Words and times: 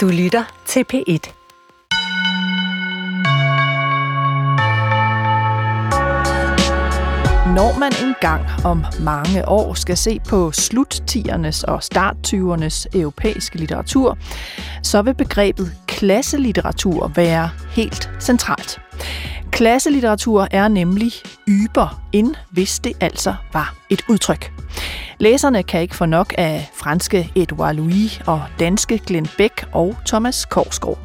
Du 0.00 0.08
lytter 0.08 0.44
til 0.66 0.84
P1. 0.92 1.32
Når 7.54 7.78
man 7.78 7.92
engang 8.02 8.44
om 8.64 8.84
mange 9.00 9.48
år 9.48 9.74
skal 9.74 9.96
se 9.96 10.20
på 10.28 10.52
sluttiernes 10.52 11.64
og 11.64 11.82
starttyvernes 11.82 12.88
europæiske 12.94 13.58
litteratur, 13.58 14.18
så 14.82 15.02
vil 15.02 15.14
begrebet 15.14 15.72
klasselitteratur 15.86 17.12
være 17.16 17.50
helt 17.70 18.10
centralt. 18.20 18.80
Klasselitteratur 19.52 20.46
er 20.50 20.68
nemlig 20.68 21.12
yber, 21.48 22.02
end 22.12 22.34
hvis 22.50 22.78
det 22.78 22.92
altså 23.00 23.34
var 23.52 23.74
et 23.90 24.02
udtryk. 24.08 24.59
Læserne 25.20 25.62
kan 25.62 25.82
ikke 25.82 25.96
få 25.96 26.06
nok 26.06 26.34
af 26.38 26.70
franske 26.74 27.32
Edouard 27.34 27.74
Louis 27.74 28.20
og 28.26 28.42
danske 28.58 28.98
Glenn 28.98 29.28
Beck 29.38 29.68
og 29.72 29.96
Thomas 30.06 30.44
Korsgaard. 30.44 30.98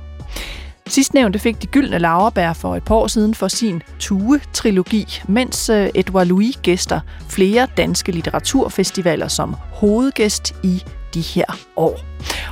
Sidstnævnte 0.88 1.40
fik 1.40 1.62
de 1.62 1.68
gyldne 1.68 1.98
laverbær 1.98 2.54
for 2.54 2.76
et 2.76 2.84
par 2.84 2.96
år 2.96 3.08
siden 3.08 3.36
for 3.36 3.48
sin 3.48 3.82
Tue-trilogi, 4.00 5.24
mens 5.28 5.70
øh, 5.70 5.90
Edouard 5.96 6.28
Louis 6.28 6.58
gæster 6.58 7.00
flere 7.30 7.68
danske 7.78 8.12
litteraturfestivaler 8.12 9.28
som 9.28 9.56
hovedgæst 9.72 10.56
i 10.64 10.84
de 11.14 11.22
her 11.22 11.58
år. 11.76 12.00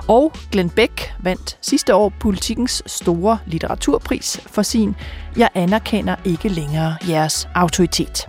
Og 0.08 0.32
Glenn 0.52 0.70
Beck 0.70 1.14
vandt 1.20 1.58
sidste 1.62 1.96
år 1.96 2.14
politikens 2.20 2.84
store 2.86 3.38
litteraturpris 3.46 4.42
for 4.48 4.62
sin 4.62 4.96
Jeg 5.38 5.50
anerkender 5.56 6.16
ikke 6.26 6.50
længere 6.50 6.96
jeres 7.10 7.48
autoritet. 7.56 8.28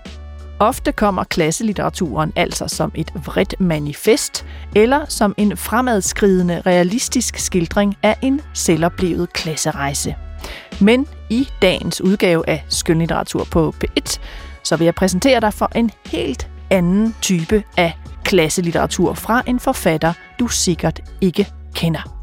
Ofte 0.58 0.92
kommer 0.92 1.24
klasselitteraturen 1.24 2.32
altså 2.36 2.68
som 2.68 2.92
et 2.94 3.12
vredt 3.26 3.60
manifest, 3.60 4.46
eller 4.76 5.04
som 5.08 5.34
en 5.36 5.56
fremadskridende 5.56 6.62
realistisk 6.66 7.38
skildring 7.38 7.96
af 8.02 8.16
en 8.22 8.40
selvoplevet 8.52 9.32
klasserejse. 9.32 10.14
Men 10.80 11.06
i 11.30 11.48
dagens 11.62 12.00
udgave 12.00 12.48
af 12.48 12.64
Skønlitteratur 12.68 13.44
på 13.50 13.74
P1, 13.84 14.18
så 14.62 14.76
vil 14.76 14.84
jeg 14.84 14.94
præsentere 14.94 15.40
dig 15.40 15.54
for 15.54 15.70
en 15.74 15.90
helt 16.06 16.50
anden 16.70 17.14
type 17.20 17.62
af 17.76 17.92
klasselitteratur 18.24 19.14
fra 19.14 19.42
en 19.46 19.60
forfatter, 19.60 20.12
du 20.38 20.48
sikkert 20.48 21.00
ikke 21.20 21.48
kender. 21.74 22.14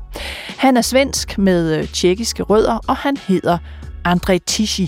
Han 0.57 0.77
er 0.77 0.81
svensk 0.81 1.37
med 1.37 1.77
øh, 1.77 1.87
tjekkiske 1.87 2.43
rødder, 2.43 2.79
og 2.87 2.95
han 2.95 3.17
hedder 3.17 3.57
André 4.07 4.37
Tichy. 4.47 4.87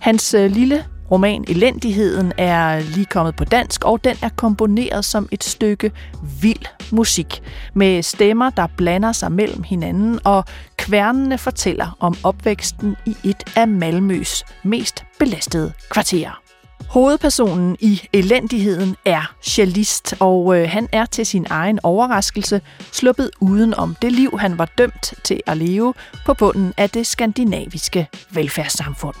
Hans 0.00 0.34
øh, 0.34 0.50
lille 0.50 0.84
Roman 1.12 1.44
Elendigheden 1.48 2.32
er 2.38 2.80
lige 2.80 3.06
kommet 3.06 3.36
på 3.36 3.44
dansk, 3.44 3.84
og 3.84 4.04
den 4.04 4.16
er 4.22 4.28
komponeret 4.36 5.04
som 5.04 5.28
et 5.30 5.44
stykke 5.44 5.92
vild 6.40 6.66
musik, 6.90 7.42
med 7.74 8.02
stemmer, 8.02 8.50
der 8.50 8.66
blander 8.76 9.12
sig 9.12 9.32
mellem 9.32 9.62
hinanden, 9.62 10.20
og 10.24 10.44
kværnene 10.76 11.38
fortæller 11.38 11.96
om 12.00 12.16
opvæksten 12.22 12.96
i 13.06 13.16
et 13.24 13.42
af 13.56 13.68
Malmøs 13.68 14.44
mest 14.62 15.04
belastede 15.18 15.72
kvarterer. 15.90 16.42
Hovedpersonen 16.88 17.76
i 17.80 18.02
elendigheden 18.12 18.96
er 19.04 19.34
cellist, 19.42 20.14
og 20.20 20.58
øh, 20.58 20.68
han 20.70 20.88
er 20.92 21.06
til 21.06 21.26
sin 21.26 21.46
egen 21.50 21.78
overraskelse 21.82 22.60
sluppet 22.92 23.30
uden 23.40 23.74
om 23.74 23.96
det 24.02 24.12
liv, 24.12 24.38
han 24.38 24.58
var 24.58 24.68
dømt 24.78 25.14
til 25.24 25.40
at 25.46 25.56
leve 25.56 25.94
på 26.26 26.34
bunden 26.34 26.74
af 26.76 26.90
det 26.90 27.06
skandinaviske 27.06 28.08
velfærdssamfund. 28.30 29.14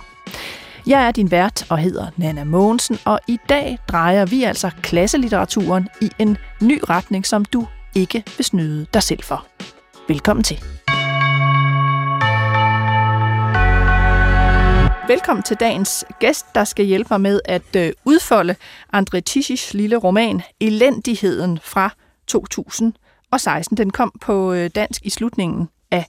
Jeg 0.86 1.06
er 1.06 1.10
din 1.10 1.30
vært 1.30 1.66
og 1.70 1.78
hedder 1.78 2.10
Nana 2.16 2.44
Mogensen, 2.44 2.98
og 3.04 3.20
i 3.28 3.38
dag 3.48 3.78
drejer 3.88 4.26
vi 4.26 4.42
altså 4.42 4.70
klasselitteraturen 4.82 5.88
i 6.00 6.10
en 6.18 6.36
ny 6.62 6.80
retning, 6.88 7.26
som 7.26 7.44
du 7.44 7.66
ikke 7.94 8.24
vil 8.36 8.44
snyde 8.44 8.86
dig 8.94 9.02
selv 9.02 9.22
for. 9.22 9.46
Velkommen 10.08 10.44
til. 10.44 10.56
Velkommen 15.08 15.42
til 15.42 15.56
dagens 15.60 16.04
gæst, 16.20 16.46
der 16.54 16.64
skal 16.64 16.84
hjælpe 16.84 17.08
mig 17.10 17.20
med 17.20 17.40
at 17.44 17.76
øh, 17.76 17.92
udfolde 18.04 18.54
André 18.96 19.20
Tischis 19.20 19.74
lille 19.74 19.96
roman 19.96 20.42
Elendigheden 20.60 21.58
fra 21.62 21.90
2016. 22.26 23.76
Den 23.76 23.90
kom 23.90 24.12
på 24.20 24.52
øh, 24.52 24.70
dansk 24.74 25.06
i 25.06 25.10
slutningen 25.10 25.68
af 25.90 26.06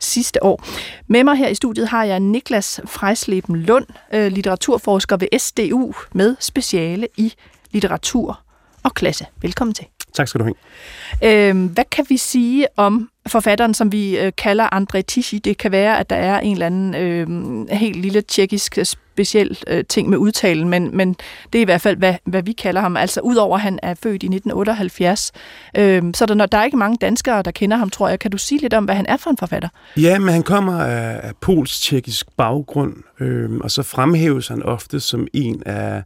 sidste 0.00 0.42
år. 0.42 0.64
Med 1.06 1.24
mig 1.24 1.36
her 1.36 1.48
i 1.48 1.54
studiet 1.54 1.88
har 1.88 2.04
jeg 2.04 2.20
Niklas 2.20 2.80
Frejsleben 2.86 3.56
Lund, 3.56 3.86
øh, 4.12 4.32
litteraturforsker 4.32 5.16
ved 5.16 5.38
SDU 5.38 5.92
med 6.12 6.36
speciale 6.40 7.08
i 7.16 7.34
litteratur 7.70 8.40
og 8.82 8.94
klasse. 8.94 9.26
Velkommen 9.42 9.74
til. 9.74 9.86
Tak 10.14 10.28
skal 10.28 10.40
du 10.40 10.44
have. 10.44 11.50
Øh, 11.50 11.70
hvad 11.72 11.84
kan 11.90 12.06
vi 12.08 12.16
sige 12.16 12.66
om 12.76 13.10
forfatteren, 13.30 13.74
som 13.74 13.92
vi 13.92 14.18
øh, 14.18 14.32
kalder 14.36 14.74
André 14.74 15.00
Tichy? 15.00 15.40
Det 15.44 15.58
kan 15.58 15.72
være, 15.72 15.98
at 15.98 16.10
der 16.10 16.16
er 16.16 16.40
en 16.40 16.52
eller 16.52 16.66
anden 16.66 16.94
øh, 16.94 17.68
helt 17.70 17.96
lille 17.96 18.20
tjekkisk 18.20 18.78
øh, 18.78 18.84
speciel 18.84 19.58
øh, 19.66 19.84
ting 19.88 20.08
med 20.08 20.18
udtalen, 20.18 20.68
men, 20.68 20.96
men 20.96 21.16
det 21.52 21.58
er 21.58 21.62
i 21.62 21.64
hvert 21.64 21.80
fald, 21.80 21.96
hvad, 21.96 22.14
hvad 22.24 22.42
vi 22.42 22.52
kalder 22.52 22.80
ham. 22.80 22.96
Altså, 22.96 23.20
udover 23.20 23.56
at 23.56 23.62
han 23.62 23.78
er 23.82 23.94
født 23.94 24.22
i 24.22 24.26
1978, 24.26 25.32
øh, 25.76 26.02
så 26.14 26.26
der, 26.26 26.46
der 26.46 26.58
er 26.58 26.64
ikke 26.64 26.76
mange 26.76 26.96
danskere, 27.00 27.42
der 27.42 27.50
kender 27.50 27.76
ham, 27.76 27.90
tror 27.90 28.08
jeg. 28.08 28.18
Kan 28.18 28.30
du 28.30 28.38
sige 28.38 28.60
lidt 28.60 28.74
om, 28.74 28.84
hvad 28.84 28.94
han 28.94 29.06
er 29.06 29.16
for 29.16 29.30
en 29.30 29.36
forfatter? 29.36 29.68
Ja, 29.96 30.18
men 30.18 30.28
han 30.28 30.42
kommer 30.42 30.80
af, 30.84 31.20
af 31.22 31.32
pols-tjekkisk 31.40 32.26
baggrund, 32.36 32.94
øh, 33.20 33.50
og 33.60 33.70
så 33.70 33.82
fremhæves 33.82 34.48
han 34.48 34.62
ofte 34.62 35.00
som 35.00 35.26
en 35.32 35.62
af 35.66 36.02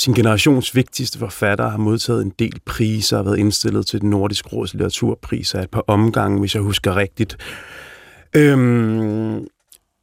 sin 0.00 0.14
generations 0.14 0.74
vigtigste 0.74 1.18
forfatter, 1.18 1.68
har 1.68 1.78
modtaget 1.78 2.22
en 2.22 2.32
del 2.38 2.60
priser 2.66 3.18
og 3.18 3.24
været 3.24 3.38
indstillet 3.38 3.86
til 3.86 4.00
den 4.00 4.10
nordiske 4.10 4.48
råds 4.48 4.74
litteraturpris 4.74 5.54
af 5.54 5.62
et 5.62 5.70
par 5.70 5.84
omgange, 5.86 6.40
hvis 6.40 6.54
jeg 6.54 6.62
husker 6.62 6.96
rigtigt. 6.96 7.36
Øhm, 8.36 9.46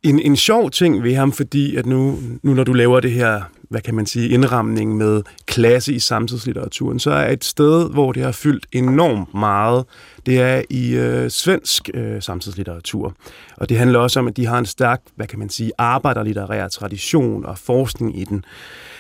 en, 0.04 0.20
en 0.20 0.36
sjov 0.36 0.72
ting 0.72 1.04
ved 1.04 1.16
ham, 1.16 1.32
fordi 1.32 1.76
at 1.76 1.86
nu, 1.86 2.20
nu 2.44 2.54
når 2.54 2.64
du 2.64 2.74
laver 2.74 3.00
det 3.00 3.12
her, 3.12 3.42
hvad 3.70 3.82
kan 3.82 3.96
man 3.96 4.06
sige, 4.06 4.30
indramning 4.30 4.98
med 4.98 5.22
klasse 5.46 5.94
i 5.94 6.00
samtidslitteraturen, 6.00 7.00
så 7.00 7.12
er 7.12 7.32
et 7.32 7.44
sted, 7.44 7.90
hvor 7.90 8.12
det 8.12 8.24
har 8.24 8.32
fyldt 8.32 8.66
enormt 8.72 9.34
meget, 9.34 9.86
det 10.26 10.42
er 10.42 10.62
i 10.70 10.96
øh, 10.96 11.30
svensk 11.30 11.90
øh, 11.94 12.22
samtidslitteratur. 12.22 13.14
Og 13.58 13.70
det 13.70 13.78
handler 13.78 14.00
også 14.00 14.20
om, 14.20 14.28
at 14.28 14.38
de 14.38 14.46
har 14.46 14.60
en 14.60 14.66
stærk, 14.66 15.02
hvad 15.16 15.28
kan 15.28 15.40
man 15.40 15.50
sige, 15.50 15.72
arbejderlitterær 15.78 16.68
tradition 16.68 17.46
og 17.46 17.58
forskning 17.58 18.20
i 18.20 18.24
den. 18.24 18.46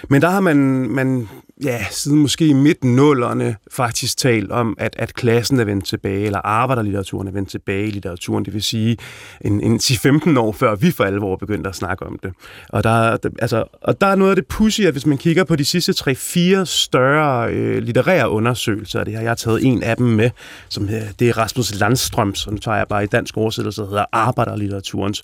Men 0.10 0.22
der 0.22 0.30
har 0.30 0.40
man, 0.40 0.58
man 0.90 1.28
ja, 1.64 1.86
siden 1.92 2.18
måske 2.18 2.54
midt 2.54 2.84
nullerne 2.84 3.56
faktisk 3.72 4.18
talt 4.18 4.52
om, 4.52 4.76
at, 4.80 4.96
at 5.00 5.14
klassen 5.14 5.60
er 5.60 5.64
vendt 5.64 5.86
tilbage, 5.86 6.26
eller 6.26 6.40
arbejderlitteraturen 6.40 7.28
er 7.28 7.32
vendt 7.32 7.50
tilbage 7.50 7.88
i 7.88 7.92
litteraturen, 7.92 8.46
det 8.46 8.54
vil 8.54 8.64
sige 8.64 8.98
en, 9.42 9.62
en 9.62 9.76
10-15 9.76 10.40
år 10.40 10.52
før 10.52 10.76
vi 10.76 10.92
for 10.92 11.04
alvor 11.04 11.36
begyndte 11.36 11.70
at 11.70 11.76
snakke 11.76 12.06
om 12.06 12.20
det. 12.24 12.34
Og 12.70 12.84
der, 12.84 13.18
altså, 13.40 13.64
og 13.82 14.02
der 14.02 14.08
er 14.08 14.16
noget 14.16 14.32
af 14.32 14.36
det 14.36 14.48
pussy, 14.48 14.82
at 14.82 14.92
hvis 14.92 15.06
man 15.06 15.18
kigger 15.18 15.44
på 15.44 15.56
de 15.56 15.66
sidste 15.66 15.92
3-4 16.62 16.66
større 16.66 17.54
øh, 17.54 17.84
litterære 17.84 18.30
undersøgelser, 18.30 19.04
det 19.04 19.16
har 19.16 19.22
jeg 19.22 19.38
taget 19.38 19.66
en 19.66 19.84
af 19.84 19.98
dem 19.98 20.08
med, 20.08 20.30
som 20.70 20.84
øh, 20.84 21.02
det 21.20 21.30
er 21.30 21.38
Rasmus 21.38 21.76
Landstrøm, 21.76 22.36
som 22.36 22.58
tager 22.58 22.78
jeg 22.78 22.88
bare 22.88 23.04
i 23.04 23.08
dansk 23.08 23.38
oversættelse, 23.38 23.82
der 23.82 23.88
hedder 23.88 24.06
Arbejderlitteraturens 24.12 25.24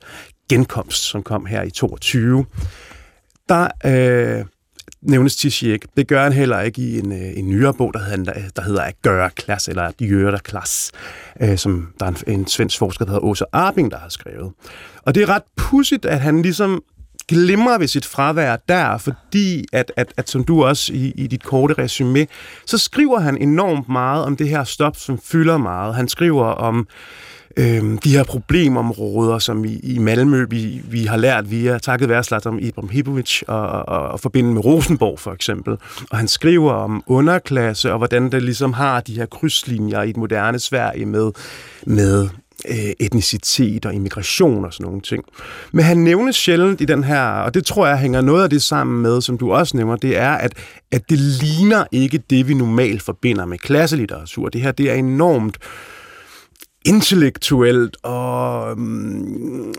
genkomst, 0.49 1.03
som 1.03 1.23
kom 1.23 1.45
her 1.45 1.63
i 1.63 1.69
22. 1.69 2.45
Der 3.49 3.67
øh, 3.85 4.45
nævnes 5.01 5.35
Tishiek. 5.35 5.85
Det 5.97 6.07
gør 6.07 6.23
han 6.23 6.33
heller 6.33 6.61
ikke 6.61 6.81
i 6.81 6.99
en, 6.99 7.11
øh, 7.11 7.37
en 7.37 7.49
nyere 7.49 7.73
bog, 7.73 7.93
der 7.93 7.99
hedder, 7.99 8.33
der 8.55 8.61
hedder 8.61 8.81
At 8.81 8.95
gøre 9.01 9.29
klasse, 9.29 9.71
eller 9.71 9.83
At 9.83 9.97
gøre 9.97 10.39
klasse, 10.39 10.91
øh, 11.41 11.57
som 11.57 11.87
der 11.99 12.05
er 12.05 12.09
en, 12.09 12.39
en 12.39 12.47
svensk 12.47 12.77
forsker, 12.77 13.05
der 13.05 13.11
hedder 13.11 13.25
Åsa 13.25 13.45
Arbing, 13.51 13.91
der 13.91 13.97
har 13.97 14.09
skrevet. 14.09 14.51
Og 15.05 15.15
det 15.15 15.23
er 15.23 15.29
ret 15.29 15.43
pudsigt, 15.55 16.05
at 16.05 16.19
han 16.19 16.41
ligesom 16.41 16.83
glimrer 17.27 17.77
ved 17.77 17.87
sit 17.87 18.05
fravær 18.05 18.55
der, 18.55 18.97
fordi 18.97 19.65
at, 19.73 19.91
at, 19.97 20.13
at 20.17 20.29
som 20.29 20.43
du 20.43 20.63
også 20.63 20.93
i, 20.93 21.13
i 21.15 21.27
dit 21.27 21.43
korte 21.43 21.73
resume, 21.73 22.27
så 22.65 22.77
skriver 22.77 23.19
han 23.19 23.37
enormt 23.37 23.89
meget 23.89 24.25
om 24.25 24.37
det 24.37 24.49
her 24.49 24.63
stop, 24.63 24.97
som 24.97 25.19
fylder 25.19 25.57
meget. 25.57 25.95
Han 25.95 26.07
skriver 26.07 26.45
om 26.45 26.79
øh, 26.79 26.85
øh, 27.57 27.97
de 28.03 28.09
her 28.09 28.23
problemområder, 28.23 29.39
som 29.39 29.65
i, 29.65 29.79
i 29.83 29.97
Malmø, 29.97 30.45
vi, 30.49 30.81
vi 30.89 31.05
har 31.05 31.17
lært 31.17 31.51
via 31.51 31.77
takket 31.77 32.09
være 32.09 32.23
Zlatan 32.23 32.59
Ibrahimovic 32.59 33.41
og, 33.47 33.67
og, 33.69 34.07
og 34.07 34.19
forbinde 34.19 34.53
med 34.53 34.65
Rosenborg 34.65 35.19
for 35.19 35.31
eksempel. 35.31 35.77
Og 36.11 36.17
han 36.17 36.27
skriver 36.27 36.71
om 36.71 37.03
underklasse 37.07 37.91
og 37.91 37.97
hvordan 37.97 38.31
det 38.31 38.43
ligesom 38.43 38.73
har 38.73 39.01
de 39.01 39.15
her 39.15 39.25
krydslinjer 39.25 40.01
i 40.01 40.09
et 40.09 40.17
moderne 40.17 40.59
Sverige 40.59 41.05
med, 41.05 41.31
med 41.85 42.29
øh, 42.69 42.93
etnicitet 42.99 43.85
og 43.85 43.93
immigration 43.93 44.65
og 44.65 44.73
sådan 44.73 44.85
nogle 44.85 45.01
ting. 45.01 45.23
Men 45.71 45.85
han 45.85 45.97
nævnes 45.97 46.35
sjældent 46.35 46.81
i 46.81 46.85
den 46.85 47.03
her, 47.03 47.23
og 47.23 47.53
det 47.53 47.65
tror 47.65 47.87
jeg 47.87 47.97
hænger 47.97 48.21
noget 48.21 48.43
af 48.43 48.49
det 48.49 48.61
sammen 48.61 49.01
med, 49.01 49.21
som 49.21 49.37
du 49.37 49.53
også 49.53 49.77
nævner, 49.77 49.95
det 49.95 50.17
er, 50.17 50.31
at, 50.31 50.53
at 50.91 51.09
det 51.09 51.19
ligner 51.19 51.83
ikke 51.91 52.17
det, 52.29 52.47
vi 52.47 52.53
normalt 52.53 53.01
forbinder 53.01 53.45
med 53.45 53.57
klasselitteratur. 53.57 54.49
Det 54.49 54.61
her, 54.61 54.71
det 54.71 54.91
er 54.91 54.95
enormt 54.95 55.57
intellektuelt 56.85 57.97
og 58.03 58.71
um, 58.71 59.73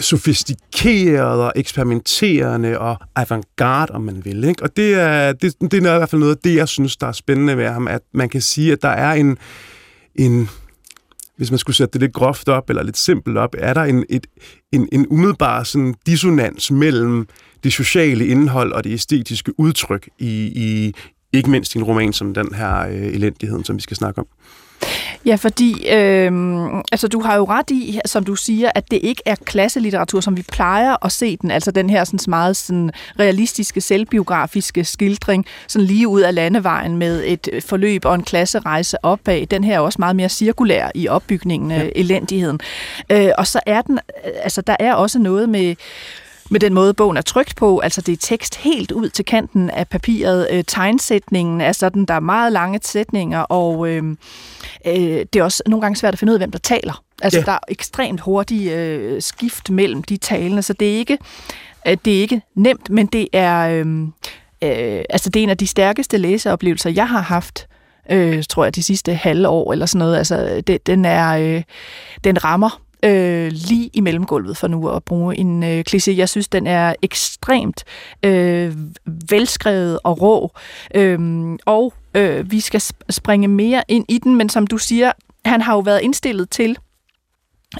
sofistikeret 0.00 1.42
og 1.42 1.52
eksperimenterende 1.56 2.78
og 2.78 2.96
avantgarde, 3.16 3.92
om 3.92 4.02
man 4.02 4.24
vil. 4.24 4.44
Ikke? 4.44 4.62
Og 4.62 4.76
det 4.76 4.94
er, 4.94 5.32
det, 5.32 5.54
det 5.60 5.74
er 5.74 5.94
i 5.94 5.98
hvert 5.98 6.10
fald 6.10 6.20
noget 6.20 6.36
af 6.36 6.40
det, 6.44 6.54
jeg 6.54 6.68
synes, 6.68 6.96
der 6.96 7.06
er 7.06 7.12
spændende 7.12 7.56
ved 7.56 7.68
ham, 7.68 7.88
at 7.88 8.02
man 8.12 8.28
kan 8.28 8.40
sige, 8.40 8.72
at 8.72 8.82
der 8.82 8.88
er 8.88 9.12
en, 9.12 9.38
en 10.14 10.48
hvis 11.36 11.50
man 11.50 11.58
skulle 11.58 11.76
sætte 11.76 11.92
det 11.92 12.00
lidt 12.00 12.12
groft 12.12 12.48
op, 12.48 12.70
eller 12.70 12.82
lidt 12.82 12.96
simpelt 12.96 13.38
op, 13.38 13.54
er 13.58 13.74
der 13.74 13.82
en, 13.82 14.04
et, 14.08 14.26
en, 14.72 14.88
en 14.92 15.06
umiddelbar 15.10 15.62
sådan 15.62 15.94
dissonans 16.06 16.70
mellem 16.70 17.28
det 17.64 17.72
sociale 17.72 18.26
indhold 18.26 18.72
og 18.72 18.84
det 18.84 18.92
æstetiske 18.92 19.60
udtryk 19.60 20.08
i, 20.18 20.52
i 20.56 20.94
ikke 21.32 21.50
mindst 21.50 21.74
i 21.74 21.78
en 21.78 21.84
roman 21.84 22.12
som 22.12 22.34
den 22.34 22.54
her 22.54 22.88
øh, 22.88 23.14
elendigheden, 23.14 23.64
som 23.64 23.76
vi 23.76 23.82
skal 23.82 23.96
snakke 23.96 24.20
om. 24.20 24.26
Ja, 25.24 25.34
fordi 25.34 25.88
øh, 25.88 26.32
altså, 26.92 27.08
du 27.08 27.20
har 27.20 27.36
jo 27.36 27.44
ret 27.44 27.70
i, 27.70 28.00
som 28.06 28.24
du 28.24 28.34
siger, 28.34 28.70
at 28.74 28.90
det 28.90 29.00
ikke 29.02 29.22
er 29.26 29.34
klasselitteratur, 29.44 30.20
som 30.20 30.36
vi 30.36 30.42
plejer 30.52 31.04
at 31.04 31.12
se 31.12 31.36
den, 31.36 31.50
altså 31.50 31.70
den 31.70 31.90
her 31.90 32.04
sådan, 32.04 32.20
meget 32.28 32.56
sådan, 32.56 32.90
realistiske, 33.18 33.80
selvbiografiske 33.80 34.84
skildring, 34.84 35.46
sådan 35.68 35.86
lige 35.86 36.08
ud 36.08 36.20
af 36.20 36.34
landevejen 36.34 36.96
med 36.96 37.22
et 37.26 37.48
forløb 37.66 38.04
og 38.04 38.14
en 38.14 38.22
klasserejse 38.22 39.04
opad. 39.04 39.46
Den 39.46 39.64
her 39.64 39.74
er 39.74 39.80
også 39.80 39.96
meget 39.98 40.16
mere 40.16 40.28
cirkulær 40.28 40.90
i 40.94 41.08
opbygningen 41.08 41.70
af 41.70 41.84
ja. 41.84 41.90
elendigheden. 41.94 42.60
Øh, 43.10 43.30
og 43.38 43.46
så 43.46 43.60
er 43.66 43.82
den, 43.82 43.98
altså 44.42 44.60
der 44.60 44.76
er 44.80 44.94
også 44.94 45.18
noget 45.18 45.48
med 45.48 45.76
med 46.50 46.60
den 46.60 46.74
måde, 46.74 46.94
bogen 46.94 47.16
er 47.16 47.22
trygt 47.22 47.56
på. 47.56 47.78
Altså 47.78 48.00
det 48.00 48.12
er 48.12 48.16
tekst 48.20 48.56
helt 48.56 48.92
ud 48.92 49.08
til 49.08 49.24
kanten 49.24 49.70
af 49.70 49.88
papiret. 49.88 50.48
Øh, 50.50 50.64
tegnsætningen 50.66 51.60
er 51.60 51.72
sådan, 51.72 52.04
der 52.04 52.14
er 52.14 52.20
meget 52.20 52.52
lange 52.52 52.80
sætninger, 52.82 53.40
og 53.40 53.88
øh, 53.88 54.02
øh, 54.88 55.26
det 55.32 55.36
er 55.36 55.42
også 55.42 55.62
nogle 55.66 55.80
gange 55.80 55.96
svært 55.96 56.12
at 56.12 56.18
finde 56.18 56.30
ud 56.30 56.34
af, 56.34 56.40
hvem 56.40 56.50
der 56.50 56.58
taler. 56.58 57.02
Altså 57.22 57.38
ja. 57.38 57.44
der 57.44 57.52
er 57.52 57.58
ekstremt 57.68 58.20
hurtige 58.20 58.76
øh, 58.76 59.22
skift 59.22 59.70
mellem 59.70 60.02
de 60.02 60.16
talende, 60.16 60.62
så 60.62 60.72
det 60.72 60.92
er 60.92 60.96
ikke, 60.96 61.18
øh, 61.88 61.96
det 62.04 62.16
er 62.16 62.20
ikke 62.20 62.42
nemt, 62.54 62.90
men 62.90 63.06
det 63.06 63.28
er, 63.32 63.68
øh, 63.68 64.02
øh, 64.62 65.04
altså 65.10 65.30
det 65.30 65.40
er 65.40 65.44
en 65.44 65.50
af 65.50 65.58
de 65.58 65.66
stærkeste 65.66 66.18
læseoplevelser, 66.18 66.90
jeg 66.90 67.08
har 67.08 67.20
haft 67.20 67.68
øh, 68.10 68.44
tror 68.48 68.64
jeg, 68.64 68.74
de 68.74 68.82
sidste 68.82 69.14
halve 69.14 69.48
år 69.48 69.72
eller 69.72 69.86
sådan 69.86 69.98
noget. 69.98 70.16
Altså, 70.16 70.62
det, 70.66 70.86
den 70.86 71.04
er, 71.04 71.28
øh, 71.28 71.62
den 72.24 72.44
rammer 72.44 72.82
øh, 73.02 73.52
lige 73.52 73.90
i 73.92 74.00
mellemgulvet 74.00 74.56
for 74.56 74.68
nu 74.68 74.88
at 74.88 75.04
bruge 75.04 75.36
en 75.36 75.62
øh, 75.62 75.84
kliché. 75.90 76.16
Jeg 76.16 76.28
synes, 76.28 76.48
den 76.48 76.66
er 76.66 76.94
ekstremt 77.02 77.84
øh, 78.22 78.76
velskrevet 79.30 79.98
og 80.04 80.22
rå, 80.22 80.52
øh, 80.94 81.48
og 81.66 81.92
øh, 82.18 82.50
vi 82.50 82.60
skal 82.60 82.82
springe 83.10 83.48
mere 83.48 83.82
ind 83.88 84.04
i 84.08 84.18
den, 84.18 84.34
men 84.34 84.48
som 84.48 84.66
du 84.66 84.78
siger, 84.78 85.12
han 85.44 85.60
har 85.62 85.74
jo 85.74 85.80
været 85.80 86.00
indstillet 86.00 86.50
til 86.50 86.78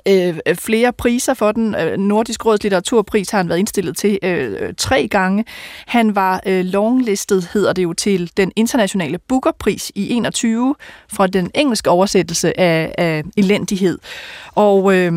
øh, 0.09 0.39
flere 0.55 0.93
priser 0.93 1.35
for 1.35 1.53
den. 1.53 1.75
Øh, 1.75 1.97
Nordisk 1.99 2.47
Råds 2.47 2.63
litteraturpris 2.63 3.31
har 3.31 3.39
han 3.39 3.49
været 3.49 3.59
indstillet 3.59 3.97
til 3.97 4.19
øh, 4.23 4.75
tre 4.77 5.09
gange. 5.09 5.45
Han 5.87 6.15
var 6.15 6.43
øh, 6.47 6.65
longlistet, 6.65 7.49
hedder 7.53 7.73
det 7.73 7.83
jo, 7.83 7.93
til 7.93 8.31
den 8.37 8.53
internationale 8.57 9.19
Bookerpris 9.19 9.93
i 9.95 10.13
21 10.13 10.75
fra 11.09 11.27
den 11.27 11.51
engelske 11.55 11.91
oversættelse 11.91 12.61
af, 12.61 12.95
af 12.99 13.23
elendighed. 13.37 13.99
Og 14.55 14.95
øh, 14.95 15.13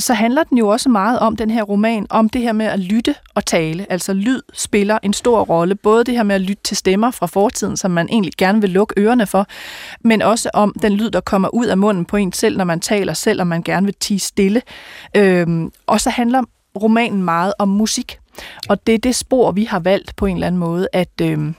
så 0.00 0.14
handler 0.14 0.44
den 0.44 0.58
jo 0.58 0.68
også 0.68 0.88
meget 0.88 1.18
om 1.18 1.36
den 1.36 1.50
her 1.50 1.62
roman, 1.62 2.06
om 2.10 2.28
det 2.28 2.42
her 2.42 2.52
med 2.52 2.66
at 2.66 2.78
lytte 2.78 3.14
og 3.34 3.46
tale. 3.46 3.86
Altså 3.92 4.12
lyd 4.12 4.42
spiller 4.52 4.98
en 5.02 5.12
stor 5.12 5.40
rolle. 5.40 5.74
Både 5.74 6.04
det 6.04 6.14
her 6.14 6.22
med 6.22 6.34
at 6.34 6.40
lytte 6.40 6.62
til 6.62 6.76
stemmer 6.76 7.10
fra 7.10 7.26
fortiden, 7.26 7.76
som 7.76 7.90
man 7.90 8.08
egentlig 8.08 8.32
gerne 8.38 8.60
vil 8.60 8.70
lukke 8.70 8.94
ørerne 8.98 9.26
for, 9.26 9.46
men 10.00 10.22
også 10.22 10.50
om 10.54 10.74
den 10.82 10.92
lyd, 10.92 11.10
der 11.10 11.20
kommer 11.20 11.48
ud 11.54 11.66
af 11.66 11.78
munden 11.78 12.04
på 12.04 12.16
en 12.16 12.32
selv, 12.32 12.56
når 12.56 12.64
man 12.64 12.80
taler, 12.80 13.12
selv 13.12 13.40
og 13.40 13.46
man 13.46 13.62
gerne 13.62 13.86
vil 13.86 13.94
tige 13.94 14.20
stille. 14.20 14.62
Øhm, 15.16 15.72
og 15.86 16.00
så 16.00 16.10
handler 16.10 16.42
romanen 16.82 17.22
meget 17.22 17.52
om 17.58 17.68
musik. 17.68 18.18
Og 18.68 18.86
det 18.86 18.94
er 18.94 18.98
det 18.98 19.14
spor, 19.14 19.52
vi 19.52 19.64
har 19.64 19.78
valgt 19.78 20.16
på 20.16 20.26
en 20.26 20.36
eller 20.36 20.46
anden 20.46 20.58
måde, 20.58 20.88
at... 20.92 21.20
Øhm, 21.22 21.54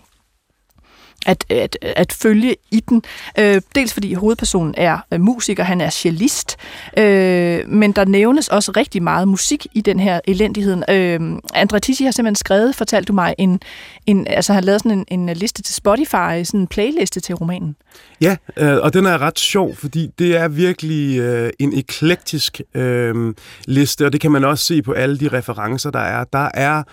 at, 1.26 1.46
at, 1.50 1.78
at 1.82 2.14
følge 2.14 2.56
i 2.72 2.80
den. 2.80 3.04
Øh, 3.40 3.62
dels 3.76 3.94
fordi 3.94 4.14
hovedpersonen 4.14 4.74
er 4.78 5.00
øh, 5.14 5.22
musiker, 5.22 5.64
han 5.64 5.82
er 5.82 5.90
cellist, 5.90 6.58
øh, 6.98 7.60
men 7.68 7.92
der 7.92 8.06
nævnes 8.06 8.48
også 8.48 8.72
rigtig 8.72 9.04
meget 9.04 9.28
musik 9.28 9.68
i 9.74 9.82
den 9.82 10.00
her 10.00 10.20
elendighed. 10.28 10.84
Øh, 10.90 11.20
Andre 11.54 11.80
Tissi 11.80 12.04
har 12.04 12.12
simpelthen 12.12 12.36
skrevet, 12.36 12.76
fortalte 12.76 13.08
du 13.08 13.14
mig, 13.14 13.36
en, 13.38 13.60
en, 14.06 14.28
altså 14.28 14.54
han 14.54 14.64
lavede 14.64 14.80
sådan 14.80 15.06
en, 15.10 15.30
en 15.30 15.38
liste 15.38 15.62
til 15.62 15.76
Spotify, 15.76 16.44
sådan 16.44 16.60
en 16.60 16.68
playliste 16.68 17.20
til 17.20 17.36
romanen. 17.36 17.76
Ja, 18.22 18.36
øh, 18.58 18.78
og 18.78 18.94
den 18.94 19.06
er 19.06 19.18
ret 19.18 19.40
sjov, 19.40 19.76
fordi 19.76 20.10
det 20.20 20.38
er 20.38 20.48
virkelig 20.48 21.20
øh, 21.20 21.50
en 21.60 21.78
eklektisk 21.78 22.62
øh, 22.74 23.34
liste, 23.66 24.06
og 24.06 24.14
det 24.14 24.22
kan 24.22 24.32
man 24.32 24.44
også 24.44 24.66
se 24.66 24.82
på 24.82 24.92
alle 24.92 25.20
de 25.20 25.28
referencer, 25.28 25.90
der 25.90 26.00
er. 26.00 26.24
Der 26.24 26.50
er 26.54 26.84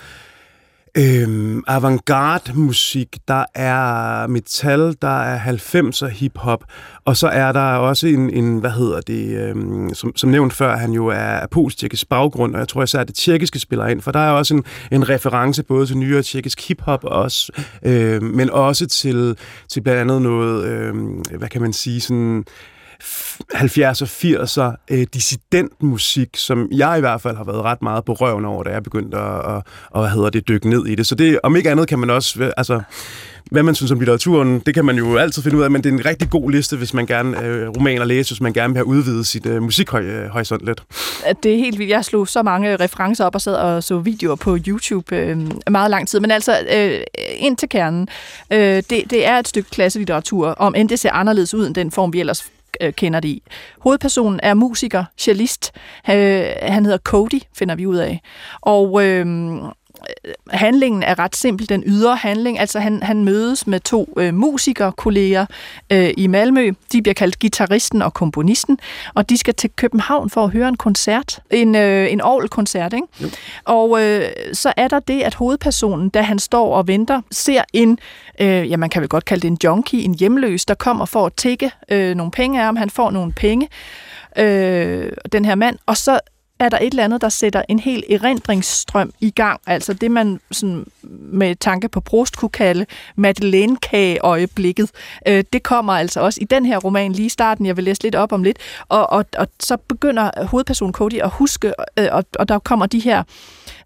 Øhm, 0.97 1.63
avantgarde 1.67 2.53
musik, 2.55 3.17
der 3.29 3.45
er 3.55 4.27
metal, 4.27 4.97
der 5.03 5.21
er 5.23 5.39
90'er 5.39 6.07
hip-hop, 6.07 6.65
og 7.05 7.17
så 7.17 7.29
er 7.29 7.53
der 7.53 7.61
også 7.61 8.07
en, 8.07 8.31
en 8.31 8.59
hvad 8.59 8.71
hedder 8.71 9.01
det, 9.01 9.39
øhm, 9.39 9.95
som, 9.95 10.17
som 10.17 10.31
nævnt 10.31 10.53
før, 10.53 10.77
han 10.77 10.93
jo 10.93 11.07
er 11.07 11.15
af 11.15 11.51
polsk 11.51 12.09
baggrund, 12.11 12.55
og 12.55 12.61
jeg 12.61 12.69
tror 12.69 12.83
især, 12.83 13.01
at 13.01 13.09
det 13.09 13.15
tjekkiske 13.17 13.59
spiller 13.59 13.87
ind, 13.87 14.01
for 14.01 14.13
der 14.13 14.21
er 14.21 14.31
også 14.31 14.55
en, 14.55 14.65
en 14.93 15.09
reference 15.09 15.63
både 15.63 15.87
til 15.87 15.99
nyere 15.99 16.23
tjekkisk 16.23 16.69
hip-hop 16.69 17.05
også, 17.05 17.53
øhm, 17.83 18.25
men 18.25 18.51
også 18.51 18.87
til, 18.87 19.37
til 19.69 19.81
blandt 19.81 20.01
andet 20.01 20.23
noget, 20.23 20.65
øhm, 20.65 21.23
hvad 21.39 21.49
kan 21.49 21.63
man 21.63 21.73
sige, 21.73 22.01
sådan 22.01 22.45
70'er, 23.03 24.05
80'er 24.05 24.85
øh, 24.91 25.07
dissident 25.15 25.83
musik, 25.83 26.29
som 26.37 26.69
jeg 26.73 26.99
i 26.99 27.01
hvert 27.01 27.21
fald 27.21 27.37
har 27.37 27.45
været 27.45 27.63
ret 27.63 27.83
meget 27.83 28.05
på 28.05 28.13
røven 28.13 28.45
over, 28.45 28.63
da 28.63 28.71
jeg 28.71 28.83
begyndte 28.83 29.17
at, 29.17 29.57
at, 29.57 29.63
at 29.95 30.01
hvad 30.01 30.11
hedder 30.11 30.31
det, 30.31 30.49
dykke 30.49 30.69
ned 30.69 30.87
i 30.87 30.95
det. 30.95 31.07
Så 31.07 31.15
det, 31.15 31.39
om 31.43 31.57
ikke 31.57 31.71
andet 31.71 31.89
kan 31.89 31.99
man 31.99 32.11
også, 32.11 32.53
altså, 32.57 32.81
hvad 33.51 33.63
man 33.63 33.75
synes 33.75 33.93
om 33.93 33.99
litteraturen, 33.99 34.59
det 34.59 34.75
kan 34.75 34.85
man 34.85 34.97
jo 34.97 35.17
altid 35.17 35.43
finde 35.43 35.57
ud 35.57 35.63
af, 35.63 35.71
men 35.71 35.83
det 35.85 35.89
er 35.89 35.95
en 35.95 36.05
rigtig 36.05 36.31
god 36.31 36.51
liste, 36.51 36.77
hvis 36.77 36.95
man 36.95 37.07
gerne, 37.07 37.45
øh, 37.45 37.69
romaner 37.69 38.05
læser, 38.05 38.35
hvis 38.35 38.41
man 38.41 38.53
gerne 38.53 38.73
vil 38.73 38.77
have 38.77 38.87
udvidet 38.87 39.27
sit 39.27 39.47
øh, 39.47 39.63
musikhorisont 39.63 40.67
lidt. 40.67 40.83
Det 41.43 41.55
er 41.55 41.59
helt 41.59 41.79
vildt. 41.79 41.91
Jeg 41.91 42.05
slog 42.05 42.29
så 42.29 42.43
mange 42.43 42.73
øh, 42.73 42.81
referencer 42.81 43.25
op 43.25 43.35
og 43.35 43.41
sad 43.41 43.55
og 43.55 43.83
så 43.83 43.99
videoer 43.99 44.37
på 44.37 44.59
YouTube 44.67 45.17
øh, 45.17 45.39
meget 45.71 45.91
lang 45.91 46.09
tid. 46.09 46.21
Men 46.21 46.31
altså, 46.31 46.59
øh, 46.75 47.01
ind 47.37 47.57
til 47.57 47.69
kernen. 47.69 48.09
Øh, 48.53 48.59
det, 48.59 48.91
det 48.91 49.27
er 49.27 49.39
et 49.39 49.49
stykke 49.49 49.71
klasselitteratur, 49.71 50.49
om 50.49 50.75
end 50.75 50.89
det 50.89 50.99
ser 50.99 51.13
anderledes 51.13 51.55
ud 51.55 51.67
end 51.67 51.75
den 51.75 51.91
form, 51.91 52.13
vi 52.13 52.21
ellers 52.21 52.45
øh, 52.81 52.93
kender 52.93 53.21
det 53.21 53.29
i. 53.29 53.43
Hovedpersonen 53.79 54.41
er 54.43 54.55
musiker, 54.55 55.05
cellist. 55.19 55.73
Øh, 56.11 56.45
han 56.63 56.85
hedder 56.85 56.99
Cody, 56.99 57.41
finder 57.59 57.75
vi 57.75 57.87
ud 57.87 57.97
af. 57.97 58.21
Og 58.61 59.05
øh, 59.05 59.27
handlingen 60.51 61.03
er 61.03 61.19
ret 61.19 61.37
simpel, 61.37 61.69
den 61.69 61.83
ydre 61.87 62.17
handling. 62.17 62.59
Altså 62.59 62.81
han, 62.81 63.03
han 63.03 63.25
mødes 63.25 63.67
med 63.67 63.81
to 63.81 64.15
øh, 64.17 64.35
musikerkolleger 64.35 65.47
øh, 65.93 66.11
i 66.17 66.27
Malmø. 66.27 66.73
De 66.93 67.03
bliver 67.03 67.15
kaldt 67.15 67.39
gitarristen 67.39 68.03
og 68.03 68.15
komponisten, 68.15 68.79
og 69.15 69.31
de 69.31 69.39
skal 69.39 69.55
til 69.55 69.71
København 69.77 70.31
for 70.31 70.45
at 70.45 70.51
høre 70.51 70.69
en 70.69 70.77
koncert. 70.77 71.41
En, 71.51 71.75
øh, 71.75 72.13
en 72.13 72.21
orgelkoncert, 72.21 72.93
ikke? 72.93 73.07
Jo. 73.23 73.29
Og 73.65 74.05
øh, 74.05 74.23
så 74.53 74.73
er 74.77 74.89
der 74.89 75.01
det, 75.01 75.23
at 75.23 75.35
hovedpersonen, 75.35 76.09
da 76.09 76.23
han 76.23 76.39
står 76.39 76.75
og 76.75 76.87
venter, 76.87 77.21
ser 77.31 77.63
en, 77.73 77.99
øh, 78.41 78.71
ja 78.71 78.77
man 78.77 78.91
kan 78.91 79.01
vel 79.01 79.09
godt 79.09 79.25
kalde 79.25 79.43
det 79.43 79.49
en 79.49 79.59
junkie, 79.65 80.03
en 80.03 80.15
hjemløs, 80.15 80.65
der 80.65 80.75
kommer 80.75 81.05
for 81.05 81.27
at 81.27 81.33
tække 81.35 81.71
øh, 81.89 82.15
nogle 82.15 82.33
penge 82.33 82.59
af 82.59 82.65
ham. 82.65 82.77
Han 82.77 82.91
får 82.91 83.11
nogle 83.11 83.33
penge, 83.33 83.69
øh, 84.37 85.13
den 85.33 85.45
her 85.45 85.55
mand, 85.55 85.79
og 85.87 85.97
så 85.97 86.21
er 86.61 86.69
der 86.69 86.79
et 86.79 86.91
eller 86.91 87.05
andet, 87.05 87.21
der 87.21 87.29
sætter 87.29 87.63
en 87.69 87.79
hel 87.79 88.05
erindringsstrøm 88.11 89.13
i 89.21 89.31
gang. 89.31 89.61
Altså 89.67 89.93
det, 89.93 90.11
man 90.11 90.41
sådan, 90.51 90.87
med 91.03 91.57
tanke 91.57 91.89
på 91.89 92.01
Prost 92.01 92.37
kunne 92.37 92.49
kalde 92.49 92.87
Madeleine-kage-øjeblikket. 93.17 94.91
Øh, 95.29 95.45
det 95.53 95.63
kommer 95.63 95.93
altså 95.93 96.21
også 96.21 96.39
i 96.43 96.45
den 96.45 96.67
her 96.67 96.79
roman 96.79 97.13
lige 97.13 97.27
i 97.27 97.29
starten. 97.29 97.67
Jeg 97.67 97.77
vil 97.77 97.85
læse 97.85 98.03
lidt 98.03 98.15
op 98.15 98.33
om 98.33 98.43
lidt. 98.43 98.59
Og, 98.89 99.13
og, 99.13 99.25
og 99.39 99.49
så 99.61 99.77
begynder 99.77 100.47
hovedpersonen 100.47 100.95
Cody 100.95 101.21
at 101.21 101.31
huske, 101.31 101.73
øh, 101.99 102.09
og, 102.13 102.25
og 102.39 102.49
der 102.49 102.59
kommer 102.59 102.87
de 102.87 102.99
her 102.99 103.23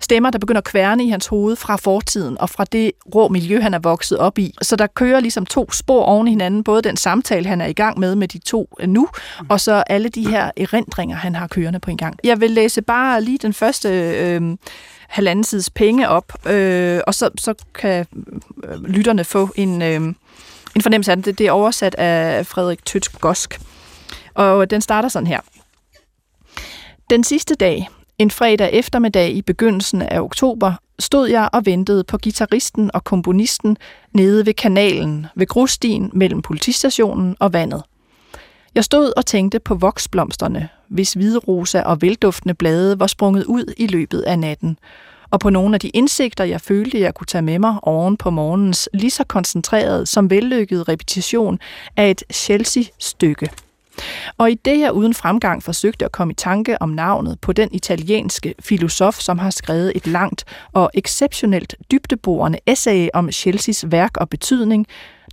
stemmer, 0.01 0.31
der 0.31 0.39
begynder 0.39 0.61
at 0.61 0.65
kværne 0.65 1.05
i 1.05 1.09
hans 1.09 1.27
hoved 1.27 1.57
fra 1.57 1.77
fortiden 1.77 2.41
og 2.41 2.51
fra 2.51 2.65
det 2.65 2.93
rå 3.15 3.29
miljø, 3.29 3.61
han 3.61 3.75
er 3.75 3.79
vokset 3.79 4.19
op 4.19 4.39
i. 4.39 4.55
Så 4.63 4.77
der 4.77 4.87
kører 4.87 5.21
ligesom 5.21 5.47
to 5.47 5.71
spor 5.71 6.03
oven 6.03 6.29
i 6.29 6.31
hinanden, 6.31 6.65
både 6.65 6.83
den 6.83 6.97
samtale, 6.97 7.47
han 7.47 7.61
er 7.61 7.67
i 7.67 7.73
gang 7.73 7.99
med 7.99 8.15
med 8.15 8.29
de 8.29 8.39
to 8.39 8.69
øh, 8.81 8.89
nu, 8.89 9.09
og 9.49 9.61
så 9.61 9.73
alle 9.87 10.09
de 10.09 10.29
her 10.29 10.51
erindringer, 10.57 11.17
han 11.17 11.35
har 11.35 11.47
kørende 11.47 11.81
på 11.81 11.91
en 11.91 11.97
gang. 11.97 12.17
Jeg 12.25 12.41
vil 12.41 12.51
læse 12.63 12.83
bare 12.83 13.23
lige 13.23 13.39
den 13.39 13.53
første 13.53 13.89
øh, 13.89 14.57
halvanden 15.09 15.45
sides 15.45 15.71
penge 15.71 16.09
op, 16.09 16.49
øh, 16.49 17.01
og 17.07 17.15
så, 17.15 17.31
så 17.39 17.55
kan 17.75 18.07
øh, 18.65 18.85
lytterne 18.85 19.25
få 19.25 19.51
en, 19.57 19.83
øh, 19.83 20.01
en 20.77 20.83
fornemmelse 20.83 21.13
af 21.13 21.23
det. 21.23 21.39
Det 21.39 21.47
er 21.47 21.53
oversat 21.53 21.95
af 21.95 22.47
Frederik 22.47 22.85
Tøtsk 22.85 23.21
Gosk. 23.21 23.61
Og 24.35 24.71
den 24.71 24.81
starter 24.81 25.09
sådan 25.09 25.27
her. 25.27 25.41
Den 27.11 27.25
sidste 27.25 27.55
dag, 27.55 27.89
en 28.19 28.31
fredag 28.31 28.71
eftermiddag 28.73 29.31
i 29.31 29.43
begyndelsen 29.43 30.03
af 30.03 30.21
oktober 30.21 30.73
stod 30.99 31.29
jeg 31.29 31.49
og 31.53 31.67
ventede 31.67 32.05
på 32.05 32.19
gitarristen 32.19 32.91
og 32.95 33.05
komponisten 33.05 33.77
nede 34.13 34.47
ved 34.47 34.55
kanalen 34.55 35.27
ved 35.35 35.47
grusstien 35.47 36.11
mellem 36.15 36.43
politistationen 36.43 37.37
og 37.41 37.53
vandet. 37.53 37.83
Jeg 38.75 38.85
stod 38.85 39.13
og 39.17 39.27
tænkte 39.27 39.59
på 39.59 39.75
voksblomsterne, 39.75 40.69
hvis 40.93 41.13
hvide 41.13 41.39
rosa 41.39 41.83
og 41.83 42.03
velduftende 42.03 42.55
blade 42.55 43.01
var 43.01 43.07
sprunget 43.07 43.45
ud 43.45 43.75
i 43.77 43.87
løbet 43.87 44.21
af 44.21 44.39
natten, 44.39 44.79
og 45.31 45.41
på 45.41 45.51
nogle 45.51 45.75
af 45.77 45.81
de 45.81 45.89
indsigter, 45.89 46.45
jeg 46.45 46.61
følte, 46.61 47.01
jeg 47.01 47.15
kunne 47.15 47.27
tage 47.27 47.43
med 47.43 47.59
mig 47.59 47.77
oven 47.83 48.17
på 48.17 48.31
morgens 48.31 48.89
lige 48.95 49.11
så 49.11 49.25
koncentreret 49.25 50.09
som 50.09 50.31
vellykket 50.31 50.89
repetition 50.89 51.59
af 51.97 52.11
et 52.11 52.23
Chelsea-stykke. 52.33 53.51
Og 54.39 54.51
i 54.51 54.55
det 54.55 54.81
jeg 54.81 54.93
uden 54.93 55.15
fremgang 55.15 55.63
forsøgte 55.63 56.05
at 56.05 56.13
komme 56.13 56.33
i 56.33 56.35
tanke 56.35 56.83
om 56.83 56.89
navnet 56.89 57.41
på 57.41 57.53
den 57.53 57.69
italienske 57.73 58.55
filosof, 58.61 59.15
som 59.15 59.39
har 59.39 59.51
skrevet 59.51 59.93
et 59.95 60.07
langt 60.07 60.45
og 60.73 60.91
exceptionelt 60.95 61.75
dybdeborende 61.91 62.59
essay 62.67 63.09
om 63.15 63.33
Chelseas 63.33 63.85
værk 63.91 64.17
og 64.17 64.29
betydning, 64.29 64.87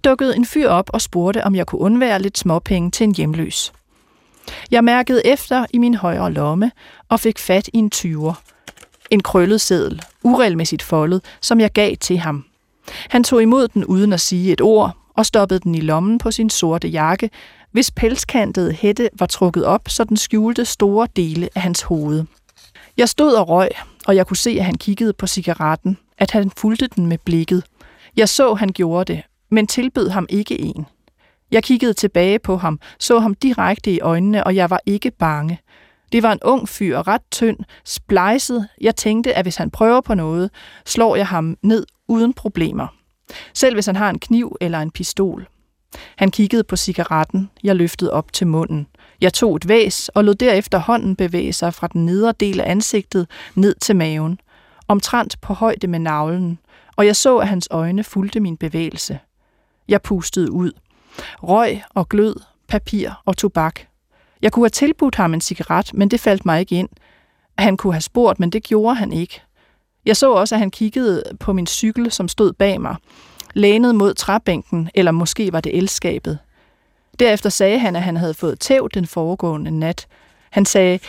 dukkede 0.04 0.36
en 0.36 0.46
fyr 0.46 0.70
op 0.70 0.90
og 0.94 1.02
spurgte, 1.02 1.44
om 1.44 1.56
jeg 1.56 1.66
kunne 1.66 1.82
undvære 1.82 2.22
lidt 2.22 2.38
småpenge 2.38 2.92
til 2.92 3.04
en 3.04 3.16
hjemløs. 3.16 3.74
Jeg 4.72 4.84
mærkede 4.84 5.28
efter 5.28 5.66
i 5.74 5.78
min 5.78 5.96
højre 5.96 6.32
lomme 6.32 6.72
og 7.10 7.20
fik 7.20 7.40
fat 7.40 7.68
i 7.74 7.78
en 7.78 7.92
20'er. 7.96 8.34
En 9.10 9.24
krøllet 9.24 9.62
seddel, 9.62 10.02
uregelmæssigt 10.24 10.82
foldet, 10.84 11.22
som 11.42 11.60
jeg 11.60 11.72
gav 11.72 11.96
til 11.96 12.18
ham. 12.18 12.46
Han 13.10 13.24
tog 13.24 13.42
imod 13.42 13.68
den 13.68 13.86
uden 13.86 14.14
at 14.14 14.22
sige 14.22 14.54
et 14.54 14.62
ord 14.62 14.98
og 15.14 15.26
stoppede 15.26 15.60
den 15.60 15.76
i 15.76 15.82
lommen 15.82 16.18
på 16.18 16.32
sin 16.32 16.50
sorte 16.50 16.88
jakke, 16.88 17.30
hvis 17.72 17.92
pelskantede 17.92 18.74
hætte 18.74 19.10
var 19.14 19.26
trukket 19.26 19.66
op, 19.66 19.90
så 19.90 20.04
den 20.04 20.18
skjulte 20.18 20.66
store 20.66 21.08
dele 21.16 21.50
af 21.56 21.62
hans 21.62 21.82
hoved. 21.82 22.24
Jeg 22.98 23.10
stod 23.10 23.34
og 23.34 23.50
røg, 23.50 23.70
og 24.08 24.16
jeg 24.16 24.28
kunne 24.28 24.38
se, 24.38 24.50
at 24.50 24.66
han 24.66 24.76
kiggede 24.76 25.14
på 25.14 25.28
cigaretten, 25.28 25.98
at 26.18 26.32
han 26.32 26.52
fulgte 26.58 26.88
den 26.96 27.06
med 27.06 27.18
blikket. 27.18 27.64
Jeg 28.18 28.30
så, 28.30 28.54
han 28.54 28.70
gjorde 28.70 29.14
det, 29.14 29.24
men 29.52 29.68
tilbød 29.68 30.10
ham 30.10 30.26
ikke 30.30 30.62
en. 30.62 30.86
Jeg 31.52 31.64
kiggede 31.64 31.94
tilbage 31.94 32.40
på 32.40 32.58
ham, 32.58 32.80
så 33.00 33.20
ham 33.20 33.34
direkte 33.34 33.92
i 33.92 34.00
øjnene, 34.00 34.44
og 34.44 34.56
jeg 34.56 34.70
var 34.70 34.80
ikke 34.86 35.12
bange. 35.12 35.60
Det 36.12 36.24
var 36.24 36.32
en 36.32 36.40
ung 36.42 36.70
fyr, 36.70 37.08
ret 37.08 37.22
tynd, 37.32 37.58
splejset. 37.86 38.68
Jeg 38.82 38.96
tænkte, 38.96 39.34
at 39.34 39.46
hvis 39.46 39.56
han 39.56 39.72
prøver 39.72 40.02
på 40.02 40.14
noget, 40.14 40.52
slår 40.86 41.16
jeg 41.16 41.28
ham 41.28 41.58
ned 41.62 41.86
uden 42.08 42.34
problemer. 42.34 42.88
Selv 43.54 43.76
hvis 43.76 43.86
han 43.86 43.96
har 43.96 44.10
en 44.10 44.20
kniv 44.20 44.56
eller 44.62 44.80
en 44.80 44.92
pistol. 44.92 45.48
Han 46.18 46.32
kiggede 46.32 46.64
på 46.64 46.76
cigaretten, 46.76 47.50
jeg 47.64 47.76
løftede 47.76 48.14
op 48.14 48.34
til 48.34 48.48
munden. 48.48 48.88
Jeg 49.22 49.34
tog 49.34 49.56
et 49.56 49.68
væs 49.68 50.10
og 50.10 50.24
lod 50.24 50.36
derefter 50.36 50.78
hånden 50.78 51.16
bevæge 51.16 51.54
sig 51.54 51.74
fra 51.74 51.88
den 51.88 52.06
nedre 52.06 52.34
del 52.40 52.60
af 52.60 52.72
ansigtet 52.72 53.28
ned 53.56 53.76
til 53.82 53.96
maven, 53.96 54.40
omtrent 54.88 55.42
på 55.42 55.54
højde 55.54 55.88
med 55.88 56.00
navlen, 56.00 56.60
og 56.96 57.06
jeg 57.06 57.16
så, 57.16 57.38
at 57.38 57.48
hans 57.48 57.68
øjne 57.72 58.04
fulgte 58.04 58.40
min 58.40 58.58
bevægelse. 58.58 59.20
Jeg 59.88 60.02
pustede 60.02 60.52
ud. 60.52 60.72
Røg 61.44 61.82
og 61.90 62.10
glød, 62.10 62.36
papir 62.68 63.22
og 63.26 63.38
tobak. 63.38 63.80
Jeg 64.42 64.52
kunne 64.52 64.64
have 64.64 64.70
tilbudt 64.70 65.16
ham 65.16 65.34
en 65.34 65.42
cigaret, 65.42 65.94
men 65.94 66.10
det 66.10 66.20
faldt 66.20 66.46
mig 66.46 66.60
ikke 66.60 66.76
ind. 66.76 66.90
Han 67.58 67.78
kunne 67.78 67.94
have 67.94 68.02
spurgt, 68.02 68.40
men 68.40 68.50
det 68.50 68.64
gjorde 68.64 68.96
han 68.96 69.14
ikke. 69.14 69.42
Jeg 70.06 70.18
så 70.18 70.32
også, 70.32 70.56
at 70.56 70.60
han 70.60 70.72
kiggede 70.72 71.24
på 71.40 71.54
min 71.54 71.68
cykel, 71.68 72.12
som 72.12 72.28
stod 72.28 72.54
bag 72.54 72.82
mig, 72.82 72.96
lænet 73.54 73.96
mod 73.96 74.14
træbænken, 74.14 74.90
eller 74.94 75.12
måske 75.12 75.54
var 75.54 75.62
det 75.62 75.78
elskabet. 75.78 76.40
Derefter 77.20 77.50
sagde 77.50 77.80
han, 77.80 77.96
at 77.96 78.02
han 78.02 78.18
havde 78.18 78.34
fået 78.34 78.60
tæv 78.60 78.90
den 78.94 79.08
foregående 79.08 79.72
nat. 79.72 80.08
Han 80.50 80.66
sagde, 80.66 81.00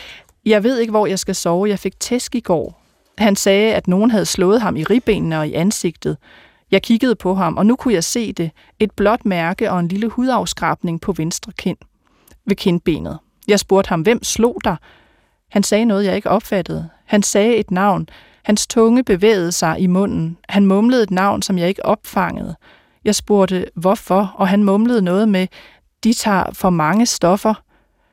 jeg 0.45 0.63
ved 0.63 0.79
ikke, 0.79 0.91
hvor 0.91 1.07
jeg 1.07 1.19
skal 1.19 1.35
sove, 1.35 1.69
jeg 1.69 1.79
fik 1.79 1.99
tæsk 1.99 2.35
i 2.35 2.39
går. 2.39 2.81
Han 3.17 3.35
sagde, 3.35 3.73
at 3.73 3.87
nogen 3.87 4.11
havde 4.11 4.25
slået 4.25 4.61
ham 4.61 4.75
i 4.75 4.83
ribbenene 4.83 5.39
og 5.39 5.47
i 5.47 5.53
ansigtet. 5.53 6.17
Jeg 6.71 6.81
kiggede 6.81 7.15
på 7.15 7.33
ham, 7.35 7.57
og 7.57 7.65
nu 7.65 7.75
kunne 7.75 7.93
jeg 7.93 8.03
se 8.03 8.33
det. 8.33 8.51
Et 8.79 8.91
blåt 8.91 9.25
mærke 9.25 9.71
og 9.71 9.79
en 9.79 9.87
lille 9.87 10.07
hudafskrabning 10.07 11.01
på 11.01 11.11
venstre 11.11 11.51
kind. 11.51 11.77
Ved 12.45 12.55
kindbenet. 12.55 13.19
Jeg 13.47 13.59
spurgte 13.59 13.89
ham, 13.89 14.01
hvem 14.01 14.23
slog 14.23 14.61
dig? 14.63 14.75
Han 15.49 15.63
sagde 15.63 15.85
noget, 15.85 16.05
jeg 16.05 16.15
ikke 16.15 16.29
opfattede. 16.29 16.89
Han 17.05 17.23
sagde 17.23 17.55
et 17.55 17.71
navn. 17.71 18.09
Hans 18.43 18.67
tunge 18.67 19.03
bevægede 19.03 19.51
sig 19.51 19.79
i 19.79 19.87
munden. 19.87 20.37
Han 20.49 20.65
mumlede 20.65 21.03
et 21.03 21.11
navn, 21.11 21.41
som 21.41 21.57
jeg 21.57 21.67
ikke 21.67 21.85
opfangede. 21.85 22.55
Jeg 23.05 23.15
spurgte, 23.15 23.65
hvorfor, 23.75 24.33
og 24.35 24.47
han 24.47 24.63
mumlede 24.63 25.01
noget 25.01 25.29
med, 25.29 25.47
de 26.03 26.13
tager 26.13 26.43
for 26.53 26.69
mange 26.69 27.05
stoffer. 27.05 27.53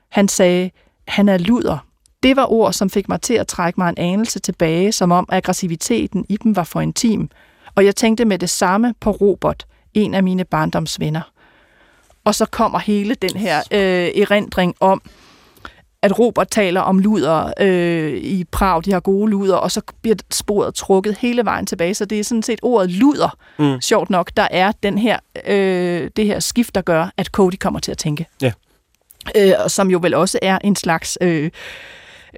Han 0.09 0.29
sagde, 0.29 0.71
han 1.09 1.29
er 1.29 1.39
luder. 1.39 1.79
Det 2.23 2.37
var 2.37 2.53
ord, 2.53 2.73
som 2.73 2.91
fik 2.91 3.09
mig 3.09 3.21
til 3.21 3.35
at 3.35 3.47
trække 3.47 3.81
mig 3.81 3.89
en 3.89 3.99
anelse 3.99 4.39
tilbage, 4.39 4.93
som 4.93 5.13
om 5.13 5.27
aggressiviteten 5.29 6.27
i 6.29 6.37
dem 6.37 6.57
var 6.57 6.65
for 6.65 6.81
intim. 6.81 7.31
Og 7.79 7.85
jeg 7.85 7.97
tænkte 7.97 8.25
med 8.25 8.39
det 8.39 8.51
samme 8.51 8.95
på 9.01 9.11
Robert, 9.11 9.67
en 9.95 10.15
af 10.15 10.23
mine 10.23 10.45
barndomsvenner. 10.45 11.33
Og 12.25 12.35
så 12.35 12.47
kommer 12.47 12.79
hele 12.79 13.15
den 13.15 13.37
her 13.37 13.59
øh, 13.71 14.23
erindring 14.23 14.75
om, 14.81 15.03
at 16.03 16.19
Robert 16.19 16.51
taler 16.51 16.81
om 16.81 16.99
luder 16.99 17.53
øh, 17.61 18.13
i 18.13 18.45
Prag, 18.45 18.85
de 18.85 18.93
har 18.93 19.01
gode 19.01 19.31
luder, 19.31 19.57
og 19.57 19.71
så 19.71 19.81
bliver 20.03 20.17
sporet 20.31 20.75
trukket 20.75 21.17
hele 21.19 21.45
vejen 21.45 21.67
tilbage. 21.67 21.95
Så 21.95 22.05
det 22.05 22.21
er 22.21 22.25
sådan 22.25 22.43
set 22.43 22.59
ordet 22.63 22.91
luder, 22.91 23.37
mm. 23.59 23.81
sjovt 23.81 24.11
nok, 24.11 24.31
der 24.37 24.49
er 24.51 24.73
den 24.83 24.99
her, 24.99 25.19
øh, 25.47 26.11
det 26.17 26.27
her 26.27 26.41
skift, 26.41 26.75
der 26.75 26.81
gør, 26.81 27.11
at 27.17 27.27
Cody 27.27 27.57
kommer 27.61 27.81
til 27.81 27.91
at 27.91 27.99
tænke. 27.99 28.27
Ja. 28.43 28.53
Øh, 29.37 29.53
som 29.69 29.91
jo 29.91 29.99
vel 30.03 30.15
også 30.15 30.39
er 30.43 30.59
en 30.65 30.77
slags... 30.77 31.19
Øh, 31.21 31.51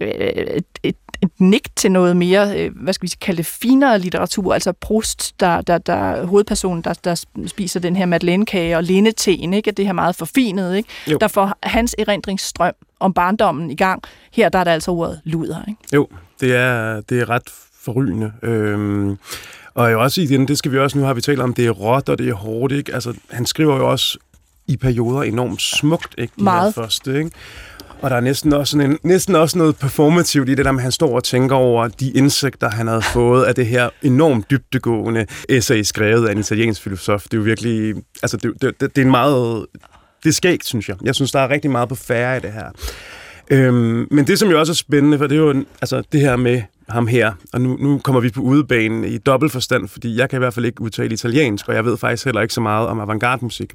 øh 0.00 0.60
et, 0.82 0.96
et, 1.22 1.30
nik 1.38 1.76
til 1.76 1.92
noget 1.92 2.16
mere, 2.16 2.60
øh, 2.60 2.70
hvad 2.76 2.92
skal 2.92 3.08
vi 3.08 3.14
kalde 3.20 3.36
det, 3.36 3.46
finere 3.46 3.98
litteratur, 3.98 4.54
altså 4.54 4.72
Proust, 4.72 5.40
der, 5.40 5.60
der, 5.60 5.78
der 5.78 6.26
hovedpersonen, 6.26 6.84
der, 6.84 6.92
der 7.04 7.24
spiser 7.46 7.80
den 7.80 7.96
her 7.96 8.06
madeleinekage 8.06 8.76
og 8.76 8.82
lindeteen, 8.82 9.54
ikke? 9.54 9.70
det 9.70 9.86
her 9.86 9.92
meget 9.92 10.16
forfinet, 10.16 10.76
ikke? 10.76 10.88
der 11.20 11.28
får 11.28 11.58
hans 11.62 11.94
erindringsstrøm 11.98 12.74
om 13.00 13.12
barndommen 13.14 13.70
i 13.70 13.76
gang. 13.76 14.02
Her 14.32 14.48
der 14.48 14.58
er 14.58 14.64
der 14.64 14.72
altså 14.72 14.90
ordet 14.90 15.20
luder. 15.24 15.64
Ikke? 15.68 15.80
Jo, 15.94 16.08
det 16.40 16.56
er, 16.56 17.00
det 17.00 17.20
er 17.20 17.30
ret 17.30 17.50
forrygende. 17.80 18.32
Øhm, 18.42 19.18
og 19.74 19.92
jo 19.92 20.02
også 20.02 20.20
igen, 20.20 20.48
det 20.48 20.58
skal 20.58 20.72
vi 20.72 20.78
også, 20.78 20.98
nu 20.98 21.04
har 21.04 21.14
vi 21.14 21.20
talt 21.20 21.40
om, 21.40 21.54
det 21.54 21.66
er 21.66 21.70
råt 21.70 22.08
og 22.08 22.18
det 22.18 22.28
er 22.28 22.34
hårdt, 22.34 22.72
ikke? 22.72 22.94
Altså, 22.94 23.14
han 23.30 23.46
skriver 23.46 23.76
jo 23.76 23.90
også 23.90 24.18
i 24.66 24.76
perioder 24.76 25.22
enormt 25.22 25.62
smukt, 25.62 26.14
ikke? 26.18 26.32
De 26.38 26.44
Meget. 26.44 26.74
Første, 26.74 27.18
ikke? 27.18 27.30
Og 28.02 28.10
der 28.10 28.16
er 28.16 28.20
næsten 28.20 28.52
også, 28.52 28.70
sådan 28.70 28.90
en, 28.90 28.98
næsten 29.02 29.34
også 29.34 29.58
noget 29.58 29.76
performativt 29.76 30.48
i 30.48 30.54
det 30.54 30.64
der 30.64 30.72
med, 30.72 30.80
at 30.80 30.82
han 30.82 30.92
står 30.92 31.14
og 31.14 31.24
tænker 31.24 31.56
over 31.56 31.88
de 31.88 32.10
indsigter, 32.10 32.70
han 32.70 32.86
havde 32.86 33.02
fået 33.02 33.44
af 33.44 33.54
det 33.54 33.66
her 33.66 33.88
enormt 34.02 34.50
dybtegående 34.50 35.26
essay 35.48 35.82
skrevet 35.82 36.28
af 36.28 36.32
en 36.32 36.38
italiensk 36.38 36.82
filosof. 36.82 37.22
Det 37.22 37.34
er 37.34 37.38
jo 37.38 37.44
virkelig, 37.44 37.94
altså 38.22 38.36
det, 38.36 38.52
det, 38.62 38.80
det, 38.80 38.98
er 38.98 39.02
en 39.02 39.10
meget, 39.10 39.66
det 40.22 40.28
er 40.28 40.32
skægt, 40.32 40.66
synes 40.66 40.88
jeg. 40.88 40.96
Jeg 41.04 41.14
synes, 41.14 41.32
der 41.32 41.40
er 41.40 41.48
rigtig 41.48 41.70
meget 41.70 41.88
på 41.88 41.94
færre 41.94 42.36
i 42.36 42.40
det 42.40 42.52
her. 42.52 42.70
Øhm, 43.50 44.08
men 44.10 44.26
det, 44.26 44.38
som 44.38 44.50
jo 44.50 44.58
også 44.58 44.72
er 44.72 44.74
spændende, 44.74 45.18
for 45.18 45.26
det 45.26 45.36
er 45.36 45.40
jo 45.40 45.64
altså, 45.82 46.02
det 46.12 46.20
her 46.20 46.36
med 46.36 46.62
ham 46.90 47.06
her, 47.06 47.32
og 47.52 47.60
nu, 47.60 47.76
nu 47.76 47.98
kommer 47.98 48.20
vi 48.20 48.30
på 48.30 48.40
udebanen 48.40 49.04
i 49.04 49.18
dobbelt 49.18 49.52
forstand, 49.52 49.88
fordi 49.88 50.18
jeg 50.18 50.30
kan 50.30 50.36
i 50.36 50.38
hvert 50.38 50.54
fald 50.54 50.66
ikke 50.66 50.82
udtale 50.82 51.12
italiensk, 51.12 51.68
og 51.68 51.74
jeg 51.74 51.84
ved 51.84 51.96
faktisk 51.96 52.24
heller 52.24 52.40
ikke 52.40 52.54
så 52.54 52.60
meget 52.60 52.88
om 52.88 53.00
avantgarde-musik. 53.00 53.72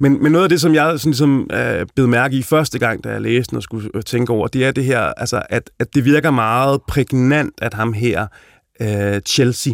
Men, 0.00 0.22
men 0.22 0.32
noget 0.32 0.44
af 0.44 0.48
det, 0.48 0.60
som 0.60 0.74
jeg 0.74 0.98
sådan, 0.98 1.10
ligesom, 1.10 1.50
øh, 1.52 1.86
bed 1.96 2.06
mærke 2.06 2.36
i 2.36 2.42
første 2.42 2.78
gang, 2.78 3.04
da 3.04 3.08
jeg 3.08 3.20
læste 3.20 3.54
og 3.54 3.62
skulle 3.62 3.90
øh, 3.94 4.02
tænke 4.02 4.32
over, 4.32 4.48
det 4.48 4.64
er 4.64 4.70
det 4.70 4.84
her, 4.84 5.00
altså, 5.00 5.42
at, 5.50 5.70
at 5.78 5.94
det 5.94 6.04
virker 6.04 6.30
meget 6.30 6.80
prægnant, 6.88 7.54
at 7.62 7.74
ham 7.74 7.92
her, 7.92 8.26
øh, 8.80 9.20
Chelsea, 9.20 9.72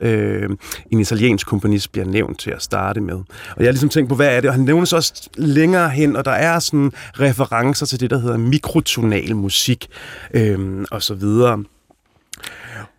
øh, 0.00 0.50
en 0.92 1.00
italiensk 1.00 1.46
komponist 1.46 1.92
bliver 1.92 2.06
nævnt 2.06 2.40
til 2.40 2.50
at 2.50 2.62
starte 2.62 3.00
med. 3.00 3.14
Og 3.14 3.56
jeg 3.58 3.66
har 3.66 3.72
ligesom 3.72 3.88
tænkt 3.88 4.08
på, 4.08 4.14
hvad 4.14 4.36
er 4.36 4.40
det? 4.40 4.48
Og 4.48 4.54
han 4.54 4.64
nævnes 4.64 4.92
også 4.92 5.30
længere 5.36 5.90
hen, 5.90 6.16
og 6.16 6.24
der 6.24 6.30
er 6.30 6.58
sådan 6.58 6.92
referencer 7.20 7.86
til 7.86 8.00
det, 8.00 8.10
der 8.10 8.18
hedder 8.18 8.36
mikrotonal 8.36 9.36
musik 9.36 9.88
øh, 10.34 10.84
og 10.90 11.02
så 11.02 11.14
videre. 11.14 11.64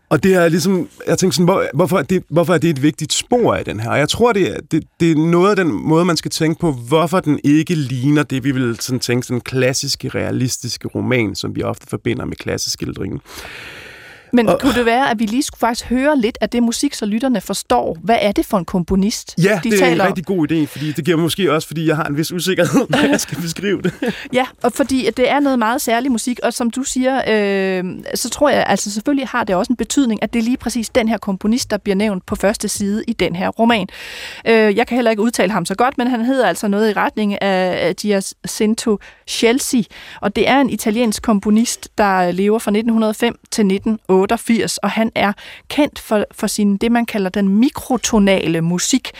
Og 0.09 0.23
det 0.23 0.33
er 0.33 0.49
ligesom, 0.49 0.89
jeg 1.07 1.17
tænker 1.17 1.33
sådan, 1.33 1.45
hvor, 1.45 1.65
hvorfor, 1.73 1.97
er 1.97 2.03
det, 2.03 2.23
hvorfor 2.29 2.53
er 2.53 2.57
det 2.57 2.69
et 2.69 2.81
vigtigt 2.83 3.13
spor 3.13 3.53
af 3.53 3.65
den 3.65 3.79
her? 3.79 3.89
Og 3.89 3.99
jeg 3.99 4.09
tror, 4.09 4.33
det 4.33 4.55
er, 4.55 4.59
det, 4.71 4.83
det 4.99 5.11
er 5.11 5.15
noget 5.15 5.49
af 5.49 5.55
den 5.55 5.71
måde, 5.71 6.05
man 6.05 6.17
skal 6.17 6.31
tænke 6.31 6.59
på, 6.59 6.71
hvorfor 6.71 7.19
den 7.19 7.39
ikke 7.43 7.75
ligner 7.75 8.23
det, 8.23 8.43
vi 8.43 8.51
vil 8.51 8.77
sådan 8.79 8.99
tænke, 8.99 9.27
sådan 9.27 9.41
klassiske, 9.41 10.09
realistiske 10.09 10.87
roman, 10.87 11.35
som 11.35 11.55
vi 11.55 11.63
ofte 11.63 11.87
forbinder 11.87 12.25
med 12.25 12.35
klasseskildringen. 12.35 13.21
Men 14.33 14.49
og, 14.49 14.59
kunne 14.59 14.73
det 14.73 14.85
være, 14.85 15.11
at 15.11 15.19
vi 15.19 15.25
lige 15.25 15.43
skulle 15.43 15.59
faktisk 15.59 15.85
høre 15.85 16.17
lidt 16.19 16.37
af 16.41 16.49
det 16.49 16.63
musik, 16.63 16.93
så 16.93 17.05
lytterne 17.05 17.41
forstår, 17.41 17.97
hvad 18.03 18.17
er 18.21 18.31
det 18.31 18.45
for 18.45 18.57
en 18.57 18.65
komponist, 18.65 19.33
Ja, 19.37 19.59
de 19.63 19.71
det 19.71 19.81
er 19.83 19.87
en 19.87 20.01
om? 20.01 20.07
rigtig 20.07 20.25
god 20.25 20.51
idé, 20.51 20.65
fordi 20.65 20.91
det 20.91 21.05
giver 21.05 21.17
måske 21.17 21.51
også, 21.53 21.67
fordi 21.67 21.87
jeg 21.87 21.95
har 21.95 22.03
en 22.03 22.17
vis 22.17 22.31
usikkerhed, 22.31 22.87
når 22.89 23.07
jeg 23.09 23.19
skal 23.21 23.41
beskrive 23.41 23.81
det. 23.81 23.93
Ja, 24.33 24.45
og 24.63 24.73
fordi 24.73 25.09
det 25.17 25.29
er 25.29 25.39
noget 25.39 25.59
meget 25.59 25.81
særlig 25.81 26.11
musik, 26.11 26.39
og 26.43 26.53
som 26.53 26.71
du 26.71 26.83
siger, 26.83 27.15
øh, 27.27 27.83
så 28.15 28.29
tror 28.29 28.49
jeg, 28.49 28.65
altså 28.67 28.91
selvfølgelig 28.91 29.27
har 29.27 29.43
det 29.43 29.55
også 29.55 29.73
en 29.73 29.77
betydning, 29.77 30.23
at 30.23 30.33
det 30.33 30.39
er 30.39 30.43
lige 30.43 30.57
præcis 30.57 30.89
den 30.89 31.07
her 31.07 31.17
komponist, 31.17 31.71
der 31.71 31.77
bliver 31.77 31.95
nævnt 31.95 32.25
på 32.25 32.35
første 32.35 32.67
side 32.67 33.03
i 33.07 33.13
den 33.13 33.35
her 33.35 33.49
roman. 33.49 33.87
Øh, 34.47 34.77
jeg 34.77 34.87
kan 34.87 34.95
heller 34.95 35.11
ikke 35.11 35.23
udtale 35.23 35.51
ham 35.51 35.65
så 35.65 35.75
godt, 35.75 35.97
men 35.97 36.07
han 36.07 36.25
hedder 36.25 36.47
altså 36.47 36.67
noget 36.67 36.89
i 36.89 36.93
retning 36.93 37.41
af 37.41 37.95
Giacinto 37.95 38.99
Chelsea, 39.27 39.81
og 40.21 40.35
det 40.35 40.47
er 40.49 40.61
en 40.61 40.69
italiensk 40.69 41.23
komponist, 41.23 41.89
der 41.97 42.31
lever 42.31 42.59
fra 42.59 42.71
1905 42.71 43.39
til 43.51 43.65
88, 44.17 44.77
og 44.77 44.89
han 44.89 45.11
er 45.15 45.33
kendt 45.69 45.99
for, 45.99 46.25
for 46.31 46.47
sin, 46.47 46.77
det 46.77 46.91
man 46.91 47.05
kalder 47.05 47.29
den 47.29 47.49
mikrotonale 47.49 48.61
musik, 48.61 49.11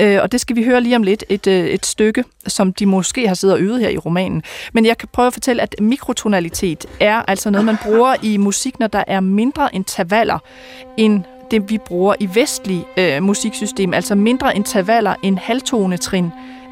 øh, 0.00 0.18
og 0.22 0.32
det 0.32 0.40
skal 0.40 0.56
vi 0.56 0.64
høre 0.64 0.80
lige 0.80 0.96
om 0.96 1.02
lidt, 1.02 1.24
et, 1.28 1.46
øh, 1.46 1.66
et 1.66 1.86
stykke, 1.86 2.24
som 2.46 2.72
de 2.72 2.86
måske 2.86 3.28
har 3.28 3.34
siddet 3.34 3.56
og 3.56 3.62
øvet 3.62 3.80
her 3.80 3.88
i 3.88 3.98
romanen. 3.98 4.42
Men 4.72 4.86
jeg 4.86 4.98
kan 4.98 5.08
prøve 5.12 5.26
at 5.26 5.32
fortælle, 5.32 5.62
at 5.62 5.74
mikrotonalitet 5.80 6.86
er 7.00 7.22
altså 7.28 7.50
noget, 7.50 7.64
man 7.64 7.76
bruger 7.82 8.14
i 8.22 8.36
musik, 8.36 8.78
når 8.78 8.86
der 8.86 9.04
er 9.06 9.20
mindre 9.20 9.68
intervaller 9.74 10.38
end 10.96 11.22
det, 11.50 11.70
vi 11.70 11.78
bruger 11.78 12.14
i 12.20 12.28
vestlig 12.34 12.84
øh, 12.96 13.22
musiksystem, 13.22 13.94
altså 13.94 14.14
mindre 14.14 14.56
intervaller 14.56 15.14
end 15.22 15.38
halvtonetrin 15.38 16.30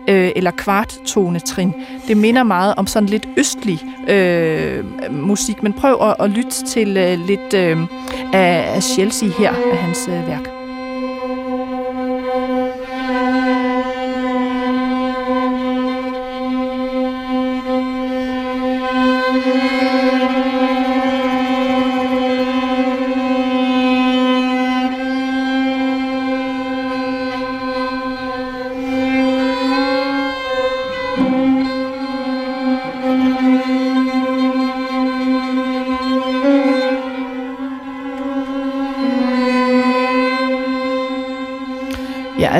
øh, 0.09 0.31
eller 0.37 0.51
kvarttonetrin. 0.51 1.75
Det 2.09 2.17
minder 2.17 2.43
meget 2.43 2.75
om 2.77 2.87
sådan 2.87 3.09
lidt 3.09 3.29
østlig 3.37 3.81
øh, 4.09 4.85
musik, 5.11 5.63
men 5.63 5.73
prøv 5.73 5.99
at, 6.03 6.17
at 6.21 6.31
lytte 6.31 6.65
til 6.67 6.97
øh, 6.97 7.27
lidt 7.27 7.55
øh, 7.55 7.79
af, 8.33 8.83
Chelsea 8.83 9.29
her, 9.39 9.53
af 9.73 9.79
hans 9.79 10.09
øh, 10.09 10.29
værk. 10.29 10.62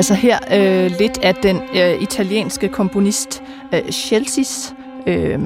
Altså 0.03 0.13
her 0.13 0.39
øh, 0.51 0.91
lidt 0.99 1.17
af 1.17 1.35
den 1.35 1.61
øh, 1.75 2.01
italienske 2.01 2.67
komponist 2.67 3.43
øh, 3.73 3.79
Chelsea's 3.79 4.73
øh, 5.07 5.39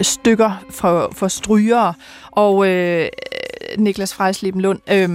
stykker 0.00 0.64
for, 0.70 1.12
for 1.12 1.28
strygere. 1.28 1.94
Og 2.30 2.68
øh, 2.68 3.08
Niklas 3.78 4.14
Frejsleben 4.14 4.60
Lund, 4.60 4.78
øh, 4.90 5.08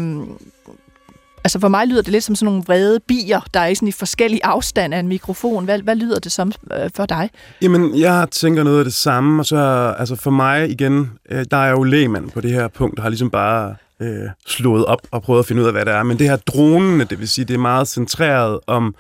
altså 1.44 1.60
for 1.60 1.68
mig 1.68 1.88
lyder 1.88 2.02
det 2.02 2.12
lidt 2.12 2.24
som 2.24 2.36
sådan 2.36 2.46
nogle 2.46 2.64
vrede 2.68 3.00
bier, 3.00 3.42
der 3.54 3.60
er 3.60 3.68
i 3.68 3.76
sådan 3.76 3.88
i 3.88 3.92
forskellige 3.92 4.46
afstand 4.46 4.94
af 4.94 5.00
en 5.00 5.08
mikrofon. 5.08 5.66
Hvad, 5.66 5.80
hvad 5.80 5.96
lyder 5.96 6.20
det 6.20 6.32
som 6.32 6.52
øh, 6.74 6.90
for 6.96 7.06
dig? 7.06 7.30
Jamen, 7.62 8.00
jeg 8.00 8.28
tænker 8.32 8.64
noget 8.64 8.80
af 8.80 8.84
det 8.84 8.94
samme, 8.94 9.42
og 9.42 9.46
så 9.46 9.94
altså 10.00 10.16
for 10.16 10.32
mig 10.32 10.70
igen, 10.70 11.12
øh, 11.30 11.46
der 11.52 11.58
er 11.58 11.70
jo 11.70 11.84
lægmand 11.84 12.32
på 12.32 12.42
det 12.42 12.52
her 12.52 12.68
punkt, 12.68 13.00
og 13.00 13.04
har 13.04 13.10
ligesom 13.10 13.30
bare 13.30 13.76
øh, 14.02 14.30
slået 14.48 14.86
op 14.86 15.02
og 15.12 15.22
prøvet 15.22 15.40
at 15.40 15.46
finde 15.46 15.62
ud 15.62 15.68
af, 15.68 15.74
hvad 15.74 15.86
det 15.86 15.94
er. 15.94 16.04
Men 16.04 16.20
det 16.20 16.30
her 16.30 16.36
dronende, 16.36 17.06
det 17.06 17.20
vil 17.20 17.30
sige, 17.30 17.46
det 17.46 17.54
er 17.54 17.58
meget 17.60 17.88
centreret 17.88 18.60
om, 18.68 18.96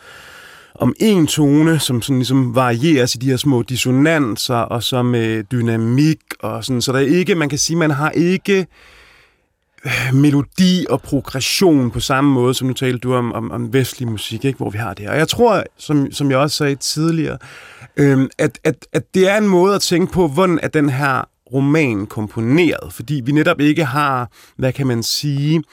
om 0.75 0.93
en 0.99 1.27
tone, 1.27 1.79
som 1.79 2.01
sådan 2.01 2.17
ligesom 2.17 2.55
varieres 2.55 3.15
i 3.15 3.17
de 3.17 3.29
her 3.29 3.37
små 3.37 3.61
dissonanser, 3.61 4.55
og 4.55 4.83
så 4.83 5.03
med 5.03 5.43
dynamik, 5.43 6.19
og 6.39 6.63
sådan, 6.63 6.81
så 6.81 6.91
der 6.91 6.99
er 6.99 7.03
ikke, 7.03 7.35
man 7.35 7.49
kan 7.49 7.57
sige, 7.57 7.77
man 7.77 7.91
har 7.91 8.09
ikke 8.09 8.67
øh, 9.85 10.15
melodi 10.15 10.85
og 10.89 11.01
progression 11.01 11.91
på 11.91 11.99
samme 11.99 12.31
måde, 12.31 12.53
som 12.53 12.67
nu 12.67 12.73
talte 12.73 12.99
du 12.99 13.13
om, 13.13 13.33
om, 13.33 13.51
om 13.51 13.73
vestlig 13.73 14.07
musik, 14.07 14.45
ikke? 14.45 14.57
hvor 14.57 14.69
vi 14.69 14.77
har 14.77 14.93
det 14.93 15.05
her. 15.05 15.11
Og 15.11 15.17
jeg 15.17 15.27
tror, 15.27 15.63
som, 15.77 16.11
som 16.11 16.31
jeg 16.31 16.37
også 16.37 16.57
sagde 16.57 16.75
tidligere, 16.75 17.37
øh, 17.97 18.29
at, 18.37 18.59
at, 18.63 18.87
at 18.93 19.03
det 19.13 19.29
er 19.29 19.37
en 19.37 19.47
måde 19.47 19.75
at 19.75 19.81
tænke 19.81 20.13
på, 20.13 20.27
hvordan 20.27 20.59
er 20.63 20.67
den 20.67 20.89
her 20.89 21.30
roman 21.53 22.05
komponeret, 22.05 22.93
fordi 22.93 23.21
vi 23.25 23.31
netop 23.31 23.59
ikke 23.59 23.85
har, 23.85 24.29
hvad 24.57 24.73
kan 24.73 24.87
man 24.87 25.03
sige, 25.03 25.63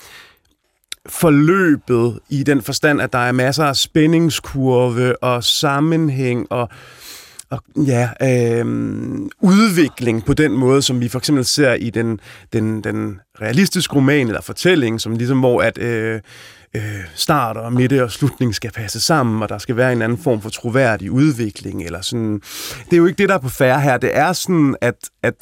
forløbet 1.07 2.19
i 2.29 2.43
den 2.43 2.63
forstand, 2.63 3.01
at 3.01 3.13
der 3.13 3.19
er 3.19 3.33
masser 3.33 3.65
af 3.65 3.77
spændingskurve 3.77 5.23
og 5.23 5.45
sammenhæng 5.45 6.47
og 6.53 6.69
og 7.51 7.63
ja, 7.77 8.09
øh, 8.23 8.67
udvikling 9.41 10.25
på 10.25 10.35
den 10.35 10.53
måde, 10.53 10.83
som 10.83 11.01
vi 11.01 11.09
for 11.09 11.19
eksempel 11.19 11.45
ser 11.45 11.75
i 11.75 11.91
den, 11.91 12.21
den, 12.53 12.85
den 12.85 13.21
realistiske 13.41 13.95
roman 13.95 14.27
eller 14.27 14.41
fortælling, 14.41 15.01
som 15.01 15.17
ligesom 15.17 15.39
hvor 15.39 15.63
at 15.63 15.79
øh, 15.79 16.21
øh, 16.77 16.83
start 17.15 17.57
og 17.57 17.73
midte 17.73 18.05
og 18.05 18.11
slutning 18.11 18.55
skal 18.55 18.71
passe 18.73 19.01
sammen, 19.01 19.43
og 19.43 19.49
der 19.49 19.59
skal 19.59 19.77
være 19.77 19.93
en 19.93 20.03
anden 20.03 20.19
form 20.19 20.41
for 20.41 20.51
troværdig 20.51 21.11
udvikling 21.11 21.85
eller 21.85 22.01
sådan. 22.01 22.41
Det 22.85 22.93
er 22.93 22.97
jo 22.97 23.07
ikke 23.07 23.19
det, 23.19 23.29
der 23.29 23.35
er 23.35 23.39
på 23.39 23.49
færre 23.49 23.81
her. 23.81 23.97
Det 23.97 24.17
er 24.17 24.33
sådan, 24.33 24.77
at, 24.81 24.95
at 25.23 25.35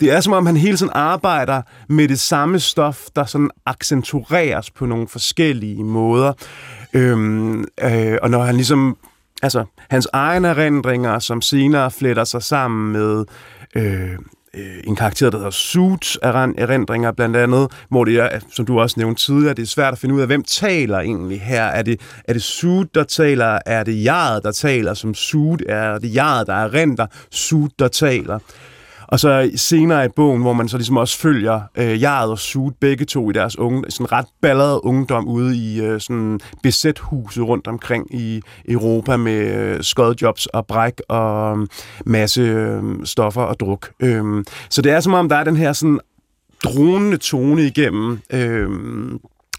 det 0.00 0.10
er 0.10 0.20
som 0.20 0.32
om, 0.32 0.46
han 0.46 0.56
hele 0.56 0.76
tiden 0.76 0.92
arbejder 0.94 1.62
med 1.88 2.08
det 2.08 2.20
samme 2.20 2.58
stof, 2.58 3.06
der 3.16 3.24
sådan 3.24 3.50
accentueres 3.66 4.70
på 4.70 4.86
nogle 4.86 5.08
forskellige 5.08 5.84
måder. 5.84 6.32
Øhm, 6.94 7.64
øh, 7.82 8.18
og 8.22 8.30
når 8.30 8.42
han 8.42 8.54
ligesom, 8.54 8.96
altså 9.42 9.64
hans 9.90 10.08
egne 10.12 10.48
erindringer, 10.48 11.18
som 11.18 11.42
senere 11.42 11.90
fletter 11.90 12.24
sig 12.24 12.42
sammen 12.42 12.92
med 12.92 13.24
øh, 13.74 14.12
øh 14.12 14.18
en 14.84 14.96
karakter, 14.96 15.30
der 15.30 15.38
hedder 15.38 15.50
Suits 15.50 16.18
erindringer 16.22 17.12
blandt 17.12 17.36
andet, 17.36 17.68
hvor 17.88 18.04
det 18.04 18.16
er, 18.16 18.40
som 18.52 18.66
du 18.66 18.80
også 18.80 19.00
nævnte 19.00 19.22
tidligere, 19.22 19.54
det 19.54 19.62
er 19.62 19.66
svært 19.66 19.92
at 19.92 19.98
finde 19.98 20.14
ud 20.14 20.20
af, 20.20 20.26
hvem 20.26 20.42
taler 20.42 20.98
egentlig 20.98 21.40
her. 21.40 21.62
Er 21.62 21.82
det, 21.82 22.00
er 22.24 22.32
det 22.32 22.42
Suit, 22.42 22.94
der 22.94 23.04
taler? 23.04 23.58
Er 23.66 23.84
det 23.84 24.04
jeget, 24.04 24.44
der 24.44 24.52
taler 24.52 24.94
som 24.94 25.14
Suit? 25.14 25.62
Er 25.68 25.98
det 25.98 26.14
jeget, 26.14 26.46
der 26.46 26.54
erindrer? 26.54 27.06
Suit, 27.30 27.72
der 27.78 27.88
taler? 27.88 28.38
Og 29.10 29.20
så 29.20 29.50
senere 29.56 30.04
i 30.04 30.08
bogen, 30.08 30.42
hvor 30.42 30.52
man 30.52 30.68
så 30.68 30.76
ligesom 30.76 30.96
også 30.96 31.18
følger 31.18 31.60
øh, 31.76 32.02
Jared 32.02 32.30
og 32.30 32.38
Sud, 32.38 32.72
begge 32.80 33.04
to 33.04 33.30
i 33.30 33.32
deres 33.32 33.58
unge, 33.58 33.90
sådan 33.90 34.12
ret 34.12 34.26
ballade 34.42 34.84
ungdom 34.84 35.28
ude 35.28 35.56
i 35.56 35.80
øh, 35.80 36.00
sådan 36.00 36.40
besæt 36.62 37.12
rundt 37.12 37.66
omkring 37.66 38.14
i 38.14 38.42
Europa 38.68 39.16
med 39.16 39.54
øh, 39.54 39.82
skodjobs 39.82 40.46
og 40.46 40.66
bræk 40.66 41.00
og 41.08 41.58
øh, 41.58 41.66
masse 42.06 42.40
øh, 42.40 42.82
stoffer 43.04 43.42
og 43.42 43.60
druk. 43.60 43.90
Øh, 44.00 44.44
så 44.70 44.82
det 44.82 44.92
er 44.92 45.00
som 45.00 45.14
om, 45.14 45.28
der 45.28 45.36
er 45.36 45.44
den 45.44 45.56
her 45.56 45.72
sådan 45.72 46.00
dronende 46.64 47.16
tone 47.16 47.62
igennem, 47.62 48.20
øh, 48.32 48.68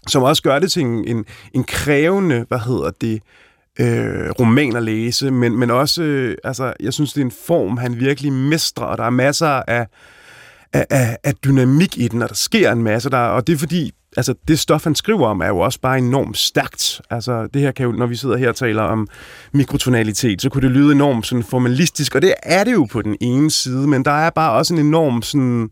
som 0.06 0.22
også 0.22 0.42
gør 0.42 0.58
det 0.58 0.72
til 0.72 0.82
en, 0.82 1.04
en, 1.08 1.24
en 1.54 1.64
krævende, 1.64 2.44
hvad 2.48 2.58
hedder 2.58 2.90
det, 3.00 3.14
øh, 3.14 3.20
øh, 3.80 4.30
roman 4.30 4.76
at 4.76 4.82
læse, 4.82 5.30
men, 5.30 5.56
men 5.56 5.70
også, 5.70 6.02
øh, 6.02 6.36
altså, 6.44 6.72
jeg 6.80 6.92
synes, 6.92 7.12
det 7.12 7.20
er 7.20 7.24
en 7.24 7.32
form, 7.46 7.76
han 7.76 8.00
virkelig 8.00 8.32
mestrer, 8.32 8.84
og 8.84 8.98
der 8.98 9.04
er 9.04 9.10
masser 9.10 9.46
af, 9.46 9.86
af, 10.72 10.86
af, 10.90 11.18
af 11.24 11.34
dynamik 11.34 11.98
i 11.98 12.08
den, 12.08 12.22
og 12.22 12.28
der 12.28 12.34
sker 12.34 12.72
en 12.72 12.82
masse, 12.82 13.10
der, 13.10 13.18
og 13.18 13.46
det 13.46 13.52
er 13.52 13.58
fordi, 13.58 13.92
altså, 14.16 14.34
det 14.48 14.58
stof, 14.58 14.84
han 14.84 14.94
skriver 14.94 15.26
om, 15.26 15.40
er 15.40 15.48
jo 15.48 15.58
også 15.58 15.80
bare 15.80 15.98
enormt 15.98 16.38
stærkt. 16.38 17.00
Altså, 17.10 17.46
det 17.54 17.62
her 17.62 17.72
kan 17.72 17.86
jo, 17.86 17.92
når 17.92 18.06
vi 18.06 18.16
sidder 18.16 18.36
her 18.36 18.48
og 18.48 18.56
taler 18.56 18.82
om 18.82 19.08
mikrotonalitet, 19.52 20.42
så 20.42 20.50
kunne 20.50 20.62
det 20.62 20.70
lyde 20.70 20.92
enormt 20.92 21.26
sådan 21.26 21.44
formalistisk, 21.44 22.14
og 22.14 22.22
det 22.22 22.34
er 22.42 22.64
det 22.64 22.72
jo 22.72 22.84
på 22.84 23.02
den 23.02 23.16
ene 23.20 23.50
side, 23.50 23.88
men 23.88 24.04
der 24.04 24.10
er 24.10 24.30
bare 24.30 24.52
også 24.52 24.74
en 24.74 24.80
enorm 24.80 25.22
sådan, 25.22 25.62
øh, 25.62 25.68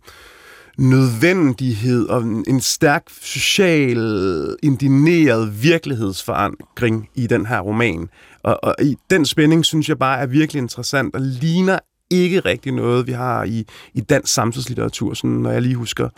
nødvendighed 0.81 2.09
og 2.09 2.23
en 2.23 2.61
stærk 2.61 3.03
social, 3.23 4.57
indineret 4.63 5.63
virkelighedsforankring 5.63 7.09
i 7.15 7.27
den 7.27 7.47
her 7.47 7.61
roman. 7.61 8.09
Og, 8.43 8.65
og 8.65 8.75
i 8.83 8.97
den 9.11 9.27
spænding 9.27 9.65
synes 9.65 9.89
jeg 9.89 9.99
bare 9.99 10.21
er 10.21 10.27
virkelig 10.27 10.61
interessant 10.61 11.15
og 11.15 11.21
ligner 11.21 11.79
ikke 12.11 12.41
rigtig 12.41 12.73
noget, 12.73 13.07
vi 13.07 13.13
har 13.13 13.45
i, 13.45 13.67
i 13.95 14.01
dansk 14.01 14.33
samtidslitteratur, 14.33 15.15
sådan, 15.15 15.31
når 15.31 15.51
jeg 15.51 15.63
lige 15.63 15.75
husker 15.75 16.09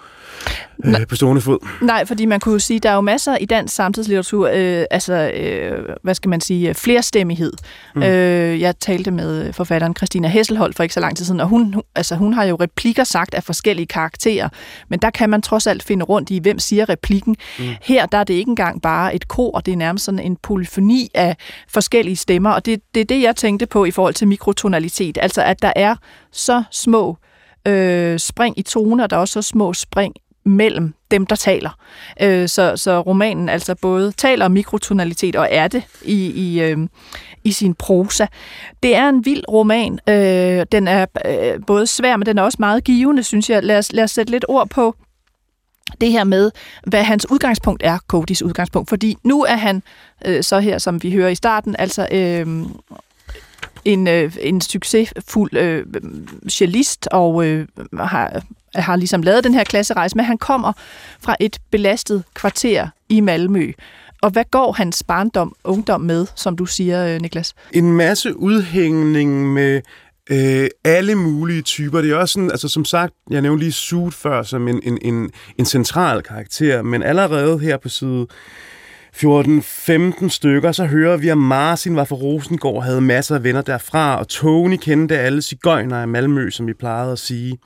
øh, 0.85 1.07
på 1.07 1.17
stående 1.17 1.43
fod. 1.43 1.59
Nej, 1.81 2.05
fordi 2.05 2.27
man 2.27 2.41
kunne 2.41 2.53
jo 2.53 2.59
sige, 2.59 2.81
der 2.81 2.91
er 2.91 2.95
jo 2.95 3.01
masser 3.01 3.37
i 3.37 3.45
dansk 3.45 3.75
samtidslitteratur, 3.75 4.49
øh, 4.55 4.85
altså, 4.91 5.13
øh, 5.13 5.97
hvad 6.03 6.15
skal 6.15 6.29
man 6.29 6.41
sige, 6.41 6.75
flerstemmighed. 6.75 7.53
Mm. 7.95 8.03
Øh, 8.03 8.61
jeg 8.61 8.79
talte 8.79 9.11
med 9.11 9.53
forfatteren 9.53 9.97
Christina 9.97 10.29
Hesselholdt 10.29 10.77
for 10.77 10.83
ikke 10.83 10.95
så 10.95 11.01
lang 11.01 11.17
tid 11.17 11.25
siden, 11.25 11.41
og 11.41 11.49
hun, 11.49 11.83
altså, 11.95 12.17
hun 12.17 12.33
har 12.33 12.45
jo 12.45 12.57
replikker 12.61 13.05
sagt 13.05 13.35
af 13.35 13.45
forskellige 13.45 13.87
karakterer, 13.87 14.49
men 14.89 14.99
der 14.99 15.11
kan 15.11 15.31
man 15.31 15.43
trods 15.43 15.67
alt 15.67 15.83
finde 15.83 16.05
rundt 16.05 16.31
i, 16.31 16.39
hvem 16.39 16.59
siger 16.59 16.89
replikken. 16.89 17.37
Mm. 17.59 17.65
Her 17.83 18.07
der 18.07 18.19
er 18.19 18.25
det 18.25 18.35
ikke 18.35 18.49
engang 18.49 18.83
bare 18.83 19.15
et 19.15 19.29
kor, 19.29 19.61
det 19.61 19.73
er 19.73 19.77
nærmest 19.77 20.05
sådan 20.05 20.21
en 20.21 20.37
polyfoni 20.37 21.11
af 21.15 21.37
forskellige 21.69 22.17
stemmer, 22.17 22.51
og 22.51 22.67
det, 22.67 22.81
det 22.95 23.01
er 23.01 23.05
det, 23.05 23.23
jeg 23.23 23.37
tænkte 23.37 23.67
på 23.67 23.85
i 23.85 23.91
forhold 23.91 24.15
til 24.15 24.29
mikrotonalitet, 24.29 25.19
altså 25.21 25.43
at 25.43 25.63
der 25.63 25.73
er 25.77 25.82
så 26.33 26.63
små 26.71 27.17
øh, 27.67 28.19
spring 28.19 28.59
i 28.59 28.63
toner, 28.63 29.07
der 29.07 29.17
er 29.17 29.21
også 29.21 29.33
så 29.33 29.43
små 29.43 29.75
spring 29.75 30.15
mellem 30.45 30.95
dem, 31.11 31.27
der 31.27 31.37
taler. 31.37 31.71
Øh, 32.21 32.49
så, 32.49 32.77
så 32.77 33.01
romanen 33.01 33.49
altså 33.49 33.75
både 33.75 34.13
taler 34.13 34.45
om 34.45 34.51
mikrotonalitet 34.51 35.37
og 35.37 35.49
er 35.51 35.69
det 35.69 35.83
i, 36.05 36.31
i, 36.31 36.63
øh, 36.63 36.79
i 37.45 37.53
sin 37.53 37.75
prosa. 37.75 38.27
Det 38.83 38.97
er 38.97 39.09
en 39.09 39.25
vild 39.25 39.45
roman. 39.49 39.99
Øh, 40.09 40.67
den 40.73 40.89
er 40.89 41.07
øh, 41.27 41.61
både 41.67 41.87
svær, 41.87 42.17
men 42.17 42.27
den 42.27 42.39
er 42.39 42.43
også 42.43 42.57
meget 42.61 42.85
givende, 42.85 43.23
synes 43.23 43.51
jeg. 43.51 43.63
Lad 43.63 43.79
os, 43.79 43.93
lad 43.93 44.05
os 44.05 44.11
sætte 44.11 44.31
lidt 44.31 44.45
ord 44.49 44.69
på 44.69 44.97
det 46.01 46.13
her 46.13 46.25
med, 46.25 46.51
hvad 46.87 47.03
hans 47.03 47.31
udgangspunkt 47.31 47.83
er, 47.85 47.99
Codys 48.09 48.43
udgangspunkt. 48.43 48.89
Fordi 48.89 49.17
nu 49.25 49.45
er 49.45 49.57
han 49.57 49.83
øh, 50.25 50.43
så 50.43 50.61
her, 50.61 50.79
som 50.79 51.03
vi 51.03 51.13
hører 51.13 51.29
i 51.29 51.35
starten, 51.35 51.77
altså 51.79 52.09
øh, 52.13 52.47
en, 53.85 54.09
øh, 54.09 54.37
en 54.41 54.61
succesfuld 54.61 55.57
øh, 55.57 55.87
cellist 56.49 57.09
og 57.13 57.47
øh, 57.47 57.67
har, 57.99 58.43
har 58.75 58.97
ligesom 58.97 59.23
lavet 59.23 59.45
den 59.45 59.55
her 59.55 59.65
klasserejse, 59.65 60.17
men 60.17 60.25
han 60.25 60.39
kommer 60.39 60.73
fra 61.21 61.37
et 61.41 61.59
belastet 61.71 62.25
kvarter 62.35 62.89
i 63.09 63.21
Malmø. 63.21 63.73
Og 64.23 64.31
hvad 64.31 64.45
går 64.51 64.73
hans 64.73 65.03
barndom, 65.03 65.55
ungdom 65.65 66.01
med, 66.01 66.27
som 66.35 66.57
du 66.57 66.67
siger, 66.67 67.07
øh, 67.07 67.21
Niklas? 67.21 67.55
En 67.73 67.93
masse 67.93 68.37
udhængning 68.37 69.53
med 69.53 69.81
øh, 70.31 70.69
alle 70.85 71.15
mulige 71.15 71.63
typer. 71.63 72.01
Det 72.01 72.11
er 72.11 72.17
også 72.17 72.33
sådan, 72.33 72.51
altså 72.51 72.69
som 72.69 72.85
sagt, 72.85 73.15
jeg 73.31 73.43
nævnte 73.43 73.65
lige 73.65 73.73
Sud 73.73 74.11
før 74.11 74.43
som 74.43 74.69
en, 74.69 74.81
en, 74.83 74.99
en, 75.03 75.31
en 75.59 75.65
central 75.65 76.23
karakter, 76.23 76.83
men 76.83 77.03
allerede 77.03 77.59
her 77.59 77.77
på 77.77 77.89
side 77.89 78.27
14-15 79.17 80.29
stykker, 80.29 80.73
så 80.73 80.85
hører 80.85 81.17
vi, 81.17 81.29
at 81.29 81.39
Martin 81.39 81.97
var 81.97 82.05
fra 82.05 82.17
Rosengård, 82.17 82.85
havde 82.85 83.01
masser 83.01 83.35
af 83.35 83.45
venner 83.45 83.63
derfra, 83.63 84.19
og 84.19 84.29
Tony 84.29 84.77
kendte 84.77 85.19
alle 85.19 85.43
cigøjner 85.43 86.03
i 86.03 86.07
Malmø, 86.07 86.51
som 86.51 86.67
vi 86.67 86.73
plejede 86.73 87.13
at 87.13 87.19
sige. 87.19 87.59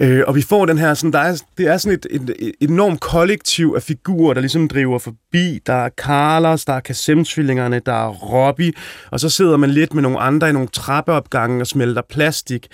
Øh, 0.00 0.22
og 0.26 0.34
vi 0.34 0.42
får 0.42 0.66
den 0.66 0.78
her, 0.78 0.94
sådan, 0.94 1.12
der 1.12 1.18
er, 1.18 1.42
det 1.58 1.66
er 1.66 1.76
sådan 1.76 1.98
et, 1.98 2.06
et, 2.10 2.54
et 2.60 2.70
enormt 2.70 3.00
kollektiv 3.00 3.72
af 3.76 3.82
figurer, 3.82 4.34
der 4.34 4.40
ligesom 4.40 4.68
driver 4.68 4.98
forbi. 4.98 5.60
Der 5.66 5.74
er 5.74 5.88
Carlos, 5.88 6.64
der 6.64 6.72
er 6.72 6.80
Kassem-tvillingerne, 6.80 7.80
der 7.86 7.92
er 7.92 8.08
Robbie, 8.08 8.72
og 9.10 9.20
så 9.20 9.28
sidder 9.28 9.56
man 9.56 9.70
lidt 9.70 9.94
med 9.94 10.02
nogle 10.02 10.18
andre 10.18 10.48
i 10.48 10.52
nogle 10.52 10.68
trappeopgange 10.68 11.60
og 11.60 11.66
smelter 11.66 12.02
plastik. 12.10 12.66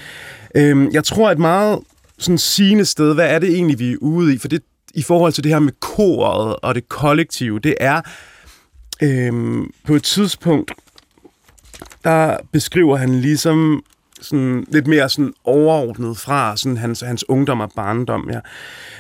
Øh, 0.55 0.89
jeg 0.93 1.05
tror, 1.05 1.31
et 1.31 1.39
meget 1.39 1.79
sådan 2.19 2.39
sigende 2.39 2.85
sted, 2.85 3.15
hvad 3.15 3.29
er 3.31 3.39
det 3.39 3.49
egentlig, 3.55 3.79
vi 3.79 3.93
er 3.93 3.97
ude 4.01 4.35
i? 4.35 4.39
For 4.39 4.49
det, 4.49 4.63
i 4.95 5.03
forhold 5.03 5.33
til 5.33 5.45
det 5.45 5.53
her 5.53 5.59
med 5.59 5.73
koret 5.81 6.57
og 6.63 6.75
det 6.75 6.89
kollektive, 6.89 7.59
det 7.59 7.75
er 7.81 8.01
øhm, 9.03 9.73
på 9.87 9.95
et 9.95 10.03
tidspunkt, 10.03 10.73
der 12.05 12.37
beskriver 12.53 12.97
han 12.97 13.21
ligesom 13.21 13.85
sådan 14.21 14.67
lidt 14.69 14.87
mere 14.87 15.09
sådan 15.09 15.33
overordnet 15.45 16.17
fra 16.17 16.57
sådan 16.57 16.77
hans, 16.77 17.01
hans 17.01 17.29
ungdom 17.29 17.61
og 17.61 17.73
barndom, 17.77 18.31
ja. 18.31 18.41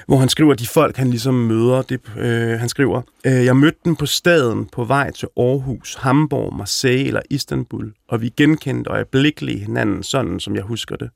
hvor 0.06 0.16
han 0.16 0.28
skriver, 0.28 0.54
de 0.54 0.66
folk, 0.66 0.96
han 0.96 1.10
ligesom 1.10 1.34
møder, 1.34 1.82
det, 1.82 2.00
øh, 2.18 2.60
han 2.60 2.68
skriver, 2.68 3.02
øh, 3.24 3.44
jeg 3.44 3.56
mødte 3.56 3.78
dem 3.84 3.96
på 3.96 4.06
staden 4.06 4.66
på 4.66 4.84
vej 4.84 5.10
til 5.10 5.28
Aarhus, 5.36 5.94
Hamburg, 5.94 6.56
Marseille 6.56 7.06
eller 7.06 7.22
Istanbul, 7.30 7.92
og 8.08 8.20
vi 8.20 8.32
genkendte 8.36 8.90
øjeblikkeligt 8.90 9.60
hinanden, 9.60 10.02
sådan 10.02 10.40
som 10.40 10.56
jeg 10.56 10.62
husker 10.62 10.96
det. 10.96 11.10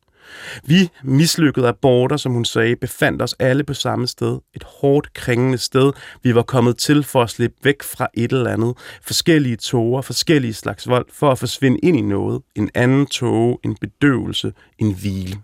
Vi, 0.64 0.90
mislykkede 1.02 1.68
aborter, 1.68 2.16
som 2.16 2.32
hun 2.32 2.44
sagde, 2.44 2.76
befandt 2.76 3.22
os 3.22 3.34
alle 3.38 3.64
på 3.64 3.74
samme 3.74 4.06
sted. 4.06 4.38
Et 4.54 4.62
hårdt 4.62 5.14
kringende 5.14 5.58
sted. 5.58 5.92
Vi 6.22 6.34
var 6.34 6.42
kommet 6.42 6.76
til 6.76 7.02
for 7.02 7.22
at 7.22 7.30
slippe 7.30 7.56
væk 7.62 7.82
fra 7.82 8.08
et 8.14 8.32
eller 8.32 8.50
andet. 8.50 8.74
Forskellige 9.02 9.56
tårer, 9.56 10.02
forskellige 10.02 10.54
slags 10.54 10.88
vold, 10.88 11.06
for 11.12 11.30
at 11.30 11.38
forsvinde 11.38 11.78
ind 11.82 11.96
i 11.96 12.00
noget. 12.00 12.42
En 12.54 12.70
anden 12.74 13.06
tåge, 13.06 13.58
en 13.64 13.76
bedøvelse, 13.80 14.52
en 14.78 14.94
hvile. 14.94 15.36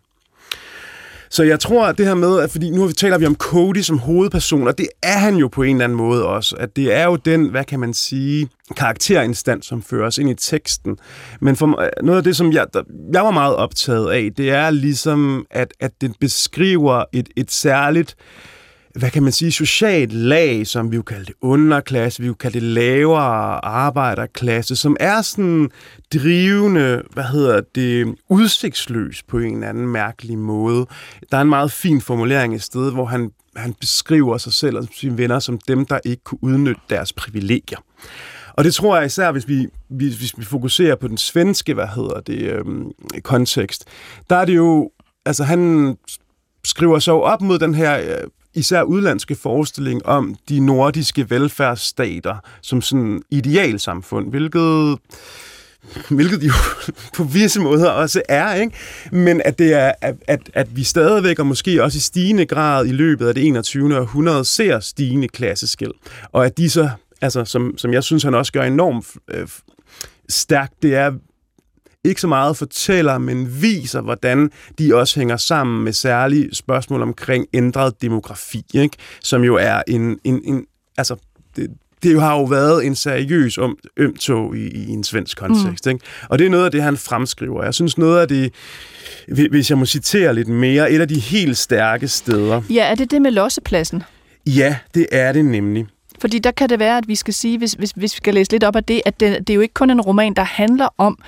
Så 1.30 1.42
jeg 1.42 1.60
tror, 1.60 1.86
at 1.86 1.98
det 1.98 2.06
her 2.06 2.14
med, 2.14 2.40
at 2.40 2.50
fordi 2.50 2.70
nu 2.70 2.80
har 2.80 2.86
vi 2.86 2.92
taler 2.92 3.18
vi 3.18 3.26
om 3.26 3.36
Cody 3.36 3.80
som 3.80 3.98
hovedperson, 3.98 4.68
og 4.68 4.78
det 4.78 4.88
er 5.02 5.18
han 5.18 5.36
jo 5.36 5.48
på 5.48 5.62
en 5.62 5.76
eller 5.76 5.84
anden 5.84 5.98
måde 5.98 6.26
også, 6.26 6.56
at 6.58 6.76
det 6.76 6.94
er 6.94 7.04
jo 7.04 7.16
den, 7.16 7.48
hvad 7.48 7.64
kan 7.64 7.80
man 7.80 7.94
sige, 7.94 8.48
karakterinstans, 8.76 9.66
som 9.66 9.82
fører 9.82 10.06
os 10.06 10.18
ind 10.18 10.30
i 10.30 10.34
teksten. 10.34 10.98
Men 11.40 11.56
for 11.56 11.88
noget 12.02 12.18
af 12.18 12.24
det, 12.24 12.36
som 12.36 12.52
jeg, 12.52 12.66
der, 12.74 12.82
jeg 13.12 13.24
var 13.24 13.30
meget 13.30 13.56
optaget 13.56 14.10
af, 14.10 14.30
det 14.36 14.50
er 14.50 14.70
ligesom, 14.70 15.46
at, 15.50 15.72
at 15.80 15.90
den 16.00 16.14
beskriver 16.20 17.04
et, 17.12 17.28
et 17.36 17.50
særligt 17.50 18.16
hvad 18.98 19.10
kan 19.10 19.22
man 19.22 19.32
sige, 19.32 19.52
socialt 19.52 20.12
lag, 20.12 20.66
som 20.66 20.90
vi 20.90 20.96
jo 20.96 21.02
kalder 21.02 21.24
det 21.24 21.34
underklasse, 21.40 22.20
vi 22.20 22.26
jo 22.26 22.34
kalder 22.34 22.60
det 22.60 22.68
lavere 22.68 23.64
arbejderklasse, 23.64 24.76
som 24.76 24.96
er 25.00 25.22
sådan 25.22 25.70
drivende, 26.14 27.02
hvad 27.12 27.24
hedder 27.24 27.60
det, 27.74 28.14
udsigtsløs 28.28 29.22
på 29.22 29.38
en 29.38 29.54
eller 29.54 29.68
anden 29.68 29.88
mærkelig 29.88 30.38
måde. 30.38 30.86
Der 31.30 31.36
er 31.36 31.42
en 31.42 31.48
meget 31.48 31.72
fin 31.72 32.00
formulering 32.00 32.54
et 32.54 32.62
sted, 32.62 32.92
hvor 32.92 33.04
han, 33.04 33.30
han 33.56 33.74
beskriver 33.80 34.38
sig 34.38 34.52
selv 34.52 34.76
og 34.76 34.88
sine 34.92 35.18
venner 35.18 35.38
som 35.38 35.58
dem, 35.68 35.86
der 35.86 35.98
ikke 36.04 36.24
kunne 36.24 36.44
udnytte 36.44 36.80
deres 36.90 37.12
privilegier. 37.12 37.78
Og 38.52 38.64
det 38.64 38.74
tror 38.74 38.96
jeg 38.96 39.06
især, 39.06 39.32
hvis 39.32 39.48
vi, 39.48 39.66
hvis 39.88 40.16
hvis 40.16 40.38
vi 40.38 40.44
fokuserer 40.44 40.96
på 40.96 41.08
den 41.08 41.18
svenske, 41.18 41.74
hvad 41.74 41.86
hedder 41.94 42.20
det, 42.20 42.42
øhm, 42.42 42.90
kontekst, 43.22 43.84
der 44.30 44.36
er 44.36 44.44
det 44.44 44.56
jo, 44.56 44.90
altså 45.26 45.44
han 45.44 45.94
skriver 46.64 46.98
så 46.98 47.12
op 47.12 47.40
mod 47.40 47.58
den 47.58 47.74
her 47.74 47.98
øh, 47.98 48.28
især 48.58 48.82
udlandske 48.82 49.34
forestilling 49.34 50.06
om 50.06 50.36
de 50.48 50.60
nordiske 50.60 51.30
velfærdsstater 51.30 52.36
som 52.62 52.82
sådan 52.82 53.22
idealsamfund, 53.30 54.30
hvilket 54.30 54.98
hvilket 56.10 56.42
jo 56.42 56.52
på 57.16 57.24
visse 57.24 57.60
måder 57.60 57.90
også 57.90 58.22
er, 58.28 58.54
ikke? 58.54 58.76
men 59.12 59.42
at 59.44 59.58
det 59.58 59.72
er, 59.72 59.92
at, 60.00 60.50
at 60.54 60.76
vi 60.76 60.84
stadigvæk, 60.84 61.38
og 61.38 61.46
måske 61.46 61.82
også 61.82 61.96
i 61.96 62.00
stigende 62.00 62.46
grad 62.46 62.86
i 62.86 62.92
løbet 62.92 63.28
af 63.28 63.34
det 63.34 63.46
21. 63.46 63.98
århundrede, 63.98 64.44
ser 64.44 64.80
stigende 64.80 65.28
klasseskæld, 65.28 65.92
og 66.32 66.46
at 66.46 66.58
de 66.58 66.70
så, 66.70 66.90
altså, 67.20 67.44
som, 67.44 67.78
som 67.78 67.92
jeg 67.92 68.04
synes, 68.04 68.22
han 68.22 68.34
også 68.34 68.52
gør 68.52 68.62
enormt 68.62 69.06
øh, 69.28 69.48
stærkt, 70.28 70.82
det 70.82 70.94
er 70.94 71.12
ikke 72.08 72.20
så 72.20 72.26
meget 72.26 72.56
fortæller, 72.56 73.18
men 73.18 73.62
viser, 73.62 74.00
hvordan 74.00 74.50
de 74.78 74.96
også 74.96 75.20
hænger 75.20 75.36
sammen 75.36 75.84
med 75.84 75.92
særlige 75.92 76.54
spørgsmål 76.54 77.02
omkring 77.02 77.46
ændret 77.54 78.02
demografi, 78.02 78.64
ikke? 78.74 78.96
som 79.22 79.44
jo 79.44 79.54
er 79.54 79.82
en, 79.88 80.18
en, 80.24 80.40
en 80.44 80.64
altså, 80.96 81.16
det, 81.56 81.70
det 82.02 82.20
har 82.20 82.36
jo 82.38 82.44
været 82.44 82.86
en 82.86 82.94
seriøs 82.94 83.58
om, 83.58 83.78
ømtog 83.96 84.56
i, 84.56 84.68
i 84.68 84.88
en 84.88 85.04
svensk 85.04 85.36
kontekst. 85.36 85.86
Mm. 85.86 85.90
Ikke? 85.90 86.04
Og 86.28 86.38
det 86.38 86.46
er 86.46 86.50
noget 86.50 86.64
af 86.64 86.70
det, 86.70 86.82
han 86.82 86.96
fremskriver. 86.96 87.64
Jeg 87.64 87.74
synes, 87.74 87.98
noget 87.98 88.20
af 88.20 88.28
det, 88.28 88.52
hvis 89.50 89.70
jeg 89.70 89.78
må 89.78 89.86
citere 89.86 90.34
lidt 90.34 90.48
mere, 90.48 90.90
et 90.90 91.00
af 91.00 91.08
de 91.08 91.20
helt 91.20 91.56
stærke 91.56 92.08
steder. 92.08 92.62
Ja, 92.70 92.90
er 92.90 92.94
det 92.94 93.10
det 93.10 93.22
med 93.22 93.30
lossepladsen? 93.30 94.02
Ja, 94.46 94.76
det 94.94 95.06
er 95.12 95.32
det 95.32 95.44
nemlig. 95.44 95.86
Fordi 96.20 96.38
der 96.38 96.50
kan 96.50 96.68
det 96.68 96.78
være, 96.78 96.98
at 96.98 97.08
vi 97.08 97.14
skal 97.14 97.34
sige, 97.34 97.58
hvis, 97.58 97.72
hvis, 97.72 97.90
hvis 97.90 98.14
vi 98.14 98.16
skal 98.16 98.34
læse 98.34 98.50
lidt 98.50 98.64
op 98.64 98.76
af 98.76 98.84
det, 98.84 99.02
at 99.04 99.20
det, 99.20 99.38
det 99.38 99.50
er 99.50 99.54
jo 99.54 99.60
ikke 99.60 99.74
kun 99.74 99.90
en 99.90 100.00
roman, 100.00 100.34
der 100.34 100.42
handler 100.42 100.88
om 100.98 101.18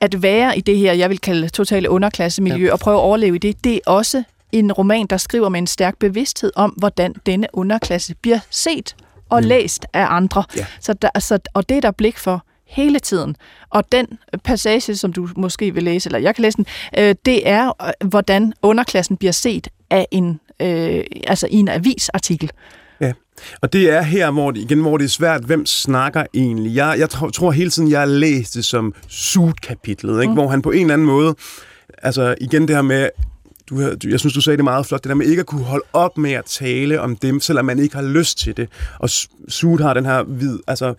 at 0.00 0.22
være 0.22 0.58
i 0.58 0.60
det 0.60 0.78
her, 0.78 0.92
jeg 0.92 1.10
vil 1.10 1.18
kalde 1.18 1.48
totale 1.48 1.90
underklassemiljø, 1.90 2.66
ja. 2.66 2.72
og 2.72 2.78
prøve 2.78 2.96
at 2.96 3.02
overleve 3.02 3.36
i 3.36 3.38
det, 3.38 3.64
det 3.64 3.74
er 3.74 3.80
også 3.86 4.22
en 4.52 4.72
roman, 4.72 5.06
der 5.06 5.16
skriver 5.16 5.48
med 5.48 5.60
en 5.60 5.66
stærk 5.66 5.98
bevidsthed 5.98 6.52
om, 6.56 6.70
hvordan 6.70 7.14
denne 7.26 7.46
underklasse 7.52 8.14
bliver 8.14 8.38
set 8.50 8.96
og 9.28 9.42
mm. 9.42 9.48
læst 9.48 9.86
af 9.92 10.06
andre. 10.08 10.44
Ja. 10.56 10.66
Så 10.80 10.92
der, 10.92 11.08
altså, 11.14 11.38
og 11.54 11.68
det 11.68 11.76
er 11.76 11.80
der 11.80 11.90
blik 11.90 12.18
for 12.18 12.44
hele 12.66 12.98
tiden. 12.98 13.36
Og 13.70 13.92
den 13.92 14.06
passage, 14.44 14.96
som 14.96 15.12
du 15.12 15.28
måske 15.36 15.74
vil 15.74 15.82
læse, 15.82 16.08
eller 16.08 16.18
jeg 16.18 16.34
kan 16.34 16.42
læse 16.42 16.56
den, 16.56 16.66
øh, 16.98 17.14
det 17.24 17.48
er, 17.48 17.72
øh, 17.82 18.08
hvordan 18.08 18.52
underklassen 18.62 19.16
bliver 19.16 19.32
set 19.32 19.68
af 19.90 20.06
en, 20.10 20.40
øh, 20.60 21.04
altså 21.26 21.46
i 21.50 21.56
en 21.56 21.68
avisartikel. 21.68 22.50
Ja, 23.00 23.12
og 23.60 23.72
det 23.72 23.90
er 23.90 24.02
her, 24.02 24.30
hvor 24.30 24.50
det, 24.50 24.60
igen, 24.60 24.80
hvor 24.80 24.96
det 24.96 25.04
er 25.04 25.08
svært, 25.08 25.44
hvem 25.44 25.66
snakker 25.66 26.24
egentlig. 26.34 26.74
Jeg, 26.74 26.96
jeg 26.98 27.10
tror, 27.10 27.30
tror 27.30 27.50
hele 27.50 27.70
tiden, 27.70 27.90
jeg 27.90 27.98
har 27.98 28.06
læst 28.06 28.54
det 28.54 28.64
som 28.64 28.94
suit-kapitlet, 29.08 30.20
ikke? 30.20 30.30
Mm. 30.30 30.34
hvor 30.34 30.48
han 30.48 30.62
på 30.62 30.70
en 30.70 30.80
eller 30.80 30.94
anden 30.94 31.06
måde, 31.06 31.34
altså 32.02 32.34
igen 32.40 32.68
det 32.68 32.76
her 32.76 32.82
med, 32.82 33.08
du, 33.70 33.80
jeg 34.08 34.20
synes, 34.20 34.34
du 34.34 34.40
sagde 34.40 34.56
det 34.56 34.64
meget 34.64 34.86
flot, 34.86 35.04
det 35.04 35.08
der 35.08 35.14
med 35.14 35.26
ikke 35.26 35.40
at 35.40 35.46
kunne 35.46 35.64
holde 35.64 35.84
op 35.92 36.18
med 36.18 36.32
at 36.32 36.44
tale 36.44 37.00
om 37.00 37.16
dem, 37.16 37.40
selvom 37.40 37.64
man 37.64 37.78
ikke 37.78 37.94
har 37.94 38.02
lyst 38.02 38.38
til 38.38 38.56
det. 38.56 38.68
Og 38.98 39.10
Sud 39.48 39.78
har 39.78 39.94
den 39.94 40.06
her 40.06 40.22
vid, 40.22 40.58
altså, 40.66 40.94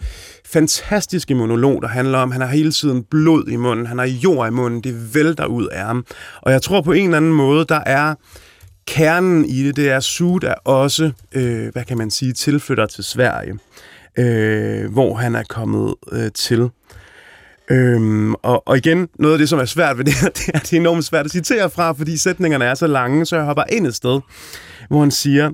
fantastiske 0.46 1.36
monolog, 1.36 1.82
der 1.82 1.88
handler 1.88 2.18
om, 2.18 2.32
han 2.32 2.42
har 2.42 2.48
hele 2.48 2.72
tiden 2.72 3.04
blod 3.04 3.48
i 3.48 3.56
munden, 3.56 3.86
han 3.86 3.98
har 3.98 4.06
jord 4.06 4.48
i 4.48 4.52
munden, 4.52 4.82
det 4.82 5.16
vælter 5.16 5.46
ud 5.46 5.68
af 5.68 5.86
ham. 5.86 6.06
Og 6.42 6.52
jeg 6.52 6.62
tror 6.62 6.82
på 6.82 6.92
en 6.92 7.04
eller 7.04 7.18
anden 7.18 7.34
måde, 7.34 7.66
der 7.70 7.82
er 7.86 8.16
kernen 8.90 9.46
i 9.46 9.64
det, 9.64 9.76
det 9.76 9.90
er, 9.90 9.98
at 9.98 10.04
Sud 10.04 10.44
er 10.44 10.54
også, 10.54 11.12
øh, 11.32 11.68
hvad 11.72 11.84
kan 11.84 11.98
man 11.98 12.12
sige, 12.12 12.34
tilflytter 12.34 12.86
til 12.86 13.04
Sverige, 13.04 13.60
øh, 14.18 14.92
hvor 14.92 15.16
han 15.16 15.36
er 15.36 15.44
kommet 15.50 15.96
øh, 16.12 16.32
til. 16.32 16.70
Øhm, 17.70 18.34
og, 18.34 18.68
og 18.68 18.78
igen, 18.78 19.08
noget 19.20 19.34
af 19.34 19.40
det, 19.40 19.50
som 19.50 19.60
er 19.60 19.66
svært 19.66 19.98
ved 19.98 20.06
det 20.06 20.14
her, 20.14 20.30
det 20.38 20.50
er, 20.54 20.60
det 20.60 20.74
er 20.74 20.78
enormt 20.78 21.06
svært 21.06 21.26
at 21.26 21.32
citere 21.32 21.70
fra, 21.70 21.92
fordi 21.92 22.18
sætningerne 22.18 22.66
er 22.66 22.76
så 22.76 22.88
lange, 22.88 23.26
så 23.26 23.36
jeg 23.36 23.46
hopper 23.46 23.64
ind 23.72 23.88
et 23.88 23.96
sted, 23.96 24.20
hvor 24.90 25.00
han 25.00 25.12
siger, 25.12 25.52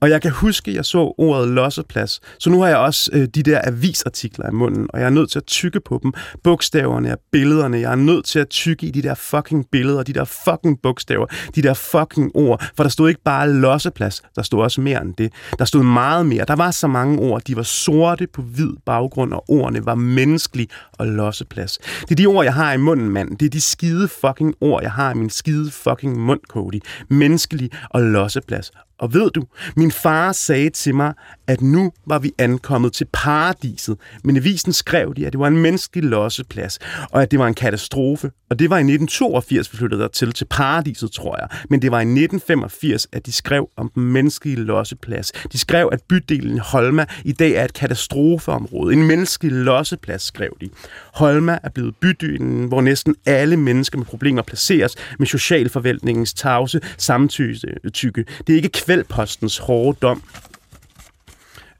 og 0.00 0.10
jeg 0.10 0.22
kan 0.22 0.30
huske, 0.30 0.70
at 0.70 0.74
jeg 0.74 0.84
så 0.84 1.14
ordet 1.18 1.48
losseplads. 1.48 2.20
Så 2.38 2.50
nu 2.50 2.60
har 2.60 2.68
jeg 2.68 2.76
også 2.76 3.10
øh, 3.12 3.28
de 3.34 3.42
der 3.42 3.60
avisartikler 3.64 4.48
i 4.48 4.52
munden, 4.52 4.86
og 4.92 5.00
jeg 5.00 5.06
er 5.06 5.10
nødt 5.10 5.30
til 5.30 5.38
at 5.38 5.46
tykke 5.46 5.80
på 5.80 6.00
dem. 6.02 6.12
Bogstaverne 6.44 7.12
og 7.12 7.18
billederne. 7.32 7.80
Jeg 7.80 7.92
er 7.92 7.96
nødt 7.96 8.24
til 8.24 8.38
at 8.38 8.48
tykke 8.48 8.86
i 8.86 8.90
de 8.90 9.02
der 9.02 9.14
fucking 9.14 9.66
billeder, 9.72 10.02
de 10.02 10.12
der 10.12 10.24
fucking 10.24 10.78
bogstaver, 10.82 11.26
de 11.54 11.62
der 11.62 11.74
fucking 11.74 12.30
ord. 12.34 12.64
For 12.76 12.82
der 12.84 12.90
stod 12.90 13.08
ikke 13.08 13.22
bare 13.24 13.52
losseplads, 13.52 14.22
der 14.36 14.42
stod 14.42 14.62
også 14.62 14.80
mere 14.80 15.02
end 15.02 15.14
det. 15.14 15.32
Der 15.58 15.64
stod 15.64 15.82
meget 15.82 16.26
mere. 16.26 16.44
Der 16.44 16.56
var 16.56 16.70
så 16.70 16.86
mange 16.86 17.18
ord. 17.18 17.42
De 17.42 17.56
var 17.56 17.62
sorte 17.62 18.26
på 18.26 18.42
hvid 18.42 18.72
baggrund, 18.86 19.32
og 19.32 19.44
ordene 19.48 19.86
var 19.86 19.94
menneskelige 19.94 20.68
og 20.92 21.06
losseplads. 21.06 21.78
Det 22.00 22.10
er 22.10 22.14
de 22.14 22.26
ord, 22.26 22.44
jeg 22.44 22.54
har 22.54 22.72
i 22.72 22.76
munden, 22.76 23.10
mand. 23.10 23.38
Det 23.38 23.46
er 23.46 23.50
de 23.50 23.60
skide 23.60 24.08
fucking 24.08 24.54
ord, 24.60 24.82
jeg 24.82 24.92
har 24.92 25.10
i 25.10 25.14
min 25.14 25.30
skide 25.30 25.70
fucking 25.70 26.20
mund, 26.20 26.40
Cody. 26.48 26.80
Menneskelig 27.08 27.70
og 27.90 28.02
losseplads. 28.02 28.72
Og 28.98 29.14
ved 29.14 29.30
du, 29.30 29.44
min 29.76 29.90
far 29.90 30.32
sagde 30.32 30.70
til 30.70 30.94
mig, 30.94 31.14
at 31.46 31.60
nu 31.60 31.92
var 32.06 32.18
vi 32.18 32.32
ankommet 32.38 32.92
til 32.92 33.06
paradiset, 33.12 33.96
men 34.24 34.36
i 34.36 34.38
visen 34.38 34.72
skrev 34.72 35.14
de, 35.14 35.26
at 35.26 35.32
det 35.32 35.40
var 35.40 35.46
en 35.48 35.56
menneskelig 35.56 36.04
losseplads, 36.04 36.78
og 37.10 37.22
at 37.22 37.30
det 37.30 37.38
var 37.38 37.46
en 37.46 37.54
katastrofe. 37.54 38.30
Og 38.50 38.58
det 38.58 38.70
var 38.70 38.76
i 38.76 38.80
1982, 38.80 39.72
vi 39.72 39.78
flyttede 39.78 40.02
der 40.02 40.08
til, 40.08 40.32
til 40.32 40.44
paradiset, 40.44 41.12
tror 41.12 41.36
jeg. 41.40 41.48
Men 41.70 41.82
det 41.82 41.90
var 41.90 41.98
i 41.98 42.02
1985, 42.02 43.06
at 43.12 43.26
de 43.26 43.32
skrev 43.32 43.68
om 43.76 43.90
den 43.94 44.02
menneskelige 44.02 44.56
losseplads. 44.56 45.32
De 45.52 45.58
skrev, 45.58 45.88
at 45.92 46.02
bydelen 46.08 46.58
Holma 46.58 47.06
i 47.24 47.32
dag 47.32 47.52
er 47.52 47.64
et 47.64 47.72
katastrofeområde. 47.72 48.92
En 48.92 49.02
menneskelig 49.02 49.52
losseplads, 49.52 50.22
skrev 50.22 50.56
de. 50.60 50.68
Holma 51.14 51.58
er 51.62 51.68
blevet 51.68 51.96
bydelen, 51.96 52.64
hvor 52.64 52.80
næsten 52.80 53.14
alle 53.26 53.56
mennesker 53.56 53.98
med 53.98 54.06
problemer 54.06 54.42
placeres 54.42 54.94
med 55.18 55.26
socialforvaltningens 55.26 56.34
tavse 56.34 56.80
samtykke. 56.98 58.24
Det 58.46 58.52
er 58.52 58.56
ikke 58.56 58.68
kvældpostens 58.88 59.58
hårde 59.58 59.98
dom. 60.02 60.22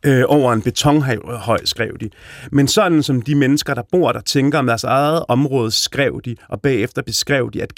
øh, 0.07 0.25
over 0.29 0.53
en 0.53 0.63
betonhøj, 0.63 1.59
skrev 1.65 1.99
de. 2.01 2.11
Men 2.53 2.69
sådan 2.69 3.03
som 3.03 3.23
de 3.23 3.35
mennesker, 3.35 3.75
der 3.75 3.83
bor 3.93 4.13
der, 4.13 4.21
tænker 4.21 4.59
om 4.59 4.67
deres 4.67 4.85
eget 4.85 5.25
område, 5.29 5.71
skrev 5.71 6.21
de, 6.25 6.37
og 6.49 6.61
bagefter 6.61 7.03
beskrev 7.03 7.51
de, 7.51 7.63
at 7.63 7.75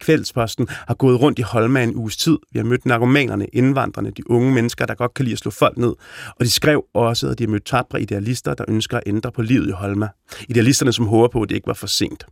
kvældposten 0.00 0.68
har 0.70 0.94
gået 0.94 1.20
rundt 1.20 1.38
i 1.38 1.42
Holma 1.42 1.82
en 1.82 1.96
uges 1.96 2.16
tid. 2.16 2.38
Vi 2.52 2.58
har 2.58 2.66
mødt 2.66 2.86
narkomanerne, 2.86 3.46
indvandrerne, 3.52 4.10
de 4.10 4.30
unge 4.30 4.52
mennesker, 4.52 4.86
der 4.86 4.94
godt 4.94 5.14
kan 5.14 5.24
lide 5.24 5.32
at 5.32 5.38
slå 5.38 5.50
folk 5.50 5.76
ned. 5.76 5.94
Og 6.36 6.44
de 6.44 6.50
skrev 6.50 6.84
også, 6.94 7.28
at 7.28 7.38
de 7.38 7.44
har 7.44 7.50
mødt 7.50 7.64
tabre 7.64 8.02
idealister, 8.02 8.54
der 8.54 8.64
ønsker 8.68 8.96
at 8.96 9.02
ændre 9.06 9.32
på 9.32 9.42
livet 9.42 9.68
i 9.68 9.72
Holma. 9.72 10.08
Idealisterne, 10.48 10.92
som 10.92 11.06
håber 11.06 11.28
på, 11.28 11.42
at 11.42 11.48
det 11.48 11.54
ikke 11.54 11.66
var 11.66 11.74
for 11.74 11.86
sent. 11.86 12.26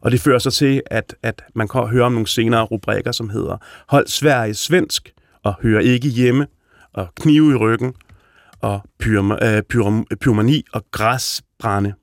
Og 0.00 0.10
det 0.10 0.20
fører 0.20 0.38
så 0.38 0.50
til, 0.50 0.82
at, 0.86 1.14
at 1.22 1.42
man 1.54 1.68
kan 1.68 1.86
høre 1.86 2.04
om 2.04 2.12
nogle 2.12 2.26
senere 2.26 2.62
rubrikker, 2.62 3.12
som 3.12 3.30
hedder 3.30 3.56
Hold 3.88 4.06
Sverige 4.06 4.54
svensk, 4.54 5.12
og 5.42 5.54
Hør 5.62 5.78
ikke 5.80 6.08
hjemme, 6.08 6.46
og 6.92 7.08
Knive 7.20 7.52
i 7.52 7.56
ryggen, 7.56 7.94
og 8.60 8.80
øh, 9.42 9.62
pyromani 10.20 10.64
og 10.72 10.84
græsbrænde. 10.90 11.94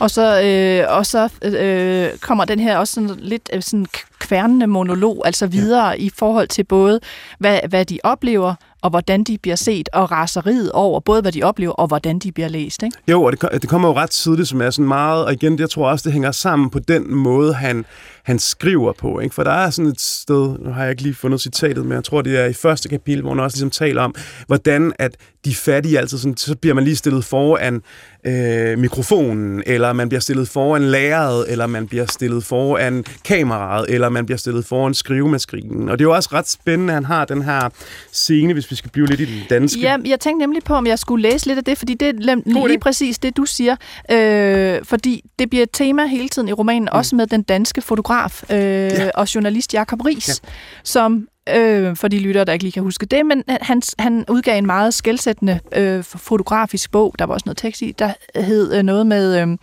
Og 0.00 0.10
så, 0.10 0.42
øh, 0.42 0.96
og 0.96 1.06
så 1.06 1.32
øh, 1.42 2.18
kommer 2.18 2.44
den 2.44 2.60
her 2.60 2.78
også 2.78 2.94
sådan 2.94 3.10
lidt 3.18 3.50
øh, 3.52 3.62
sådan 3.62 3.86
kværnende 4.18 4.66
monolog, 4.66 5.22
altså 5.24 5.46
videre 5.46 5.88
ja. 5.88 5.94
i 5.94 6.10
forhold 6.18 6.48
til 6.48 6.64
både, 6.64 7.00
hvad, 7.38 7.60
hvad 7.68 7.84
de 7.84 7.98
oplever, 8.04 8.54
og 8.84 8.90
hvordan 8.90 9.24
de 9.24 9.38
bliver 9.38 9.56
set, 9.56 9.88
og 9.92 10.10
raseriet 10.10 10.72
over 10.72 11.00
både, 11.00 11.22
hvad 11.22 11.32
de 11.32 11.42
oplever, 11.42 11.72
og 11.72 11.86
hvordan 11.86 12.18
de 12.18 12.32
bliver 12.32 12.48
læst. 12.48 12.82
Ikke? 12.82 12.96
Jo, 13.08 13.22
og 13.22 13.32
det, 13.32 13.62
det 13.62 13.70
kommer 13.70 13.88
jo 13.88 13.94
ret 13.94 14.10
tidligt, 14.10 14.48
som 14.48 14.60
er 14.60 14.70
sådan 14.70 14.88
meget, 14.88 15.24
og 15.24 15.32
igen, 15.32 15.58
jeg 15.58 15.70
tror 15.70 15.90
også, 15.90 16.02
det 16.02 16.12
hænger 16.12 16.32
sammen 16.32 16.70
på 16.70 16.78
den 16.78 17.14
måde, 17.14 17.54
han, 17.54 17.84
han 18.24 18.38
skriver 18.38 18.92
på. 18.92 19.20
Ikke? 19.20 19.34
For 19.34 19.44
der 19.44 19.50
er 19.50 19.70
sådan 19.70 19.90
et 19.90 20.00
sted, 20.00 20.58
nu 20.58 20.70
har 20.70 20.82
jeg 20.82 20.90
ikke 20.90 21.02
lige 21.02 21.14
fundet 21.14 21.40
citatet, 21.40 21.86
men 21.86 21.92
jeg 21.92 22.04
tror, 22.04 22.22
det 22.22 22.38
er 22.38 22.44
i 22.44 22.52
første 22.52 22.88
kapitel, 22.88 23.22
hvor 23.22 23.30
han 23.30 23.40
også 23.40 23.56
ligesom 23.56 23.70
taler 23.70 24.02
om, 24.02 24.14
hvordan 24.46 24.92
at 24.98 25.16
de 25.44 25.54
fattige 25.54 25.98
altid, 25.98 26.18
sådan, 26.18 26.36
så 26.36 26.56
bliver 26.56 26.74
man 26.74 26.84
lige 26.84 26.96
stillet 26.96 27.24
foran 27.24 27.82
øh, 28.24 28.78
mikrofonen, 28.78 29.62
eller 29.66 29.92
man 29.92 30.08
bliver 30.08 30.20
stillet 30.20 30.48
foran 30.48 30.82
lærret, 30.82 31.50
eller 31.52 31.66
man 31.66 31.86
bliver 31.86 32.06
stillet 32.06 32.44
foran 32.44 33.04
kameraet, 33.24 33.86
eller 33.88 34.08
man 34.08 34.26
bliver 34.26 34.38
stillet 34.38 34.66
foran 34.66 34.94
skrivemaskinen. 34.94 35.88
Og 35.88 35.98
det 35.98 36.04
er 36.04 36.08
jo 36.08 36.14
også 36.14 36.28
ret 36.32 36.48
spændende, 36.48 36.92
at 36.92 36.94
han 36.94 37.04
har 37.04 37.24
den 37.24 37.42
her 37.42 37.68
scene, 38.12 38.52
hvis 38.52 38.70
vi 38.70 38.76
skal 38.76 38.90
blive 38.90 39.06
lidt 39.06 39.20
i 39.20 39.24
den 39.24 39.42
danske. 39.50 39.80
Ja, 39.80 39.96
jeg 40.04 40.20
tænkte 40.20 40.42
nemlig 40.42 40.64
på, 40.64 40.74
om 40.74 40.86
jeg 40.86 40.98
skulle 40.98 41.30
læse 41.30 41.46
lidt 41.46 41.58
af 41.58 41.64
det, 41.64 41.78
fordi 41.78 41.94
det 41.94 42.08
er 42.08 42.12
lige 42.46 42.68
det. 42.68 42.80
præcis 42.80 43.18
det, 43.18 43.36
du 43.36 43.44
siger. 43.44 43.76
Øh, 44.10 44.78
fordi 44.84 45.24
det 45.38 45.50
bliver 45.50 45.62
et 45.62 45.70
tema 45.72 46.06
hele 46.06 46.28
tiden 46.28 46.48
i 46.48 46.52
romanen, 46.52 46.88
mm. 46.92 46.98
også 46.98 47.16
med 47.16 47.26
den 47.26 47.42
danske 47.42 47.82
fotograf 47.82 48.42
øh, 48.50 48.58
ja. 48.58 49.10
og 49.14 49.34
journalist 49.34 49.74
Jakob 49.74 50.04
Ries, 50.04 50.28
ja. 50.28 50.48
som 50.84 51.28
øh, 51.48 51.96
for 51.96 52.08
de 52.08 52.18
lyttere, 52.18 52.44
der 52.44 52.52
ikke 52.52 52.64
lige 52.64 52.72
kan 52.72 52.82
huske 52.82 53.06
det, 53.06 53.26
men 53.26 53.44
han, 53.48 53.82
han 53.98 54.24
udgav 54.28 54.58
en 54.58 54.66
meget 54.66 54.94
skældsættende 54.94 55.60
øh, 55.76 56.04
fotografisk 56.04 56.90
bog, 56.90 57.14
der 57.18 57.24
var 57.24 57.34
også 57.34 57.44
noget 57.46 57.56
tekst 57.56 57.82
i, 57.82 57.94
der 57.98 58.12
hed 58.40 58.74
øh, 58.74 58.82
noget 58.82 59.06
med... 59.06 59.42
Øh, 59.42 59.58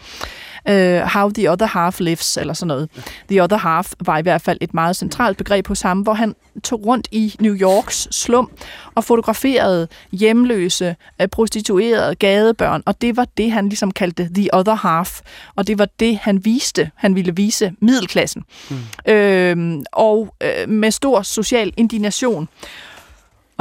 uh, 0.69 1.07
How 1.07 1.29
the 1.29 1.51
Other 1.51 1.65
Half 1.65 1.99
Lives, 1.99 2.37
eller 2.37 2.53
sådan 2.53 2.67
noget. 2.67 2.89
The 3.29 3.43
Other 3.43 3.57
Half 3.57 3.91
var 4.05 4.17
i 4.17 4.21
hvert 4.21 4.41
fald 4.41 4.57
et 4.61 4.73
meget 4.73 4.95
centralt 4.95 5.37
begreb 5.37 5.67
hos 5.67 5.81
ham, 5.81 5.99
hvor 5.99 6.13
han 6.13 6.35
tog 6.63 6.85
rundt 6.85 7.07
i 7.11 7.35
New 7.39 7.55
Yorks 7.55 8.07
slum 8.11 8.51
og 8.95 9.03
fotograferede 9.03 9.87
hjemløse, 10.11 10.95
øh, 11.21 11.27
prostituerede, 11.27 12.15
gadebørn, 12.15 12.83
og 12.85 13.01
det 13.01 13.17
var 13.17 13.27
det, 13.37 13.51
han 13.51 13.69
ligesom 13.69 13.91
kaldte 13.91 14.29
The 14.35 14.49
Other 14.53 14.75
Half, 14.75 15.19
og 15.55 15.67
det 15.67 15.79
var 15.79 15.87
det, 15.99 16.17
han 16.17 16.45
viste, 16.45 16.91
han 16.95 17.15
ville 17.15 17.35
vise 17.35 17.73
middelklassen. 17.79 18.43
Mm. 18.69 19.11
Øh, 19.13 19.83
og 19.91 20.35
øh, 20.41 20.69
med 20.69 20.91
stor 20.91 21.21
social 21.21 21.73
indignation. 21.77 22.49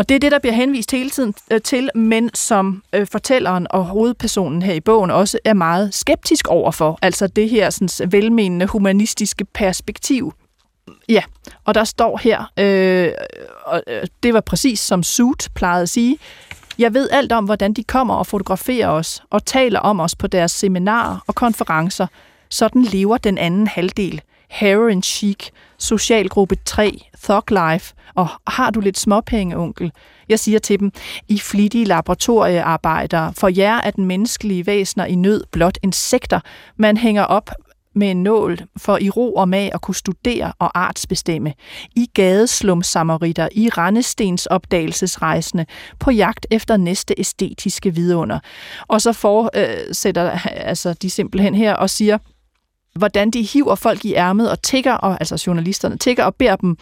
Og 0.00 0.08
det 0.08 0.14
er 0.14 0.18
det, 0.18 0.32
der 0.32 0.38
bliver 0.38 0.52
henvist 0.52 0.90
hele 0.90 1.10
tiden 1.10 1.34
øh, 1.50 1.60
til, 1.60 1.90
men 1.94 2.30
som 2.34 2.82
øh, 2.92 3.06
fortælleren 3.06 3.66
og 3.70 3.84
hovedpersonen 3.84 4.62
her 4.62 4.74
i 4.74 4.80
bogen 4.80 5.10
også 5.10 5.38
er 5.44 5.54
meget 5.54 5.94
skeptisk 5.94 6.48
overfor. 6.48 6.98
Altså 7.02 7.26
det 7.26 7.50
her 7.50 7.70
sådan, 7.70 8.12
velmenende 8.12 8.66
humanistiske 8.66 9.44
perspektiv. 9.44 10.34
Ja, 11.08 11.22
og 11.64 11.74
der 11.74 11.84
står 11.84 12.20
her, 12.22 12.52
øh, 12.58 13.12
og 13.66 13.82
øh, 13.86 14.06
det 14.22 14.34
var 14.34 14.40
præcis 14.40 14.80
som 14.80 15.02
Suit 15.02 15.48
plejede 15.54 15.82
at 15.82 15.88
sige, 15.88 16.18
jeg 16.78 16.94
ved 16.94 17.10
alt 17.10 17.32
om, 17.32 17.44
hvordan 17.44 17.72
de 17.72 17.84
kommer 17.84 18.14
og 18.14 18.26
fotograferer 18.26 18.88
os 18.88 19.22
og 19.30 19.44
taler 19.44 19.80
om 19.80 20.00
os 20.00 20.16
på 20.16 20.26
deres 20.26 20.52
seminarer 20.52 21.24
og 21.26 21.34
konferencer. 21.34 22.06
Sådan 22.48 22.82
lever 22.82 23.16
den 23.16 23.38
anden 23.38 23.66
halvdel. 23.66 24.22
Heroin 24.50 25.02
Chic, 25.02 25.50
Socialgruppe 25.78 26.56
3, 26.64 27.08
Thug 27.22 27.42
Life, 27.50 27.94
og 28.14 28.28
har 28.46 28.70
du 28.70 28.80
lidt 28.80 28.98
småpenge, 28.98 29.56
onkel? 29.56 29.92
Jeg 30.28 30.38
siger 30.38 30.58
til 30.58 30.80
dem, 30.80 30.92
I 31.28 31.38
flittige 31.38 31.84
laboratoriearbejdere, 31.84 33.32
for 33.38 33.48
jer 33.48 33.80
er 33.80 33.90
den 33.90 34.04
menneskelige 34.04 34.66
væsener 34.66 35.04
i 35.04 35.14
nød 35.14 35.44
blot 35.52 35.78
insekter, 35.82 36.40
man 36.76 36.96
hænger 36.96 37.22
op 37.22 37.50
med 37.94 38.10
en 38.10 38.22
nål 38.22 38.58
for 38.76 38.98
i 39.00 39.10
ro 39.10 39.34
og 39.34 39.48
mag 39.48 39.70
at 39.74 39.80
kunne 39.80 39.94
studere 39.94 40.52
og 40.58 40.78
artsbestemme. 40.78 41.54
I 41.96 42.06
gadeslumsamaritter, 42.14 43.48
i 43.52 43.68
Randestens 43.68 44.46
opdagelsesrejsende, 44.46 45.66
på 45.98 46.10
jagt 46.10 46.46
efter 46.50 46.76
næste 46.76 47.14
æstetiske 47.18 47.94
vidunder. 47.94 48.38
Og 48.88 49.00
så 49.00 49.12
fortsætter 49.12 50.32
øh, 50.32 50.46
altså 50.46 50.92
de 50.92 51.10
simpelthen 51.10 51.54
her 51.54 51.74
og 51.74 51.90
siger, 51.90 52.18
hvordan 52.94 53.30
de 53.30 53.42
hiver 53.42 53.74
folk 53.74 54.04
i 54.04 54.14
ærmet 54.14 54.50
og 54.50 54.62
tigger, 54.62 54.92
og, 54.92 55.16
altså 55.20 55.42
journalisterne 55.46 55.96
tigger 55.96 56.24
og 56.24 56.34
beder 56.34 56.56
dem 56.56 56.76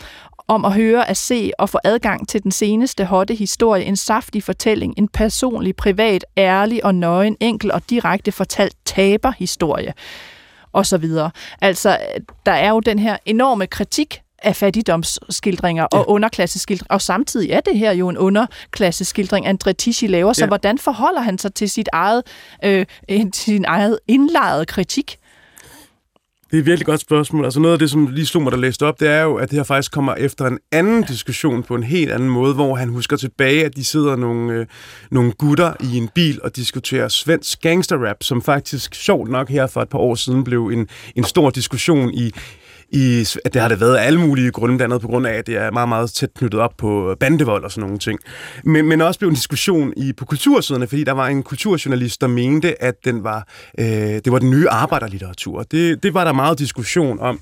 om 0.49 0.65
at 0.65 0.73
høre, 0.73 1.09
at 1.11 1.17
se 1.17 1.51
og 1.59 1.69
få 1.69 1.79
adgang 1.85 2.29
til 2.29 2.43
den 2.43 2.51
seneste 2.51 3.05
hotte 3.05 3.35
historie, 3.35 3.85
en 3.85 3.97
saftig 3.97 4.43
fortælling, 4.43 4.95
en 4.97 5.09
personlig, 5.09 5.77
privat, 5.77 6.25
ærlig 6.37 6.85
og 6.85 6.95
nøgen, 6.95 7.37
enkel 7.41 7.73
og 7.73 7.91
direkte 7.91 8.33
fortalt 8.33 8.77
taberhistorie 8.85 9.93
og 10.73 10.87
så 10.87 10.99
videre. 10.99 11.31
Altså, 11.61 11.99
der 12.47 12.53
er 12.53 12.71
jo 12.71 12.81
den 12.81 12.99
her 12.99 13.17
enorme 13.27 13.67
kritik 13.67 14.21
af 14.43 14.57
fattigdomsskildringer 14.57 15.87
ja. 15.93 15.99
og 15.99 16.11
underklasseskildringer, 16.11 16.95
og 16.95 17.03
samtidig 17.03 17.51
er 17.51 17.61
det 17.61 17.79
her 17.79 17.93
jo 17.93 18.09
en 18.09 18.19
underklasseskildring, 18.19 19.47
André 19.47 19.73
Tichy 19.73 20.09
laver, 20.09 20.33
så 20.33 20.45
ja. 20.45 20.47
hvordan 20.47 20.79
forholder 20.79 21.21
han 21.21 21.39
sig 21.39 21.55
til 21.55 21.71
sit 21.71 21.89
eget, 21.93 22.23
øh, 22.65 22.87
sin 23.33 23.65
eget 23.65 23.99
indlejrede 24.09 24.67
kritik? 24.67 25.19
Det 26.51 26.57
er 26.57 26.61
et 26.61 26.67
virkelig 26.67 26.87
godt 26.87 27.01
spørgsmål. 27.01 27.45
Altså 27.45 27.61
noget 27.61 27.73
af 27.73 27.79
det, 27.79 27.91
som 27.91 28.07
lige 28.07 28.27
slog 28.27 28.43
mig, 28.43 28.53
der 28.53 28.59
læste 28.59 28.87
op, 28.87 29.01
det 29.01 29.09
er 29.09 29.23
jo, 29.23 29.35
at 29.35 29.51
det 29.51 29.57
her 29.57 29.65
faktisk 29.65 29.93
kommer 29.93 30.15
efter 30.15 30.47
en 30.47 30.59
anden 30.73 31.03
diskussion 31.03 31.63
på 31.63 31.75
en 31.75 31.83
helt 31.83 32.13
anden 32.13 32.29
måde, 32.29 32.55
hvor 32.55 32.75
han 32.75 32.89
husker 32.89 33.17
tilbage, 33.17 33.65
at 33.65 33.77
de 33.77 33.85
sidder 33.85 34.17
nogle, 34.17 34.53
øh, 34.53 34.67
nogle 35.11 35.33
gutter 35.33 35.73
i 35.81 35.97
en 35.97 36.09
bil 36.15 36.41
og 36.43 36.57
diskuterer 36.57 37.09
svensk 37.09 37.61
gangsterrap, 37.61 38.17
som 38.23 38.43
faktisk 38.43 38.95
sjovt 38.95 39.31
nok 39.31 39.49
her 39.49 39.67
for 39.67 39.83
et 39.83 39.89
par 39.89 39.99
år 39.99 40.15
siden 40.15 40.45
blev 40.45 40.67
en, 40.67 40.89
en 41.17 41.25
stor 41.25 41.51
diskussion 41.51 42.15
i, 42.15 42.33
i, 42.93 43.27
at 43.45 43.55
det 43.55 43.63
har 43.63 43.69
det 43.69 43.81
været 43.81 43.97
af 43.97 44.07
alle 44.07 44.21
mulige 44.21 44.51
grunde, 44.51 44.77
blandt 44.77 44.93
andet 44.93 45.03
på 45.03 45.09
grund 45.09 45.27
af, 45.27 45.33
at 45.33 45.47
det 45.47 45.57
er 45.57 45.71
meget, 45.71 45.89
meget 45.89 46.11
tæt 46.11 46.35
knyttet 46.35 46.61
op 46.61 46.73
på 46.79 47.17
bandevold 47.21 47.65
og 47.65 47.71
sådan 47.71 47.83
nogle 47.83 47.99
ting. 47.99 48.19
Men, 48.65 48.87
men 48.89 49.01
også 49.01 49.19
blev 49.19 49.29
en 49.29 49.35
diskussion 49.35 49.93
i, 49.97 50.13
på 50.13 50.25
kultursiderne, 50.25 50.87
fordi 50.87 51.05
der 51.05 51.13
var 51.13 51.27
en 51.27 51.43
kulturjournalist, 51.43 52.21
der 52.21 52.27
mente, 52.27 52.83
at 52.83 52.95
den 53.05 53.25
var, 53.25 53.49
øh, 53.79 53.87
det 53.87 54.33
var 54.33 54.39
den 54.39 54.51
nye 54.51 54.69
arbejderlitteratur. 54.69 55.63
Det, 55.63 56.03
det 56.03 56.15
var 56.15 56.25
der 56.25 56.33
meget 56.33 56.59
diskussion 56.59 57.21
om. 57.21 57.41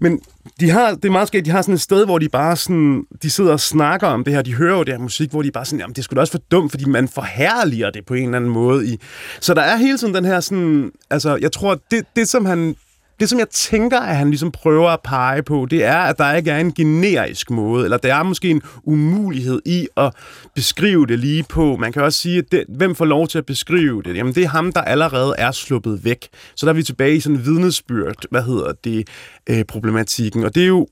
Men 0.00 0.20
de 0.60 0.70
har, 0.70 0.94
det 0.94 1.04
er 1.04 1.10
meget 1.10 1.28
skægt, 1.28 1.46
de 1.46 1.50
har 1.50 1.62
sådan 1.62 1.74
et 1.74 1.80
sted, 1.80 2.04
hvor 2.04 2.18
de 2.18 2.28
bare 2.28 2.56
sådan, 2.56 3.04
de 3.22 3.30
sidder 3.30 3.52
og 3.52 3.60
snakker 3.60 4.06
om 4.06 4.24
det 4.24 4.32
her, 4.32 4.42
de 4.42 4.54
hører 4.54 4.76
jo 4.76 4.82
det 4.82 4.94
her 4.94 5.00
musik, 5.00 5.30
hvor 5.30 5.42
de 5.42 5.50
bare 5.50 5.64
sådan, 5.64 5.78
jamen 5.80 5.94
det 5.94 6.04
skulle 6.04 6.16
da 6.16 6.20
også 6.20 6.32
for 6.32 6.42
dumt, 6.50 6.70
fordi 6.70 6.84
man 6.84 7.08
forhærliger 7.08 7.90
det 7.90 8.06
på 8.06 8.14
en 8.14 8.24
eller 8.24 8.36
anden 8.36 8.50
måde. 8.50 8.86
I. 8.86 9.00
Så 9.40 9.54
der 9.54 9.62
er 9.62 9.76
hele 9.76 9.98
tiden 9.98 10.14
den 10.14 10.24
her 10.24 10.40
sådan, 10.40 10.92
altså 11.10 11.36
jeg 11.36 11.52
tror, 11.52 11.80
det, 11.90 12.04
det 12.16 12.28
som 12.28 12.46
han 12.46 12.76
det, 13.20 13.28
som 13.28 13.38
jeg 13.38 13.48
tænker, 13.48 14.00
at 14.00 14.16
han 14.16 14.30
ligesom 14.30 14.52
prøver 14.52 14.90
at 14.90 15.00
pege 15.04 15.42
på, 15.42 15.66
det 15.70 15.84
er, 15.84 15.98
at 15.98 16.18
der 16.18 16.34
ikke 16.34 16.50
er 16.50 16.58
en 16.58 16.72
generisk 16.72 17.50
måde, 17.50 17.84
eller 17.84 17.96
der 17.96 18.14
er 18.14 18.22
måske 18.22 18.50
en 18.50 18.62
umulighed 18.84 19.62
i 19.66 19.88
at 19.96 20.14
beskrive 20.54 21.06
det 21.06 21.18
lige 21.18 21.44
på. 21.48 21.76
Man 21.76 21.92
kan 21.92 22.02
også 22.02 22.18
sige, 22.18 22.38
at 22.38 22.44
det, 22.52 22.64
hvem 22.68 22.94
får 22.94 23.04
lov 23.04 23.28
til 23.28 23.38
at 23.38 23.46
beskrive 23.46 24.02
det? 24.02 24.16
Jamen, 24.16 24.34
det 24.34 24.44
er 24.44 24.48
ham, 24.48 24.72
der 24.72 24.80
allerede 24.80 25.34
er 25.38 25.50
sluppet 25.50 26.04
væk. 26.04 26.28
Så 26.56 26.66
der 26.66 26.72
er 26.72 26.76
vi 26.76 26.82
tilbage 26.82 27.16
i 27.16 27.20
sådan 27.20 27.44
vidnesbyrd, 27.44 28.24
hvad 28.30 28.42
hedder 28.42 28.72
det, 28.84 29.08
øh, 29.50 29.64
problematikken. 29.64 30.44
Og 30.44 30.54
det 30.54 30.62
er 30.62 30.66
jo 30.66 30.86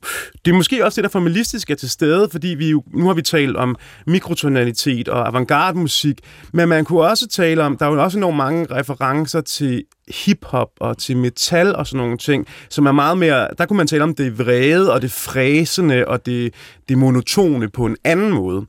det 0.44 0.50
er 0.50 0.54
måske 0.54 0.84
også 0.84 0.96
det, 0.96 1.04
der 1.04 1.10
formalistisk 1.10 1.70
er 1.70 1.74
til 1.74 1.90
stede, 1.90 2.28
fordi 2.30 2.48
vi 2.48 2.70
jo, 2.70 2.82
nu 2.94 3.06
har 3.06 3.14
vi 3.14 3.22
talt 3.22 3.56
om 3.56 3.76
mikrotonalitet 4.06 5.08
og 5.08 5.28
avantgarde 5.28 5.78
musik, 5.78 6.18
men 6.52 6.68
man 6.68 6.84
kunne 6.84 7.00
også 7.00 7.28
tale 7.28 7.62
om, 7.62 7.76
der 7.76 7.86
er 7.86 7.90
jo 7.90 8.02
også 8.02 8.18
enormt 8.18 8.36
mange 8.36 8.66
referencer 8.70 9.40
til 9.40 9.84
hiphop 10.12 10.68
og 10.80 10.98
til 10.98 11.16
metal 11.16 11.76
og 11.76 11.86
sådan 11.86 11.98
nogle 11.98 12.18
ting, 12.18 12.46
som 12.68 12.86
er 12.86 12.92
meget 12.92 13.18
mere, 13.18 13.48
der 13.58 13.66
kunne 13.66 13.76
man 13.76 13.86
tale 13.86 14.02
om 14.02 14.14
det 14.14 14.38
vrede 14.38 14.92
og 14.92 15.02
det 15.02 15.12
fræsende 15.12 16.04
og 16.06 16.26
det, 16.26 16.54
det 16.88 16.98
monotone 16.98 17.68
på 17.68 17.86
en 17.86 17.96
anden 18.04 18.30
måde. 18.32 18.66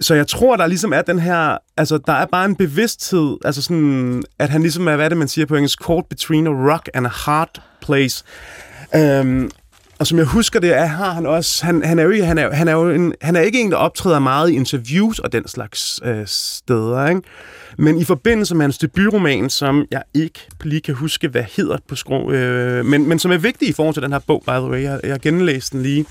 Så 0.00 0.14
jeg 0.14 0.26
tror, 0.26 0.56
der 0.56 0.66
ligesom 0.66 0.92
er 0.92 1.02
den 1.02 1.18
her, 1.18 1.58
altså 1.76 1.98
der 2.06 2.12
er 2.12 2.26
bare 2.26 2.44
en 2.44 2.56
bevidsthed, 2.56 3.36
altså 3.44 3.62
sådan, 3.62 4.22
at 4.38 4.48
han 4.48 4.62
ligesom 4.62 4.88
er, 4.88 4.96
hvad 4.96 5.10
det 5.10 5.18
man 5.18 5.28
siger 5.28 5.46
på 5.46 5.56
engelsk, 5.56 5.84
caught 5.84 6.08
between 6.08 6.46
a 6.46 6.50
rock 6.50 6.88
and 6.94 7.06
a 7.06 7.10
hard 7.10 7.62
place. 7.82 8.24
Øhm, 8.94 9.50
og 10.02 10.06
som 10.06 10.18
jeg 10.18 10.26
husker 10.26 10.60
det, 10.60 10.76
er, 10.76 10.84
har 10.84 11.12
han 11.12 11.26
også, 11.26 11.64
han, 11.66 11.84
han 11.84 11.98
er 11.98 12.02
jo 12.02 12.10
ikke, 12.10 12.24
han 12.24 12.38
er, 12.38 12.52
han 12.52 12.68
er 12.68 12.72
jo 12.72 12.90
en, 12.90 13.14
han 13.20 13.36
er 13.36 13.40
ikke 13.40 13.60
en, 13.60 13.70
der 13.70 13.76
optræder 13.76 14.18
meget 14.18 14.50
i 14.50 14.54
interviews 14.54 15.18
og 15.18 15.32
den 15.32 15.48
slags 15.48 16.00
øh, 16.04 16.26
steder, 16.26 17.08
ikke? 17.08 17.22
Men 17.78 17.98
i 17.98 18.04
forbindelse 18.04 18.54
med 18.54 18.64
hans 18.64 18.78
debutroman, 18.78 19.50
som 19.50 19.84
jeg 19.90 20.02
ikke 20.14 20.48
lige 20.62 20.80
kan 20.80 20.94
huske, 20.94 21.28
hvad 21.28 21.42
hedder 21.42 21.78
på 21.88 21.96
skrå, 21.96 22.30
øh, 22.32 22.84
men, 22.84 23.08
men 23.08 23.18
som 23.18 23.32
er 23.32 23.36
vigtig 23.38 23.68
i 23.68 23.72
forhold 23.72 23.94
til 23.94 24.02
den 24.02 24.12
her 24.12 24.18
bog, 24.18 24.42
by 24.46 24.50
the 24.50 24.62
way, 24.62 24.82
jeg, 24.82 25.00
jeg 25.04 25.20
genlæste 25.20 25.76
den 25.76 25.82
lige, 25.82 26.04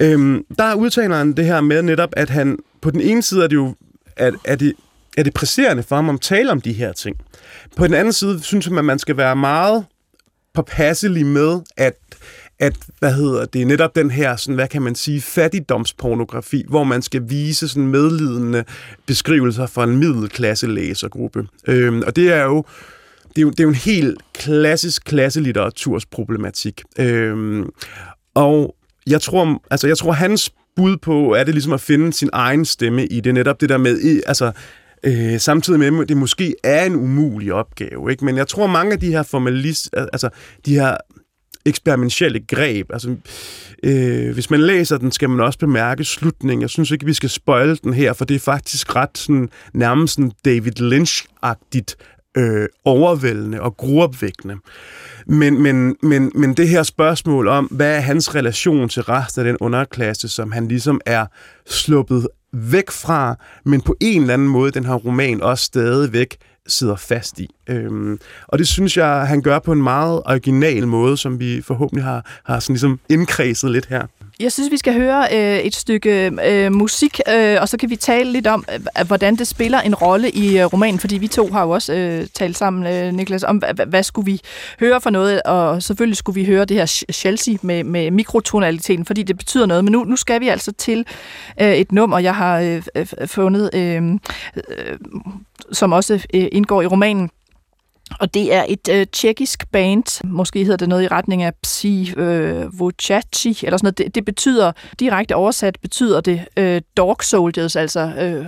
øh, 0.00 0.40
der 0.58 0.74
udtaler 0.74 1.16
han 1.16 1.32
det 1.32 1.44
her 1.44 1.60
med 1.60 1.82
netop, 1.82 2.10
at 2.12 2.30
han 2.30 2.58
på 2.80 2.90
den 2.90 3.00
ene 3.00 3.22
side 3.22 3.44
er 3.44 3.48
det 3.48 3.56
jo, 3.56 3.74
at, 4.16 4.34
at 4.44 4.60
det, 4.60 4.72
er 5.18 5.22
det 5.22 5.34
presserende 5.34 5.82
for 5.82 5.96
ham 5.96 6.10
at 6.10 6.20
tale 6.20 6.50
om 6.50 6.60
de 6.60 6.72
her 6.72 6.92
ting. 6.92 7.16
På 7.76 7.86
den 7.86 7.94
anden 7.94 8.12
side 8.12 8.42
synes 8.42 8.66
han, 8.66 8.78
at 8.78 8.84
man 8.84 8.98
skal 8.98 9.16
være 9.16 9.36
meget 9.36 9.84
påpasselig 10.54 11.26
med, 11.26 11.60
at 11.76 11.94
at, 12.60 12.76
hvad 12.98 13.12
hedder 13.12 13.44
det, 13.44 13.66
netop 13.66 13.96
den 13.96 14.10
her, 14.10 14.36
sådan, 14.36 14.54
hvad 14.54 14.68
kan 14.68 14.82
man 14.82 14.94
sige, 14.94 15.20
fattigdomspornografi, 15.20 16.64
hvor 16.68 16.84
man 16.84 17.02
skal 17.02 17.22
vise 17.28 17.68
sådan 17.68 17.86
medlidende 17.86 18.64
beskrivelser 19.06 19.66
for 19.66 19.82
en 19.82 19.96
middelklasse 19.96 20.66
læsergruppe. 20.66 21.46
Øhm, 21.68 22.02
og 22.06 22.16
det 22.16 22.32
er 22.32 22.42
jo, 22.42 22.64
det 23.28 23.38
er 23.38 23.42
jo, 23.42 23.50
det 23.50 23.60
er 23.60 23.64
jo 23.64 23.68
en 23.68 23.74
helt 23.74 24.20
klassisk 24.34 25.04
klasselitteratursproblematik. 25.04 26.82
Øhm, 26.98 27.68
og 28.34 28.74
jeg 29.06 29.20
tror, 29.20 29.62
altså, 29.70 29.86
jeg 29.86 29.98
tror, 29.98 30.12
hans 30.12 30.50
bud 30.76 30.96
på, 30.96 31.34
er 31.34 31.44
det 31.44 31.54
ligesom 31.54 31.72
at 31.72 31.80
finde 31.80 32.12
sin 32.12 32.30
egen 32.32 32.64
stemme 32.64 33.06
i 33.06 33.20
det, 33.20 33.34
netop 33.34 33.60
det 33.60 33.68
der 33.68 33.78
med, 33.78 34.22
altså, 34.26 34.52
Øh, 35.04 35.40
samtidig 35.40 35.78
med, 35.78 36.02
at 36.02 36.08
det 36.08 36.16
måske 36.16 36.54
er 36.64 36.84
en 36.84 36.96
umulig 36.96 37.52
opgave. 37.52 38.10
Ikke? 38.10 38.24
Men 38.24 38.36
jeg 38.36 38.48
tror, 38.48 38.66
mange 38.66 38.92
af 38.92 39.00
de 39.00 39.12
her 39.12 39.22
formalist, 39.22 39.90
altså 39.92 40.28
de 40.66 40.74
her 40.74 40.96
eksperimentelle 41.66 42.40
greb. 42.40 42.86
Altså, 42.92 43.16
øh, 43.82 44.34
hvis 44.34 44.50
man 44.50 44.60
læser 44.60 44.98
den, 44.98 45.12
skal 45.12 45.30
man 45.30 45.40
også 45.40 45.58
bemærke 45.58 46.04
slutningen. 46.04 46.62
Jeg 46.62 46.70
synes 46.70 46.90
ikke, 46.90 47.06
vi 47.06 47.12
skal 47.12 47.30
spoil 47.30 47.80
den 47.82 47.94
her, 47.94 48.12
for 48.12 48.24
det 48.24 48.34
er 48.34 48.40
faktisk 48.40 48.96
ret 48.96 49.18
sådan, 49.18 49.48
nærmest 49.74 50.14
sådan 50.14 50.32
David 50.44 50.80
Lynch-agtigt 50.80 51.94
øh, 52.36 52.68
overvældende 52.84 53.60
og 53.60 53.76
gruopvækkende. 53.76 54.56
Men, 55.26 55.62
men, 55.62 55.96
men, 56.02 56.32
men 56.34 56.54
det 56.54 56.68
her 56.68 56.82
spørgsmål 56.82 57.48
om, 57.48 57.64
hvad 57.64 57.96
er 57.96 58.00
hans 58.00 58.34
relation 58.34 58.88
til 58.88 59.02
resten 59.02 59.40
af 59.40 59.44
den 59.44 59.56
underklasse, 59.60 60.28
som 60.28 60.52
han 60.52 60.68
ligesom 60.68 61.00
er 61.06 61.26
sluppet 61.66 62.28
væk 62.52 62.90
fra, 62.90 63.36
men 63.64 63.80
på 63.80 63.96
en 64.00 64.20
eller 64.20 64.34
anden 64.34 64.48
måde, 64.48 64.70
den 64.70 64.84
her 64.84 64.94
roman 64.94 65.42
også 65.42 65.64
stadigvæk 65.64 66.36
sidder 66.70 66.96
fast 66.96 67.40
i. 67.40 67.48
Øhm, 67.68 68.20
og 68.46 68.58
det 68.58 68.68
synes 68.68 68.96
jeg, 68.96 69.28
han 69.28 69.42
gør 69.42 69.58
på 69.58 69.72
en 69.72 69.82
meget 69.82 70.22
original 70.26 70.86
måde, 70.86 71.16
som 71.16 71.40
vi 71.40 71.62
forhåbentlig 71.62 72.04
har, 72.04 72.40
har 72.44 72.60
sådan 72.60 72.74
ligesom 72.74 73.00
indkredset 73.08 73.70
lidt 73.70 73.86
her. 73.86 74.06
Jeg 74.40 74.52
synes, 74.52 74.70
vi 74.70 74.76
skal 74.76 74.94
høre 74.94 75.28
øh, 75.32 75.58
et 75.58 75.74
stykke 75.74 76.32
øh, 76.44 76.72
musik, 76.72 77.20
øh, 77.34 77.56
og 77.60 77.68
så 77.68 77.76
kan 77.76 77.90
vi 77.90 77.96
tale 77.96 78.32
lidt 78.32 78.46
om, 78.46 78.64
øh, 78.74 79.06
hvordan 79.06 79.36
det 79.36 79.46
spiller 79.46 79.80
en 79.80 79.94
rolle 79.94 80.30
i 80.30 80.58
øh, 80.58 80.64
romanen, 80.64 81.00
fordi 81.00 81.18
vi 81.18 81.28
to 81.28 81.48
har 81.52 81.62
jo 81.62 81.70
også 81.70 81.94
øh, 81.94 82.26
talt 82.34 82.56
sammen, 82.56 82.86
øh, 82.86 83.12
Niklas, 83.14 83.42
om 83.42 83.56
hvad, 83.56 83.86
hvad 83.86 84.02
skulle 84.02 84.26
vi 84.26 84.40
høre 84.80 85.00
for 85.00 85.10
noget, 85.10 85.42
og 85.42 85.82
selvfølgelig 85.82 86.16
skulle 86.16 86.40
vi 86.40 86.46
høre 86.46 86.64
det 86.64 86.76
her 86.76 87.04
Chelsea 87.12 87.54
med, 87.62 87.84
med 87.84 88.10
mikrotonaliteten, 88.10 89.04
fordi 89.04 89.22
det 89.22 89.38
betyder 89.38 89.66
noget, 89.66 89.84
men 89.84 89.92
nu, 89.92 90.04
nu 90.04 90.16
skal 90.16 90.40
vi 90.40 90.48
altså 90.48 90.72
til 90.72 91.06
øh, 91.60 91.72
et 91.74 91.92
nummer, 91.92 92.18
jeg 92.18 92.34
har 92.34 92.58
øh, 92.58 93.06
fundet, 93.26 93.70
øh, 93.74 94.12
øh, 94.56 94.98
som 95.72 95.92
også 95.92 96.14
øh, 96.34 96.48
indgår 96.52 96.82
i 96.82 96.86
romanen, 96.86 97.30
og 98.20 98.34
det 98.34 98.54
er 98.54 98.64
et 98.68 98.88
øh, 98.90 99.06
tjekkisk 99.12 99.70
band, 99.72 100.26
måske 100.26 100.64
hedder 100.64 100.76
det 100.76 100.88
noget 100.88 101.02
i 101.02 101.08
retning 101.08 101.42
af 101.42 101.54
Psi 101.54 102.12
øh, 102.16 102.80
Vocaci, 102.80 103.58
eller 103.62 103.76
sådan 103.76 103.78
noget. 103.82 103.98
Det, 103.98 104.14
det 104.14 104.24
betyder, 104.24 104.72
direkte 105.00 105.34
oversat 105.34 105.78
betyder 105.82 106.20
det 106.20 106.44
øh, 106.56 106.80
dog 106.96 107.16
soldiers, 107.22 107.76
altså 107.76 108.00
øh, 108.00 108.46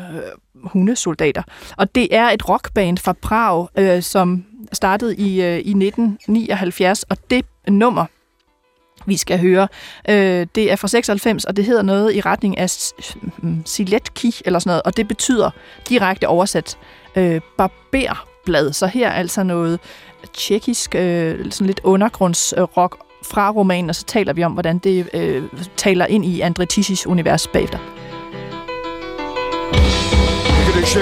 hundesoldater. 0.64 1.42
Og 1.76 1.94
det 1.94 2.16
er 2.16 2.30
et 2.30 2.48
rockband 2.48 2.98
fra 2.98 3.12
Prag, 3.12 3.68
øh, 3.78 4.02
som 4.02 4.44
startede 4.72 5.16
i, 5.16 5.42
øh, 5.42 5.56
i 5.56 5.70
1979, 5.70 7.02
og 7.02 7.16
det 7.30 7.44
nummer, 7.68 8.06
vi 9.06 9.16
skal 9.16 9.38
høre. 9.40 9.68
Øh, 10.08 10.46
det 10.54 10.72
er 10.72 10.76
fra 10.76 10.88
96, 10.88 11.44
og 11.44 11.56
det 11.56 11.64
hedder 11.64 11.82
noget 11.82 12.14
i 12.14 12.20
retning 12.20 12.58
af 12.58 12.70
mm, 13.38 13.62
Siletki, 13.66 14.34
eller 14.44 14.58
sådan 14.58 14.70
noget, 14.70 14.82
og 14.82 14.96
det 14.96 15.08
betyder 15.08 15.50
direkte 15.88 16.28
oversat 16.28 16.78
øh, 17.16 17.40
barber 17.58 18.31
blad. 18.44 18.72
Så 18.72 18.86
her 18.86 19.10
altså 19.10 19.42
noget 19.42 19.80
tjekkisk, 20.34 20.94
øh, 20.94 21.50
sådan 21.50 21.66
lidt 21.66 21.80
undergrundsrock 21.84 22.96
fra 23.22 23.50
romanen, 23.50 23.88
og 23.90 23.94
så 23.94 24.04
taler 24.04 24.32
vi 24.32 24.44
om, 24.44 24.52
hvordan 24.52 24.78
det 24.78 25.08
øh, 25.14 25.42
taler 25.76 26.06
ind 26.06 26.24
i 26.24 26.40
Andre 26.40 26.66
Tissis 26.66 27.06
univers 27.06 27.48
bagefter. 27.48 27.78
Když 30.72 30.96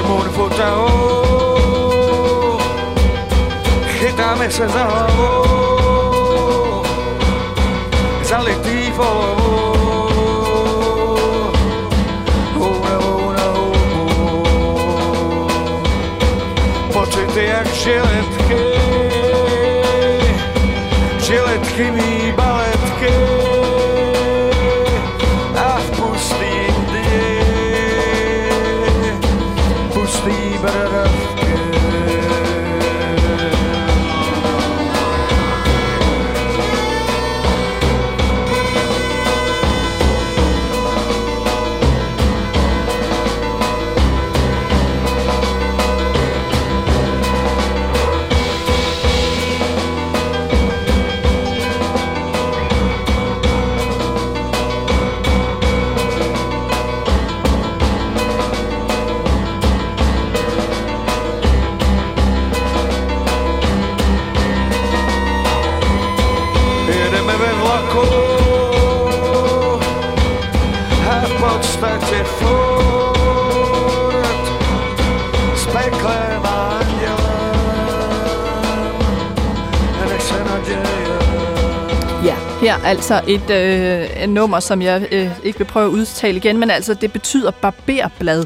altså 82.85 83.21
et 83.29 83.51
øh, 83.51 84.29
nummer, 84.29 84.61
som 84.61 84.83
jeg 84.83 85.09
øh, 85.13 85.31
ikke 85.45 85.59
vil 85.59 85.65
prøve 85.65 85.87
at 85.87 85.91
udtale 85.91 86.37
igen, 86.37 86.59
men 86.59 86.71
altså 86.71 86.95
det 86.95 87.13
betyder 87.13 87.51
barberblad. 87.51 88.45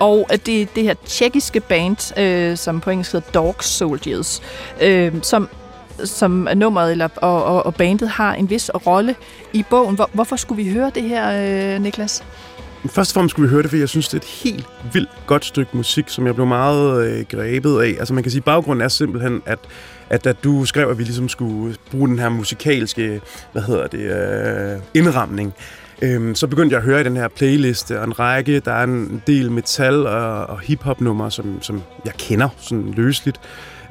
Og 0.00 0.26
øh, 0.32 0.38
det 0.46 0.74
det 0.74 0.82
her 0.82 0.94
tjekkiske 1.06 1.60
band, 1.60 2.18
øh, 2.18 2.56
som 2.56 2.80
på 2.80 2.90
engelsk 2.90 3.12
hedder 3.12 3.30
Dog 3.30 3.56
Soldiers, 3.60 4.42
øh, 4.80 5.14
som 5.22 5.48
som 6.04 6.48
nummeret 6.54 6.92
eller, 6.92 7.08
og, 7.16 7.44
og, 7.44 7.66
og 7.66 7.74
bandet 7.74 8.08
har 8.08 8.34
en 8.34 8.50
vis 8.50 8.70
rolle 8.86 9.14
i 9.52 9.64
bogen. 9.70 9.94
Hvor, 9.94 10.10
hvorfor 10.12 10.36
skulle 10.36 10.64
vi 10.64 10.70
høre 10.70 10.90
det 10.94 11.02
her, 11.02 11.74
øh, 11.74 11.82
Niklas? 11.82 12.24
Først 12.86 13.10
og 13.10 13.14
fremmest 13.14 13.30
skulle 13.30 13.48
vi 13.48 13.52
høre 13.52 13.62
det, 13.62 13.70
for 13.70 13.76
jeg 13.76 13.88
synes, 13.88 14.08
det 14.08 14.14
er 14.14 14.20
et 14.20 14.28
helt 14.44 14.66
vildt 14.92 15.10
godt 15.26 15.44
stykke 15.44 15.76
musik, 15.76 16.04
som 16.08 16.26
jeg 16.26 16.34
blev 16.34 16.46
meget 16.46 17.06
øh, 17.06 17.24
grebet 17.28 17.80
af. 17.80 17.96
Altså 17.98 18.14
man 18.14 18.22
kan 18.22 18.30
sige, 18.30 18.40
at 18.40 18.44
baggrunden 18.44 18.84
er 18.84 18.88
simpelthen, 18.88 19.42
at 19.46 19.58
at 20.10 20.26
at 20.26 20.44
du 20.44 20.64
skrev, 20.64 20.88
at 20.88 20.98
vi 20.98 21.02
ligesom 21.02 21.28
skulle 21.28 21.76
bruge 21.90 22.08
den 22.08 22.18
her 22.18 22.28
musikalske, 22.28 23.20
hvad 23.52 23.62
hedder 23.62 23.86
det, 23.86 24.00
øh, 24.00 24.80
indramning, 24.94 25.54
Øhm, 26.02 26.34
så 26.34 26.46
begyndte 26.46 26.74
jeg 26.74 26.78
at 26.80 26.84
høre 26.84 27.00
i 27.00 27.04
den 27.04 27.16
her 27.16 27.28
playliste, 27.28 28.00
og 28.00 28.04
en 28.04 28.18
række, 28.18 28.60
der 28.60 28.72
er 28.72 28.84
en 28.84 29.22
del 29.26 29.50
metal 29.50 30.06
og, 30.06 30.46
og 30.46 30.60
hiphop 30.60 31.00
numre, 31.00 31.30
som, 31.30 31.62
som 31.62 31.82
jeg 32.04 32.12
kender 32.18 32.48
sådan 32.56 32.92
løsligt. 32.96 33.40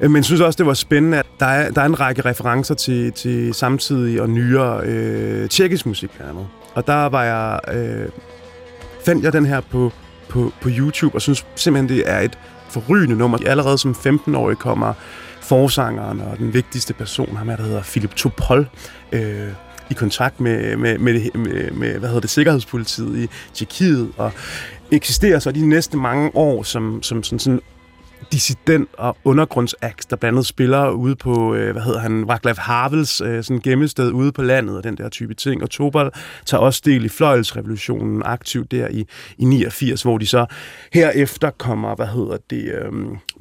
Øh, 0.00 0.10
men 0.10 0.16
jeg 0.16 0.24
synes 0.24 0.40
også, 0.40 0.56
det 0.56 0.66
var 0.66 0.74
spændende, 0.74 1.18
at 1.18 1.26
der 1.40 1.46
er, 1.46 1.70
der 1.70 1.80
er 1.80 1.86
en 1.86 2.00
række 2.00 2.22
referencer 2.24 2.74
til, 2.74 3.12
til 3.12 3.54
samtidig 3.54 4.20
og 4.22 4.30
nyere 4.30 4.86
øh, 4.86 5.48
tjekkisk 5.48 5.86
musik 5.86 6.10
hernede. 6.18 6.46
Og 6.74 6.86
der 6.86 7.06
var 7.06 7.24
jeg, 7.24 7.60
øh, 7.76 8.08
fandt 9.04 9.24
jeg 9.24 9.32
den 9.32 9.46
her 9.46 9.60
på, 9.60 9.92
på, 10.28 10.52
på 10.60 10.68
YouTube, 10.68 11.14
og 11.14 11.22
synes 11.22 11.46
simpelthen, 11.56 11.98
det 11.98 12.10
er 12.10 12.20
et 12.20 12.38
forrygende 12.68 13.16
nummer. 13.16 13.38
Allerede 13.46 13.78
som 13.78 13.90
15-årig 13.90 14.58
kommer 14.58 14.92
forsangeren 15.40 16.20
og 16.20 16.38
den 16.38 16.54
vigtigste 16.54 16.94
person, 16.94 17.36
ham 17.36 17.46
der 17.46 17.62
hedder 17.62 17.82
Philip 17.82 18.14
Topol, 18.14 18.68
øh, 19.12 19.48
i 19.90 19.94
kontakt 19.94 20.40
med, 20.40 20.76
med, 20.76 20.98
med, 20.98 21.30
med, 21.34 21.70
med 21.70 21.98
hvad 21.98 22.08
hedder 22.08 22.20
det, 22.20 22.30
sikkerhedspolitiet 22.30 23.18
i 23.18 23.28
Tjekkiet, 23.54 24.12
og 24.16 24.32
eksisterer 24.90 25.38
så 25.38 25.52
de 25.52 25.66
næste 25.68 25.96
mange 25.96 26.30
år 26.34 26.62
som, 26.62 27.02
som 27.02 27.22
sådan, 27.22 27.38
sådan 27.38 27.60
dissident 28.32 28.88
og 28.98 29.16
undergrundsakt, 29.24 30.10
der 30.10 30.16
blandt 30.16 30.36
andet 30.36 30.46
spiller 30.46 30.90
ude 30.90 31.16
på, 31.16 31.54
øh, 31.54 31.72
hvad 31.72 31.82
hedder 31.82 32.00
han, 32.00 32.30
Václav 32.30 32.60
Havels 32.60 33.20
øh, 33.20 33.44
sådan 33.44 33.60
gemmested 33.60 34.10
ude 34.10 34.32
på 34.32 34.42
landet 34.42 34.76
og 34.76 34.84
den 34.84 34.96
der 34.96 35.08
type 35.08 35.34
ting. 35.34 35.62
Og 35.62 35.70
Tobal 35.70 36.10
tager 36.46 36.60
også 36.60 36.82
del 36.84 37.04
i 37.04 37.08
fløjelsrevolutionen 37.08 38.22
aktivt 38.24 38.70
der 38.70 38.88
i, 38.88 39.06
i 39.38 39.44
89, 39.44 40.02
hvor 40.02 40.18
de 40.18 40.26
så 40.26 40.46
herefter 40.92 41.50
kommer, 41.50 41.94
hvad 41.94 42.06
hedder 42.06 42.36
det, 42.50 42.64
øh, 42.64 42.92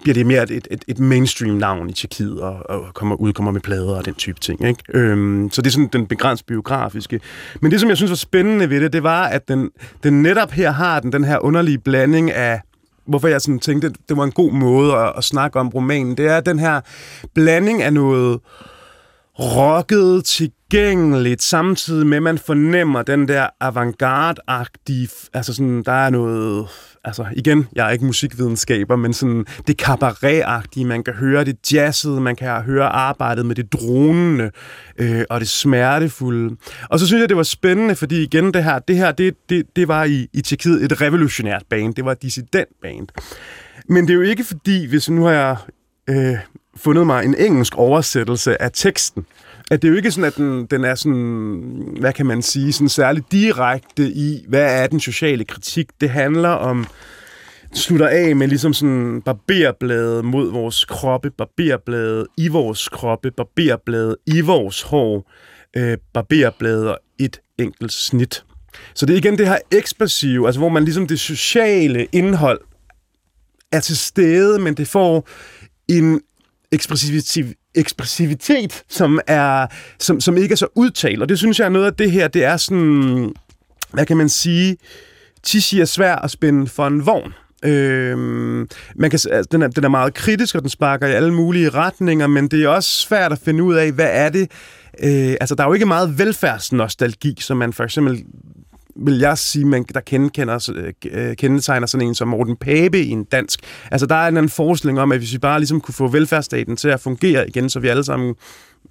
bliver 0.01 0.13
det 0.13 0.25
mere 0.25 0.43
et, 0.51 0.67
et, 0.71 0.85
et 0.87 0.99
mainstream 0.99 1.55
navn 1.55 1.89
i 1.89 1.93
Tjekkiet 1.93 2.41
og, 2.41 2.69
og 2.69 2.93
kommer, 2.93 3.15
udkommer 3.15 3.51
med 3.51 3.61
plader 3.61 3.95
og 3.95 4.05
den 4.05 4.13
type 4.13 4.39
ting. 4.39 4.67
Ikke? 4.67 4.83
Øh, 4.93 5.49
så 5.51 5.61
det 5.61 5.67
er 5.67 5.71
sådan 5.71 5.89
den 5.93 6.07
begrænsede 6.07 6.47
biografiske. 6.47 7.19
Men 7.61 7.71
det, 7.71 7.79
som 7.79 7.89
jeg 7.89 7.97
synes 7.97 8.11
var 8.11 8.15
spændende 8.15 8.69
ved 8.69 8.81
det, 8.81 8.93
det 8.93 9.03
var, 9.03 9.23
at 9.23 9.47
den, 9.47 9.69
den 10.03 10.21
netop 10.21 10.51
her 10.51 10.71
har 10.71 10.99
den, 10.99 11.11
den 11.11 11.23
her 11.23 11.39
underlige 11.39 11.77
blanding 11.77 12.31
af 12.31 12.61
hvorfor 13.11 13.27
jeg 13.27 13.41
sådan 13.41 13.59
tænkte, 13.59 13.93
det 14.09 14.17
var 14.17 14.23
en 14.23 14.31
god 14.31 14.51
måde 14.51 14.93
at, 14.95 15.13
at 15.17 15.23
snakke 15.23 15.59
om 15.59 15.69
romanen, 15.69 16.17
det 16.17 16.27
er 16.27 16.39
den 16.39 16.59
her 16.59 16.81
blanding 17.33 17.81
af 17.81 17.93
noget 17.93 18.39
rocket, 19.41 20.25
tilgængeligt, 20.25 21.41
samtidig 21.41 22.07
med, 22.07 22.17
at 22.17 22.23
man 22.23 22.37
fornemmer 22.37 23.01
den 23.01 23.27
der 23.27 23.47
avantgarde-agtige, 23.59 25.29
altså 25.33 25.53
sådan, 25.53 25.83
der 25.83 25.91
er 25.91 26.09
noget 26.09 26.67
altså 27.03 27.25
igen, 27.35 27.67
jeg 27.75 27.87
er 27.87 27.91
ikke 27.91 28.05
musikvidenskaber, 28.05 28.95
men 28.95 29.13
sådan 29.13 29.45
det 29.67 29.79
cabaret 29.79 30.85
man 30.85 31.03
kan 31.03 31.13
høre 31.13 31.43
det 31.45 31.73
jazzet, 31.73 32.21
man 32.21 32.35
kan 32.35 32.61
høre 32.61 32.85
arbejdet 32.85 33.45
med 33.45 33.55
det 33.55 33.73
dronende 33.73 34.51
øh, 34.97 35.23
og 35.29 35.39
det 35.39 35.49
smertefulde. 35.49 36.55
Og 36.89 36.99
så 36.99 37.07
synes 37.07 37.21
jeg, 37.21 37.29
det 37.29 37.37
var 37.37 37.43
spændende, 37.43 37.95
fordi 37.95 38.23
igen 38.23 38.53
det 38.53 38.63
her, 38.63 38.79
det 38.79 38.95
her, 38.95 39.11
det, 39.11 39.33
det, 39.49 39.65
det 39.75 39.87
var 39.87 40.03
i, 40.03 40.27
i 40.33 40.41
Tjekkiet 40.41 40.83
et 40.83 41.01
revolutionært 41.01 41.63
band, 41.69 41.95
det 41.95 42.05
var 42.05 42.11
et 42.11 42.21
dissident 42.21 42.69
band. 42.81 43.07
Men 43.89 44.07
det 44.07 44.13
er 44.13 44.15
jo 44.15 44.21
ikke 44.21 44.43
fordi, 44.43 44.85
hvis 44.85 45.09
nu 45.09 45.23
har 45.23 45.31
jeg 45.31 45.57
øh, 46.09 46.37
fundet 46.75 47.05
mig 47.05 47.25
en 47.25 47.35
engelsk 47.37 47.77
oversættelse 47.77 48.61
af 48.61 48.71
teksten, 48.73 49.25
at 49.71 49.81
det 49.81 49.87
er 49.87 49.91
jo 49.91 49.97
ikke 49.97 50.11
sådan, 50.11 50.27
at 50.27 50.35
den, 50.37 50.65
den 50.65 50.83
er 50.83 50.95
sådan, 50.95 51.97
hvad 51.99 52.13
kan 52.13 52.25
man 52.25 52.41
sige, 52.41 52.73
sådan 52.73 52.89
særligt 52.89 53.31
direkte 53.31 54.03
i, 54.03 54.45
hvad 54.47 54.83
er 54.83 54.87
den 54.87 54.99
sociale 54.99 55.45
kritik. 55.45 55.85
Det 56.01 56.09
handler 56.09 56.49
om, 56.49 56.87
slutter 57.73 58.07
af 58.07 58.35
med 58.35 58.47
ligesom 58.47 58.73
sådan 58.73 59.21
barberblade 59.25 60.23
mod 60.23 60.51
vores 60.51 60.85
kroppe, 60.85 61.31
barberblade 61.31 62.25
i 62.37 62.47
vores 62.47 62.89
kroppe, 62.89 63.31
barberblade 63.31 64.17
i 64.25 64.41
vores 64.41 64.81
hår, 64.81 65.31
øh, 65.77 65.97
barberblade 66.13 66.91
og 66.91 66.99
et 67.19 67.41
enkelt 67.57 67.93
snit. 67.93 68.43
Så 68.93 69.05
det 69.05 69.13
er 69.13 69.17
igen 69.17 69.37
det 69.37 69.47
her 69.47 69.57
ekspressive, 69.71 70.45
altså 70.45 70.59
hvor 70.59 70.69
man 70.69 70.83
ligesom 70.83 71.07
det 71.07 71.19
sociale 71.19 72.07
indhold 72.11 72.61
er 73.71 73.79
til 73.79 73.97
stede, 73.97 74.59
men 74.59 74.73
det 74.73 74.87
får 74.87 75.27
en 75.87 76.21
ekspressivitet, 76.71 77.53
ekspressivitet, 77.75 78.83
som, 78.89 79.19
er, 79.27 79.67
som, 79.99 80.19
som 80.19 80.37
ikke 80.37 80.51
er 80.51 80.57
så 80.57 80.67
udtalt. 80.75 81.21
Og 81.21 81.29
det 81.29 81.37
synes 81.37 81.59
jeg 81.59 81.65
er 81.65 81.69
noget 81.69 81.85
af 81.85 81.93
det 81.93 82.11
her, 82.11 82.27
det 82.27 82.43
er 82.43 82.57
sådan, 82.57 83.33
hvad 83.93 84.05
kan 84.05 84.17
man 84.17 84.29
sige, 84.29 84.77
Tishi 85.43 85.79
er 85.79 85.85
svær 85.85 86.15
at 86.15 86.31
spænde 86.31 86.67
for 86.67 86.87
en 86.87 87.05
vogn. 87.05 87.33
Øhm, 87.63 88.69
man 88.95 89.09
kan, 89.09 89.19
altså, 89.31 89.47
den, 89.51 89.61
er, 89.61 89.67
den 89.67 89.83
er 89.83 89.89
meget 89.89 90.13
kritisk, 90.13 90.55
og 90.55 90.61
den 90.61 90.69
sparker 90.69 91.07
i 91.07 91.11
alle 91.11 91.33
mulige 91.33 91.69
retninger, 91.69 92.27
men 92.27 92.47
det 92.47 92.63
er 92.63 92.67
også 92.67 92.89
svært 92.89 93.31
at 93.31 93.39
finde 93.39 93.63
ud 93.63 93.75
af, 93.75 93.91
hvad 93.91 94.09
er 94.11 94.29
det, 94.29 94.51
Øh, 95.03 95.35
altså, 95.41 95.55
der 95.55 95.63
er 95.63 95.67
jo 95.67 95.73
ikke 95.73 95.85
meget 95.85 96.17
velfærdsnostalgi, 96.17 97.35
som 97.39 97.57
man 97.57 97.73
for 97.73 97.83
eksempel 97.83 98.23
vil 98.95 99.19
jeg 99.19 99.37
sige, 99.37 99.65
man, 99.65 99.85
der 99.93 99.99
kendekender, 99.99 100.93
øh, 101.11 101.35
kendetegner 101.35 101.87
sådan 101.87 102.07
en 102.07 102.15
som 102.15 102.27
Morten 102.27 102.55
Pape 102.55 102.99
i 102.99 103.09
en 103.09 103.23
dansk. 103.23 103.59
Altså, 103.91 104.05
der 104.05 104.15
er 104.15 104.27
en 104.27 104.37
anden 104.37 104.49
forestilling 104.49 104.99
om, 104.99 105.11
at 105.11 105.17
hvis 105.17 105.33
vi 105.33 105.37
bare 105.37 105.59
ligesom 105.59 105.81
kunne 105.81 105.93
få 105.93 106.07
velfærdsstaten 106.07 106.75
til 106.75 106.87
at 106.87 106.99
fungere 106.99 107.47
igen, 107.47 107.69
så 107.69 107.79
vi 107.79 107.87
alle 107.87 108.03
sammen 108.03 108.35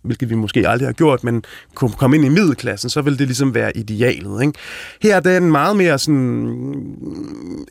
hvilket 0.03 0.31
vi 0.31 0.35
måske 0.35 0.69
aldrig 0.69 0.89
har 0.89 0.93
gjort, 0.93 1.25
men 1.25 1.45
kunne 1.75 1.93
komme 1.93 2.17
ind 2.17 2.25
i 2.25 2.29
middelklassen, 2.29 2.91
så 2.91 3.03
ville 3.03 3.19
det 3.19 3.27
ligesom 3.27 3.55
være 3.55 3.77
idealet. 3.77 4.43
Ikke? 4.43 4.59
Her 5.03 5.17
er 5.17 5.21
den 5.21 5.51
meget 5.51 5.77
mere 5.77 5.99
sådan 5.99 6.97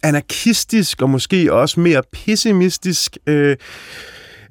anarkistisk 0.03 1.01
og 1.01 1.09
måske 1.09 1.53
også 1.53 1.79
mere 1.79 2.01
pessimistisk 2.11 3.17
øh, 3.27 3.57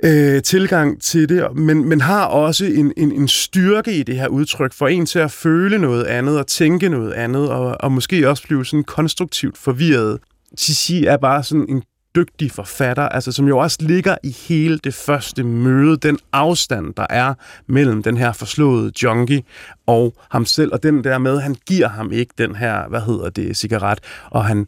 øh, 0.04 0.42
tilgang 0.42 1.02
til 1.02 1.28
det, 1.28 1.56
men, 1.56 1.88
men 1.88 2.00
har 2.00 2.24
også 2.24 2.64
en, 2.64 2.92
en, 2.96 3.12
en 3.12 3.28
styrke 3.28 3.92
i 3.92 4.02
det 4.02 4.16
her 4.16 4.28
udtryk 4.28 4.72
for 4.72 4.88
en 4.88 5.06
til 5.06 5.18
at 5.18 5.30
føle 5.30 5.78
noget 5.78 6.04
andet 6.04 6.38
og 6.38 6.46
tænke 6.46 6.88
noget 6.88 7.12
andet, 7.12 7.50
og, 7.50 7.76
og 7.80 7.92
måske 7.92 8.28
også 8.28 8.42
blive 8.42 8.66
sådan 8.66 8.84
konstruktivt 8.84 9.58
forvirret. 9.58 10.18
Sissi 10.56 11.04
er 11.04 11.16
bare 11.16 11.42
sådan 11.42 11.66
en 11.68 11.82
dygtig 12.18 12.52
forfatter, 12.52 13.08
altså 13.08 13.32
som 13.32 13.48
jo 13.48 13.58
også 13.58 13.78
ligger 13.80 14.16
i 14.22 14.36
hele 14.48 14.78
det 14.78 14.94
første 14.94 15.42
møde, 15.42 15.96
den 15.96 16.18
afstand, 16.32 16.94
der 16.94 17.06
er 17.10 17.34
mellem 17.66 18.02
den 18.02 18.16
her 18.16 18.32
forslåede 18.32 18.92
junkie 19.02 19.42
og 19.86 20.14
ham 20.30 20.44
selv, 20.44 20.72
og 20.72 20.82
den 20.82 21.04
der 21.04 21.18
med, 21.18 21.40
han 21.40 21.56
giver 21.66 21.88
ham 21.88 22.12
ikke 22.12 22.34
den 22.38 22.54
her, 22.56 22.88
hvad 22.88 23.00
hedder 23.00 23.30
det, 23.30 23.56
cigaret, 23.56 23.98
og 24.30 24.44
han, 24.44 24.66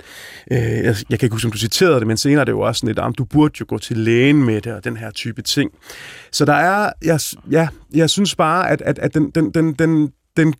øh, 0.50 0.58
jeg, 0.58 0.96
kan 1.10 1.18
ikke 1.22 1.30
huske, 1.30 1.46
om 1.46 1.52
du 1.52 1.58
citerede 1.58 1.98
det, 1.98 2.06
men 2.06 2.16
senere 2.16 2.40
er 2.40 2.44
det 2.44 2.52
jo 2.52 2.60
også 2.60 2.78
sådan 2.78 2.88
lidt, 2.88 2.98
om 2.98 3.14
du 3.14 3.24
burde 3.24 3.54
jo 3.60 3.64
gå 3.68 3.78
til 3.78 3.96
lægen 3.96 4.44
med 4.44 4.60
det, 4.60 4.72
og 4.72 4.84
den 4.84 4.96
her 4.96 5.10
type 5.10 5.42
ting. 5.42 5.70
Så 6.32 6.44
der 6.44 6.54
er, 6.54 6.92
jeg, 7.04 7.20
ja, 7.50 7.68
jeg 7.94 8.10
synes 8.10 8.34
bare, 8.34 8.70
at, 8.70 8.82
at, 8.82 8.98
at 8.98 9.14
den, 9.14 9.30
den, 9.30 9.50
den, 9.50 9.72
den, 9.72 10.12
den 10.36 10.54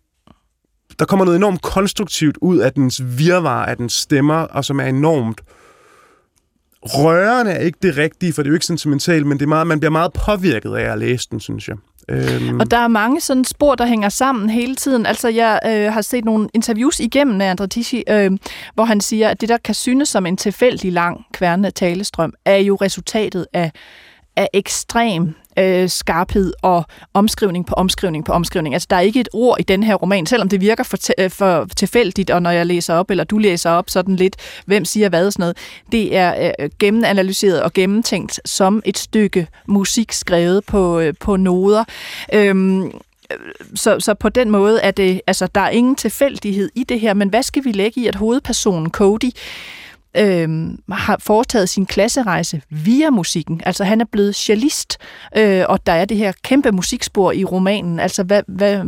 der 0.99 1.05
kommer 1.05 1.25
noget 1.25 1.37
enormt 1.37 1.61
konstruktivt 1.61 2.37
ud 2.41 2.57
af 2.57 2.73
dens 2.73 3.01
virvar, 3.17 3.65
af 3.65 3.77
dens 3.77 3.93
stemmer, 3.93 4.35
og 4.35 4.65
som 4.65 4.79
er 4.79 4.85
enormt 4.85 5.41
øh, 5.41 5.60
rørende 6.83 7.51
er 7.51 7.59
ikke 7.59 7.77
det 7.81 7.97
rigtige, 7.97 8.33
for 8.33 8.41
det 8.41 8.47
er 8.47 8.51
jo 8.51 8.55
ikke 8.55 8.65
sentimentalt, 8.65 9.27
men 9.27 9.39
det 9.39 9.45
er 9.45 9.49
meget, 9.49 9.67
man 9.67 9.79
bliver 9.79 9.91
meget 9.91 10.13
påvirket 10.13 10.75
af 10.75 10.91
at 10.91 10.97
læse 10.97 11.27
den, 11.31 11.39
synes 11.39 11.67
jeg. 11.67 11.75
Øhm. 12.09 12.59
Og 12.59 12.71
der 12.71 12.77
er 12.77 12.87
mange 12.87 13.21
sådan 13.21 13.45
spor, 13.45 13.75
der 13.75 13.85
hænger 13.85 14.09
sammen 14.09 14.49
hele 14.49 14.75
tiden. 14.75 15.05
Altså, 15.05 15.29
jeg 15.29 15.59
øh, 15.65 15.93
har 15.93 16.01
set 16.01 16.25
nogle 16.25 16.49
interviews 16.53 16.99
igennem 16.99 17.41
af 17.41 17.53
André 17.53 17.67
Tichy, 17.67 18.01
øh, 18.09 18.31
hvor 18.73 18.83
han 18.83 19.01
siger, 19.01 19.29
at 19.29 19.41
det, 19.41 19.49
der 19.49 19.57
kan 19.57 19.75
synes 19.75 20.09
som 20.09 20.25
en 20.25 20.37
tilfældig 20.37 20.91
lang 20.91 21.25
kværne 21.33 21.71
talestrøm, 21.71 22.33
er 22.45 22.57
jo 22.57 22.75
resultatet 22.75 23.45
af 23.53 23.71
af 24.35 24.49
ekstrem 24.53 25.35
øh, 25.59 25.89
skarphed 25.89 26.53
og 26.61 26.85
omskrivning 27.13 27.65
på 27.65 27.73
omskrivning 27.73 28.25
på 28.25 28.31
omskrivning. 28.31 28.75
Altså, 28.75 28.87
der 28.89 28.95
er 28.95 29.01
ikke 29.01 29.19
et 29.19 29.29
ord 29.33 29.59
i 29.59 29.63
den 29.63 29.83
her 29.83 29.95
roman, 29.95 30.25
selvom 30.25 30.49
det 30.49 30.61
virker 30.61 30.83
for, 30.83 30.97
øh, 31.17 31.29
for 31.29 31.67
tilfældigt, 31.75 32.29
og 32.29 32.41
når 32.41 32.51
jeg 32.51 32.65
læser 32.65 32.93
op, 32.93 33.11
eller 33.11 33.23
du 33.23 33.37
læser 33.37 33.69
op, 33.69 33.89
sådan 33.89 34.15
lidt, 34.15 34.35
hvem 34.65 34.85
siger 34.85 35.09
hvad 35.09 35.25
og 35.25 35.33
sådan 35.33 35.43
noget. 35.43 35.57
Det 35.91 36.17
er 36.17 36.51
øh, 36.59 36.69
gennemanalyseret 36.79 37.63
og 37.63 37.73
gennemtænkt 37.73 38.39
som 38.45 38.81
et 38.85 38.97
stykke 38.97 39.47
musik 39.67 40.11
skrevet 40.11 40.65
på, 40.65 40.99
øh, 40.99 41.13
på 41.19 41.35
noder. 41.35 41.83
Øhm, 42.33 42.91
så, 43.75 43.99
så 43.99 44.13
på 44.13 44.29
den 44.29 44.49
måde 44.49 44.81
er 44.81 44.91
det, 44.91 45.21
altså 45.27 45.47
der 45.47 45.61
er 45.61 45.69
ingen 45.69 45.95
tilfældighed 45.95 46.69
i 46.75 46.83
det 46.83 46.99
her, 46.99 47.13
men 47.13 47.29
hvad 47.29 47.43
skal 47.43 47.63
vi 47.63 47.71
lægge 47.71 48.01
i, 48.01 48.07
at 48.07 48.15
hovedpersonen 48.15 48.91
Cody 48.91 49.31
øh, 50.17 50.49
har 50.91 51.17
foretaget 51.19 51.69
sin 51.69 51.85
klasserejse 51.85 52.61
via 52.69 53.09
musikken. 53.09 53.61
Altså 53.65 53.83
han 53.83 54.01
er 54.01 54.05
blevet 54.11 54.35
cellist, 54.35 54.97
øh, 55.37 55.63
og 55.69 55.85
der 55.85 55.93
er 55.93 56.05
det 56.05 56.17
her 56.17 56.31
kæmpe 56.43 56.71
musikspor 56.71 57.31
i 57.31 57.45
romanen. 57.45 57.99
Altså 57.99 58.23
hvad, 58.23 58.43
hvad, 58.47 58.81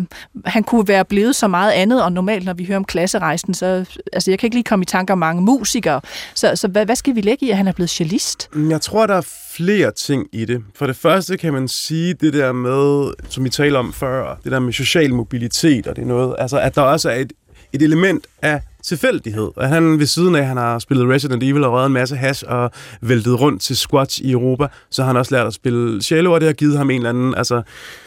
han 0.46 0.64
kunne 0.64 0.88
være 0.88 1.06
blevet 1.06 1.36
så 1.36 1.48
meget 1.48 1.72
andet, 1.72 2.04
og 2.04 2.12
normalt 2.12 2.46
når 2.46 2.54
vi 2.54 2.66
hører 2.66 2.78
om 2.78 2.86
klasserejsen, 2.86 3.54
så 3.54 3.86
altså, 4.14 4.32
jeg 4.32 4.40
kan 4.40 4.48
ikke 4.48 4.56
lige 4.56 4.64
komme 4.64 4.84
i 4.84 4.86
tanker 4.86 5.14
om 5.14 5.18
mange 5.18 5.42
musikere. 5.42 6.02
Så, 6.34 6.56
så 6.56 6.68
hvad, 6.68 6.86
hvad 6.86 6.96
skal 6.96 7.16
vi 7.16 7.22
lægge 7.22 7.46
i, 7.46 7.50
at 7.50 7.58
han 7.58 7.68
er 7.68 7.72
blevet 7.72 7.90
cellist? 7.90 8.50
Mm, 8.54 8.72
jeg 8.72 8.82
tror, 8.82 9.08
der 9.08 9.16
er 9.16 9.28
flere 9.56 9.92
ting 9.92 10.28
i 10.32 10.46
det. 10.46 10.64
For 10.76 10.88
det 10.88 10.96
første 10.96 11.38
kan 11.38 11.54
man 11.54 11.68
sige 11.68 12.14
det 12.14 12.34
der 12.34 12.52
med, 12.52 13.14
som 13.30 13.44
vi 13.44 13.50
talte 13.50 13.78
om 13.78 13.94
før, 13.94 14.40
det 14.44 14.52
der 14.52 14.60
med 14.60 14.74
social 14.74 15.14
mobilitet, 15.14 15.88
og 15.88 15.96
det 15.96 16.02
er 16.02 16.06
noget, 16.06 16.36
altså 16.40 16.60
at 16.60 16.76
der 16.76 16.82
også 16.82 17.10
er 17.10 17.16
et, 17.16 17.34
et 17.74 17.82
element 17.82 18.28
af 18.42 18.62
tilfældighed. 18.84 19.52
At 19.58 19.70
han 19.70 20.00
ved 20.00 20.06
siden 20.06 20.36
af, 20.36 20.46
han 20.46 20.58
har 20.58 20.80
spillet 20.80 21.10
Resident 21.10 21.44
Evil 21.44 21.64
og 21.64 21.72
røget 21.72 21.86
en 21.86 21.94
masse 21.94 22.16
hash 22.16 22.44
og 22.48 22.72
væltet 23.02 23.42
rundt 23.42 23.62
til 23.62 23.78
squats 23.78 24.20
i 24.20 24.32
Europa, 24.32 24.68
så 24.90 25.02
har 25.02 25.08
han 25.08 25.18
også 25.18 25.36
lært 25.36 25.48
at 25.48 25.54
spille 25.54 26.02
cello, 26.02 26.32
og 26.34 26.42
det 26.42 26.48
har 26.48 26.54
givet 26.54 26.78
ham 26.78 26.90
en 26.90 26.96
eller 26.96 27.10
anden, 27.10 27.36
altså, 27.36 27.62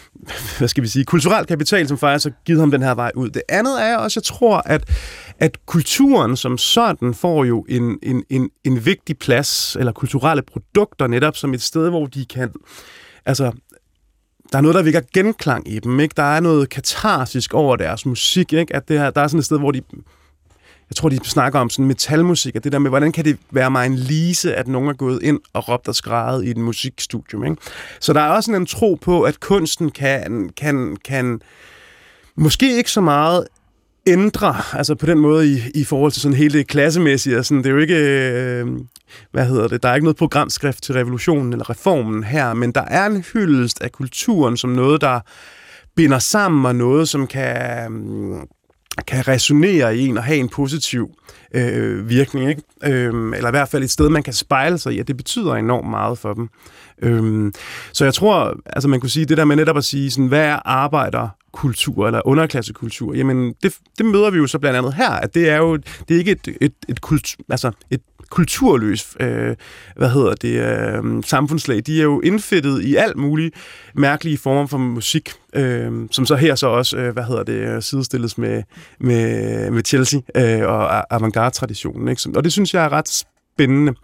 hvad 0.59 0.69
skal 0.69 0.83
vi 0.83 0.89
sige, 0.89 1.05
kulturel 1.05 1.47
kapital, 1.47 1.89
som 1.89 1.99
faktisk 1.99 2.27
har 2.27 2.35
givet 2.47 2.61
ham 2.61 2.71
den 2.71 2.83
her 2.83 2.95
vej 2.95 3.13
ud. 3.15 3.31
Det 3.31 3.43
andet 3.49 3.83
er 3.83 3.97
også, 3.97 4.21
jeg 4.21 4.25
tror, 4.25 4.63
at, 4.67 4.91
at 5.39 5.67
kulturen 5.67 6.37
som 6.37 6.59
sådan 6.59 7.15
får 7.15 7.45
jo 7.45 7.67
en, 7.69 7.99
en, 8.03 8.25
en, 8.31 8.51
en 8.65 8.87
vigtig 8.87 9.19
plads, 9.19 9.77
eller 9.79 9.93
kulturelle 9.93 10.43
produkter 10.43 11.07
netop 11.07 11.37
som 11.37 11.55
et 11.55 11.63
sted, 11.63 11.89
hvor 11.89 12.07
de 12.07 12.25
kan 12.25 12.51
altså 13.27 13.53
der 14.53 14.59
er 14.59 14.63
noget, 14.63 14.75
der 14.75 14.83
virker 14.83 15.01
genklang 15.15 15.73
i 15.73 15.79
dem. 15.79 16.01
Ikke? 16.01 16.13
Der 16.17 16.23
er 16.23 16.41
noget 16.41 16.69
katarsisk 16.69 17.55
over 17.55 17.77
deres 17.77 18.07
musik. 18.07 18.53
Ikke? 18.53 18.77
At 18.77 18.89
det 18.89 18.99
her, 18.99 19.11
der 19.11 19.21
er 19.21 19.29
sådan 19.29 19.39
et 19.39 19.45
sted, 19.45 19.59
hvor 19.59 19.71
de 19.71 19.83
jeg 20.91 20.97
tror, 20.97 21.09
de 21.09 21.19
snakker 21.25 21.61
om 21.61 21.71
sådan 21.71 21.87
metalmusik, 21.87 22.57
og 22.57 22.65
det 22.65 22.73
der 22.73 22.79
med, 22.79 22.91
hvordan 22.91 23.13
kan 23.13 23.25
det 23.25 23.39
være 23.51 23.71
mig 23.71 23.87
en 23.87 23.97
lise, 23.97 24.55
at 24.55 24.69
nogen 24.69 24.89
er 24.89 24.93
gået 24.93 25.23
ind 25.23 25.41
og 25.53 25.69
råbt 25.69 25.89
og 25.89 25.95
skrejet 25.95 26.45
i 26.45 26.51
et 26.51 26.57
musikstudium. 26.57 27.45
Ikke? 27.45 27.57
Så 28.01 28.13
der 28.13 28.21
er 28.21 28.29
også 28.29 28.53
en 28.53 28.67
tro 28.67 28.95
på, 28.95 29.23
at 29.23 29.41
kunsten 29.41 29.91
kan, 29.91 30.51
kan, 30.57 30.97
kan 31.05 31.41
måske 32.37 32.77
ikke 32.77 32.91
så 32.91 33.01
meget 33.01 33.47
ændrer, 34.07 34.75
altså 34.75 34.95
på 34.95 35.07
den 35.07 35.19
måde 35.19 35.53
i, 35.53 35.63
i 35.75 35.85
forhold 35.85 36.13
til 36.13 36.23
sådan 36.23 36.37
hele 36.37 36.59
det 36.59 36.67
klassemæssige, 36.67 37.43
sådan, 37.43 37.59
det 37.59 37.67
er 37.67 37.71
jo 37.71 37.79
ikke, 37.79 37.99
øh, 37.99 38.67
hvad 39.33 39.47
hedder 39.47 39.69
det, 39.69 39.83
der 39.83 39.89
er 39.89 39.95
ikke 39.95 40.05
noget 40.05 40.17
programskrift 40.17 40.83
til 40.83 40.95
revolutionen 40.95 41.53
eller 41.53 41.71
reformen 41.71 42.25
her, 42.25 42.55
men 42.55 42.73
der 42.73 42.85
er 42.85 43.07
en 43.07 43.25
hyldest 43.33 43.83
af 43.83 43.93
kulturen 43.93 44.57
som 44.57 44.71
noget, 44.71 45.01
der 45.01 45.21
binder 45.97 46.19
sammen 46.19 46.67
og 46.67 46.75
noget, 46.75 47.09
som 47.09 47.27
kan, 47.27 47.93
mm, 47.93 48.41
kan 49.07 49.29
resonere 49.29 49.97
i 49.97 50.07
en 50.07 50.19
og 50.19 50.25
have 50.25 50.39
en 50.39 50.49
positiv 50.49 51.11
øh, 51.55 52.09
virkning, 52.09 52.49
ikke? 52.49 52.63
Øh, 52.85 53.33
eller 53.37 53.49
i 53.49 53.51
hvert 53.51 53.69
fald 53.69 53.83
et 53.83 53.91
sted, 53.91 54.09
man 54.09 54.23
kan 54.23 54.33
spejle 54.33 54.79
sig 54.79 54.93
i, 54.93 54.99
at 54.99 55.09
det 55.09 55.17
betyder 55.17 55.55
enormt 55.55 55.91
meget 55.91 56.19
for 56.19 56.35
dem. 56.35 56.49
Øh, 57.03 57.53
så 57.93 58.05
jeg 58.05 58.15
tror, 58.15 58.57
altså 58.67 58.89
man 58.89 59.01
kunne 59.01 59.11
sige, 59.11 59.27
det 59.27 59.37
der 59.37 59.45
med 59.45 59.57
netop 59.57 59.77
at 59.77 59.85
sige, 59.85 60.11
sådan, 60.11 60.27
hvad 60.27 60.45
er 60.45 60.59
arbejder 60.65 61.29
kultur 61.57 62.07
eller 62.07 62.21
underklassekultur, 62.25 63.15
jamen 63.15 63.55
det, 63.63 63.75
det 63.99 64.07
møder 64.07 64.31
vi 64.31 64.39
jo 64.39 64.47
så 64.47 64.59
blandt 64.59 64.79
andet 64.79 64.95
her, 64.95 65.11
at 65.11 65.35
det 65.35 65.49
er 65.49 65.57
jo 65.57 65.77
det 65.77 66.15
er 66.15 66.19
ikke 66.19 66.31
et, 66.31 66.49
et, 66.61 66.73
et, 66.89 67.01
kultur, 67.01 67.45
altså 67.51 67.71
et 67.91 68.01
kulturløs, 68.31 69.17
øh, 69.21 69.57
hvad 69.97 70.11
hedder 70.11 70.35
det, 70.35 70.61
øh, 70.61 71.23
samfundslag. 71.23 71.83
De 71.87 71.99
er 71.99 72.03
jo 72.03 72.21
indfittet 72.21 72.83
i 72.83 72.97
alt 72.97 73.17
muligt 73.17 73.55
mærkelige 73.95 74.39
former 74.39 74.67
for 74.67 74.79
musik, 74.79 75.31
øh, 75.55 75.93
som 76.11 76.27
så 76.27 76.37
her 76.37 76.55
så 76.55 76.67
også, 76.67 76.97
øh, 76.97 77.13
hvad 77.13 77.25
hedder 77.25 77.43
det, 77.43 77.77
øh, 77.77 77.83
sidestilles 77.83 78.39
med, 78.39 78.63
med, 79.01 79.71
med 79.71 79.83
Chelsea 79.85 80.21
øh, 80.37 80.69
og 80.69 81.15
avantgarde-traditionen. 81.15 82.09
Ikke? 82.09 82.31
Og 82.37 82.45
det 82.45 82.53
synes 82.53 82.75
jeg 82.75 82.85
er 82.85 82.93
ret 82.93 83.09
spændende. 83.57 83.95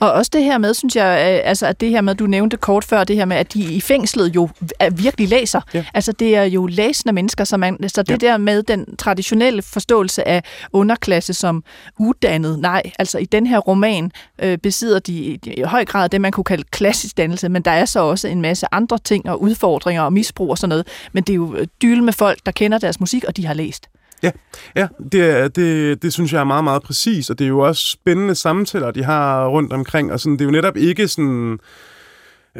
Og 0.00 0.12
også 0.12 0.30
det 0.34 0.44
her 0.44 0.58
med, 0.58 0.74
synes 0.74 0.96
jeg, 0.96 1.40
øh, 1.42 1.48
altså 1.48 1.66
at 1.66 1.80
det 1.80 1.90
her 1.90 2.00
med, 2.00 2.14
du 2.14 2.26
nævnte 2.26 2.56
kort 2.56 2.84
før, 2.84 3.04
det 3.04 3.16
her 3.16 3.24
med, 3.24 3.36
at 3.36 3.54
de 3.54 3.74
i 3.74 3.80
fængslet 3.80 4.34
jo 4.34 4.48
virkelig 4.92 5.28
læser. 5.28 5.60
Ja. 5.74 5.84
Altså 5.94 6.12
det 6.12 6.36
er 6.36 6.42
jo 6.42 6.66
læsende 6.66 7.12
mennesker, 7.12 7.44
så, 7.44 7.56
man, 7.56 7.88
så 7.88 8.02
det 8.02 8.22
ja. 8.22 8.28
der 8.28 8.36
med 8.36 8.62
den 8.62 8.96
traditionelle 8.96 9.62
forståelse 9.62 10.28
af 10.28 10.42
underklasse 10.72 11.34
som 11.34 11.64
uddannet, 11.98 12.58
nej, 12.58 12.82
altså 12.98 13.18
i 13.18 13.24
den 13.24 13.46
her 13.46 13.58
roman 13.58 14.12
øh, 14.42 14.58
besidder 14.58 14.98
de 14.98 15.12
i, 15.12 15.40
i 15.44 15.62
høj 15.62 15.84
grad 15.84 16.08
det, 16.08 16.20
man 16.20 16.32
kunne 16.32 16.44
kalde 16.44 16.64
klassisk 16.70 17.16
dannelse, 17.16 17.48
men 17.48 17.62
der 17.62 17.70
er 17.70 17.84
så 17.84 18.00
også 18.00 18.28
en 18.28 18.42
masse 18.42 18.66
andre 18.72 18.98
ting 18.98 19.28
og 19.28 19.42
udfordringer 19.42 20.02
og 20.02 20.12
misbrug 20.12 20.50
og 20.50 20.58
sådan 20.58 20.68
noget, 20.68 20.86
men 21.12 21.22
det 21.22 21.32
er 21.32 21.36
jo 21.36 21.54
øh, 21.54 21.66
dyl 21.82 22.02
med 22.02 22.12
folk, 22.12 22.38
der 22.46 22.52
kender 22.52 22.78
deres 22.78 23.00
musik, 23.00 23.24
og 23.24 23.36
de 23.36 23.46
har 23.46 23.54
læst. 23.54 23.88
Ja, 24.24 24.30
ja 24.76 24.88
det, 25.12 25.56
det, 25.56 26.02
det 26.02 26.12
synes 26.12 26.32
jeg 26.32 26.40
er 26.40 26.44
meget, 26.44 26.64
meget 26.64 26.82
præcis, 26.82 27.30
og 27.30 27.38
det 27.38 27.44
er 27.44 27.48
jo 27.48 27.58
også 27.58 27.90
spændende 27.90 28.34
samtaler, 28.34 28.90
de 28.90 29.04
har 29.04 29.46
rundt 29.46 29.72
omkring, 29.72 30.12
og 30.12 30.20
sådan, 30.20 30.32
det 30.32 30.40
er 30.40 30.44
jo 30.44 30.50
netop 30.50 30.76
ikke 30.76 31.08
sådan 31.08 31.58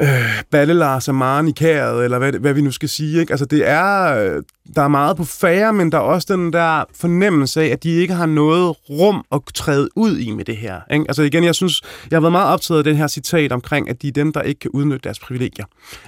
øh, 0.01 0.43
ballelars 0.51 1.07
og 1.07 1.15
Maren 1.15 1.47
i 1.47 1.51
kæret, 1.51 2.03
eller 2.03 2.17
hvad, 2.17 2.33
hvad 2.33 2.53
vi 2.53 2.61
nu 2.61 2.71
skal 2.71 2.89
sige. 2.89 3.19
Ikke? 3.19 3.33
Altså, 3.33 3.45
det 3.45 3.67
er, 3.67 4.15
øh, 4.15 4.43
der 4.75 4.81
er 4.81 4.87
meget 4.87 5.17
på 5.17 5.23
færre, 5.23 5.73
men 5.73 5.91
der 5.91 5.97
er 5.97 6.01
også 6.01 6.27
den 6.33 6.53
der 6.53 6.83
fornemmelse 6.95 7.61
af, 7.61 7.67
at 7.67 7.83
de 7.83 7.89
ikke 7.89 8.13
har 8.13 8.25
noget 8.25 8.75
rum 8.89 9.25
at 9.31 9.41
træde 9.53 9.89
ud 9.95 10.17
i 10.17 10.31
med 10.31 10.45
det 10.45 10.57
her. 10.57 10.79
Ikke? 10.91 11.05
Altså 11.07 11.23
igen, 11.23 11.43
jeg 11.43 11.55
synes, 11.55 11.81
jeg 12.11 12.15
har 12.15 12.21
været 12.21 12.31
meget 12.31 12.53
optaget 12.53 12.77
af 12.77 12.83
den 12.83 12.95
her 12.95 13.07
citat 13.07 13.51
omkring, 13.51 13.89
at 13.89 14.01
de 14.01 14.07
er 14.07 14.11
dem, 14.11 14.33
der 14.33 14.41
ikke 14.41 14.59
kan 14.59 14.71
udnytte 14.71 15.03
deres 15.03 15.19
privilegier. 15.19 15.65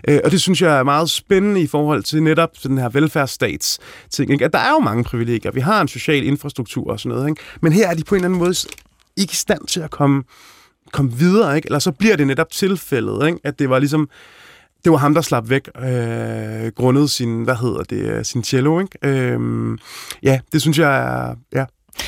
Øh, 0.07 0.19
og 0.23 0.31
det 0.31 0.41
synes 0.41 0.61
jeg 0.61 0.79
er 0.79 0.83
meget 0.83 1.09
spændende 1.09 1.61
i 1.61 1.67
forhold 1.67 2.03
til 2.03 2.23
netop 2.23 2.49
den 2.63 2.77
her 2.77 2.89
velfærdsstats 2.89 3.79
ting. 4.11 4.31
Ikke? 4.31 4.45
At 4.45 4.53
der 4.53 4.59
er 4.59 4.71
jo 4.71 4.79
mange 4.79 5.03
privilegier. 5.03 5.51
Vi 5.51 5.59
har 5.59 5.81
en 5.81 5.87
social 5.87 6.23
infrastruktur 6.23 6.91
og 6.91 6.99
sådan 6.99 7.15
noget. 7.15 7.29
Ikke? 7.29 7.41
Men 7.61 7.73
her 7.73 7.87
er 7.87 7.93
de 7.93 8.03
på 8.03 8.15
en 8.15 8.19
eller 8.19 8.27
anden 8.27 8.39
måde 8.39 8.55
ikke 9.17 9.31
i 9.31 9.35
stand 9.35 9.67
til 9.67 9.79
at 9.79 9.91
komme 9.91 10.23
komme 10.91 11.13
videre, 11.13 11.55
ikke? 11.55 11.65
Eller 11.65 11.79
så 11.79 11.91
bliver 11.91 12.15
det 12.15 12.27
netop 12.27 12.51
tilfældet, 12.51 13.27
ikke? 13.27 13.39
At 13.43 13.59
det 13.59 13.69
var 13.69 13.79
ligesom, 13.79 14.09
det 14.83 14.91
var 14.91 14.97
ham, 14.97 15.13
der 15.13 15.21
slap 15.21 15.49
væk, 15.49 15.69
øh, 15.79 16.71
grundet 16.75 17.09
sin, 17.09 17.43
hvad 17.43 17.55
hedder 17.55 17.83
det, 17.83 18.01
øh, 18.01 18.25
sin 18.25 18.43
cello, 18.43 18.79
ikke? 18.79 18.97
Øh, 19.03 19.77
ja, 20.23 20.39
det 20.53 20.61
synes 20.61 20.79
jeg 20.79 20.97
er, 20.97 21.35
ja, 21.53 21.65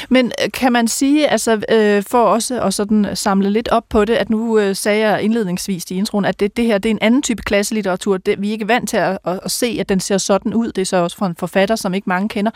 men 0.10 0.32
øh, 0.44 0.52
kan 0.52 0.72
man 0.72 0.88
sige, 0.88 1.28
altså 1.28 1.62
øh, 1.72 2.04
for 2.04 2.24
også 2.24 2.62
at 2.62 2.74
sådan 2.74 3.08
samle 3.14 3.50
lidt 3.50 3.68
op 3.68 3.84
på 3.90 4.06
det, 4.06 4.14
at 4.14 4.30
nu 4.30 4.60
øh, 4.60 4.76
sagde 4.76 5.08
jeg 5.08 5.22
indledningsvis 5.22 5.92
i 5.92 5.96
introen, 5.96 6.26
at 6.26 6.40
det, 6.40 6.58
det 6.58 6.66
her 6.66 6.78
det 6.78 6.90
er 6.90 6.94
en 6.94 7.00
anden 7.02 7.22
type 7.22 7.42
klasselitteratur. 7.42 8.18
Det, 8.18 8.42
vi 8.42 8.48
er 8.48 8.52
ikke 8.52 8.68
vant 8.68 8.90
til 8.90 8.98
at, 8.98 9.18
at, 9.26 9.40
at 9.44 9.52
se, 9.52 9.78
at 9.80 9.90
den 9.90 10.00
ser 10.00 10.18
sådan 10.18 10.54
ud. 10.54 10.72
Det 10.72 10.82
er 10.82 10.86
så 10.86 10.98
også 10.98 11.18
fra 11.18 11.28
en 11.28 11.36
forfatter, 11.40 11.76
som 11.76 11.94
ikke 11.94 12.10
mange 12.10 12.30
kender. 12.30 12.52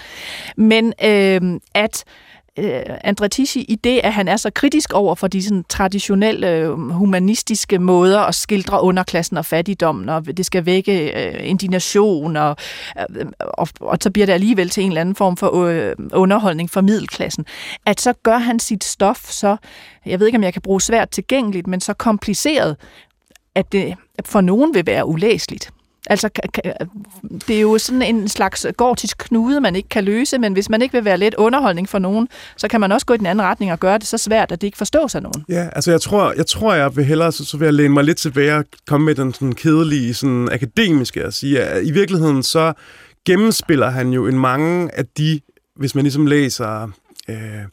Men 0.58 0.94
øh, 1.04 1.60
at 1.74 2.04
øh, 2.60 2.82
Andretti 3.04 3.62
i 3.62 3.76
det, 3.76 4.01
at 4.04 4.14
han 4.14 4.28
er 4.28 4.38
så 4.38 4.49
kritisk 4.49 4.93
over 4.93 5.16
for 5.16 5.28
de 5.28 5.43
sådan, 5.43 5.66
traditionelle 5.70 6.51
øh, 6.51 6.72
humanistiske 6.72 7.80
måder 7.80 8.20
at 8.20 8.36
skildre 8.36 8.82
underklassen 8.82 9.38
og 9.38 9.45
fattigdommen, 9.45 10.10
og 10.10 10.38
det 10.38 10.45
skal 10.45 10.66
vække 10.66 11.26
øh, 11.26 11.49
indignation, 11.49 12.36
og, 12.36 12.56
øh, 12.99 13.26
og, 13.39 13.68
og 13.80 13.97
så 14.01 14.12
bliver 14.12 14.26
det 14.26 14.34
alligevel 14.34 14.70
til 14.70 14.84
en 14.84 14.89
eller 14.89 15.01
anden 15.01 15.16
form 15.16 15.38
for 15.38 15.66
øh, 15.66 15.95
underholdning 16.14 16.70
for 16.70 16.82
middelklassen. 16.82 17.45
At 17.86 18.01
så 18.01 18.14
gør 18.24 18.38
han 18.38 18.60
sit 18.60 18.84
stof 18.84 19.32
så, 19.32 19.58
jeg 20.06 20.20
ved 20.20 20.28
ikke 20.28 20.38
om 20.38 20.43
jeg 20.43 20.54
kan 20.54 20.62
bruge 20.62 20.82
svært 20.82 21.10
tilgængeligt, 21.10 21.68
men 21.68 21.82
så 21.82 21.93
kompliceret, 21.93 22.76
at 23.56 23.72
det 23.72 23.95
for 24.26 24.41
nogen 24.41 24.74
vil 24.74 24.86
være 24.86 25.06
ulæseligt. 25.06 25.72
Altså, 26.08 26.30
det 27.47 27.56
er 27.56 27.62
jo 27.62 27.78
sådan 27.78 28.01
en 28.01 28.28
slags 28.28 28.66
gortisk 28.78 29.18
knude, 29.18 29.62
man 29.62 29.76
ikke 29.76 29.89
kan 29.89 30.04
løse, 30.04 30.38
men 30.38 30.54
hvis 30.54 30.70
man 30.70 30.82
ikke 30.82 30.93
vil 30.93 31.06
være 31.06 31.18
lidt 31.18 31.36
underholdning 31.36 31.89
for 31.89 31.99
nogen, 31.99 32.28
så 32.58 32.68
kan 32.68 32.80
man 32.80 32.91
også 32.91 33.06
gå 33.06 33.14
i 33.14 33.18
den 33.18 33.26
anden 33.26 33.45
retning 33.45 33.72
og 33.72 33.80
gøre 33.80 33.97
det 33.97 34.08
så 34.08 34.18
svært, 34.18 34.51
at 34.51 34.62
det 34.62 34.68
ikke 34.68 34.78
forstås 34.78 35.16
af 35.16 35.24
nogen. 35.24 35.45
Ja, 35.49 35.70
altså 35.76 35.91
jeg 35.91 36.01
tror, 36.01 36.34
jeg, 36.38 36.47
tror, 36.47 36.74
jeg 36.74 36.95
vil 36.95 37.06
hellere, 37.06 37.32
så, 37.32 37.45
så 37.45 37.58
vil 37.58 37.66
jeg 37.66 37.74
læne 37.74 37.93
mig 37.93 38.04
lidt 38.04 38.18
tilbage 38.18 38.56
og 38.56 38.66
komme 38.88 39.06
med 39.06 39.16
den 39.16 39.34
sådan 39.34 39.54
kedelige, 39.54 40.14
sådan 40.14 40.49
akademiske 40.51 41.24
at 41.24 41.34
sige, 41.34 41.62
at 41.62 41.86
i 41.86 41.91
virkeligheden 41.91 42.43
så 42.43 42.74
gennemspiller 43.26 43.89
han 43.89 44.10
jo 44.10 44.28
en 44.28 44.39
mange 44.39 44.89
af 44.97 45.06
de, 45.18 45.39
hvis 45.76 45.95
man 45.95 46.04
ligesom 46.04 46.26
læser... 46.26 46.91
Øh, 47.30 47.64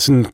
sådan 0.00 0.26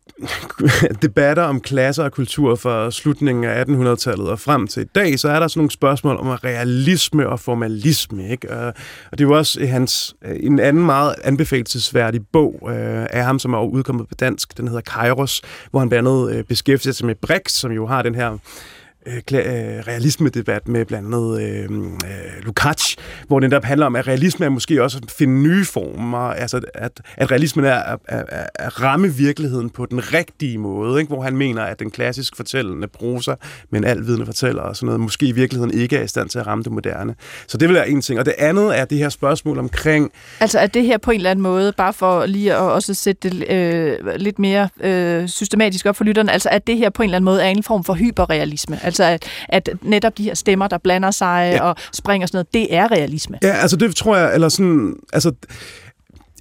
debatter 1.02 1.42
om 1.42 1.60
klasser 1.60 2.04
og 2.04 2.12
kultur 2.12 2.54
fra 2.54 2.90
slutningen 2.90 3.44
af 3.44 3.64
1800-tallet 3.64 4.28
og 4.28 4.38
frem 4.38 4.66
til 4.66 4.82
i 4.82 4.86
dag, 4.94 5.18
så 5.18 5.28
er 5.28 5.40
der 5.40 5.48
sådan 5.48 5.58
nogle 5.60 5.70
spørgsmål 5.70 6.16
om 6.16 6.28
realisme 6.28 7.28
og 7.28 7.40
formalisme. 7.40 8.30
Ikke? 8.30 8.50
Og 8.50 8.74
det 9.10 9.20
er 9.20 9.24
jo 9.24 9.36
også 9.36 9.66
hans, 9.66 10.16
øh, 10.24 10.36
en 10.40 10.58
anden 10.58 10.86
meget 10.86 11.14
anbefalelsesværdig 11.24 12.20
bog 12.32 12.68
øh, 12.70 13.06
af 13.10 13.24
ham, 13.24 13.38
som 13.38 13.54
er 13.54 13.62
udkommet 13.62 14.08
på 14.08 14.14
dansk. 14.14 14.56
Den 14.56 14.68
hedder 14.68 14.80
Kairos, 14.80 15.42
hvor 15.70 15.80
han 15.80 15.88
blandt 15.88 16.08
andet 16.08 16.34
øh, 16.34 16.44
beskæftiger 16.44 16.92
sig 16.92 17.06
med 17.06 17.14
Brix, 17.14 17.52
som 17.52 17.72
jo 17.72 17.86
har 17.86 18.02
den 18.02 18.14
her 18.14 18.38
Øh, 19.06 19.16
øh, 19.16 19.42
realisme-debat 19.86 20.68
med 20.68 20.84
blandt 20.84 21.14
andet 21.14 21.42
øh, 21.42 21.62
øh, 21.62 22.46
Lukács, 22.46 22.96
hvor 23.26 23.40
det 23.40 23.50
netop 23.50 23.64
handler 23.64 23.86
om, 23.86 23.96
at 23.96 24.06
realisme 24.06 24.46
er 24.46 24.50
måske 24.50 24.82
også 24.82 24.98
at 25.02 25.10
finde 25.10 25.42
nye 25.42 25.64
former, 25.64 26.18
altså 26.18 26.60
at, 26.74 27.00
at 27.16 27.30
realismen 27.30 27.64
er 27.64 27.74
at, 27.74 27.98
at, 28.08 28.48
at 28.54 28.82
ramme 28.82 29.14
virkeligheden 29.14 29.70
på 29.70 29.86
den 29.86 30.12
rigtige 30.12 30.58
måde, 30.58 31.00
ikke? 31.00 31.14
hvor 31.14 31.22
han 31.22 31.36
mener, 31.36 31.62
at 31.62 31.78
den 31.78 31.90
klassisk 31.90 32.36
fortællende 32.36 32.88
prosa, 32.88 33.34
men 33.70 33.84
alvidende 33.84 34.26
fortæller 34.26 34.62
og 34.62 34.76
sådan 34.76 34.86
noget, 34.86 35.00
måske 35.00 35.26
i 35.26 35.32
virkeligheden 35.32 35.74
ikke 35.74 35.96
er 35.96 36.02
i 36.02 36.08
stand 36.08 36.28
til 36.28 36.38
at 36.38 36.46
ramme 36.46 36.64
det 36.64 36.72
moderne. 36.72 37.14
Så 37.46 37.58
det 37.58 37.68
vil 37.68 37.74
være 37.74 37.88
en 37.88 38.02
ting. 38.02 38.18
Og 38.18 38.26
det 38.26 38.34
andet 38.38 38.78
er 38.78 38.84
det 38.84 38.98
her 38.98 39.08
spørgsmål 39.08 39.58
omkring... 39.58 40.12
Altså 40.40 40.58
er 40.58 40.66
det 40.66 40.84
her 40.84 40.98
på 40.98 41.10
en 41.10 41.16
eller 41.16 41.30
anden 41.30 41.42
måde, 41.42 41.72
bare 41.72 41.92
for 41.92 42.26
lige 42.26 42.54
at 42.54 42.60
også 42.60 42.94
sætte 42.94 43.30
det 43.30 43.50
øh, 43.50 43.98
lidt 44.16 44.38
mere 44.38 44.68
øh, 44.80 45.28
systematisk 45.28 45.86
op 45.86 45.96
for 45.96 46.04
lytterne, 46.04 46.32
altså 46.32 46.48
at 46.48 46.66
det 46.66 46.78
her 46.78 46.90
på 46.90 47.02
en 47.02 47.08
eller 47.08 47.16
anden 47.16 47.24
måde 47.24 47.42
er 47.42 47.48
en 47.48 47.62
form 47.62 47.84
for 47.84 47.94
hyperrealisme, 47.94 48.78
altså 48.82 48.95
Altså, 49.00 49.26
at, 49.48 49.68
at 49.68 49.76
netop 49.82 50.18
de 50.18 50.22
her 50.22 50.34
stemmer, 50.34 50.68
der 50.68 50.78
blander 50.78 51.10
sig 51.10 51.52
ja. 51.56 51.62
og 51.62 51.76
springer 51.92 52.26
sådan 52.26 52.36
noget, 52.36 52.54
det 52.54 52.74
er 52.74 52.90
realisme. 52.90 53.38
Ja, 53.42 53.52
altså 53.52 53.76
det 53.76 53.96
tror 53.96 54.16
jeg, 54.16 54.34
eller 54.34 54.48
sådan, 54.48 54.94
altså 55.12 55.32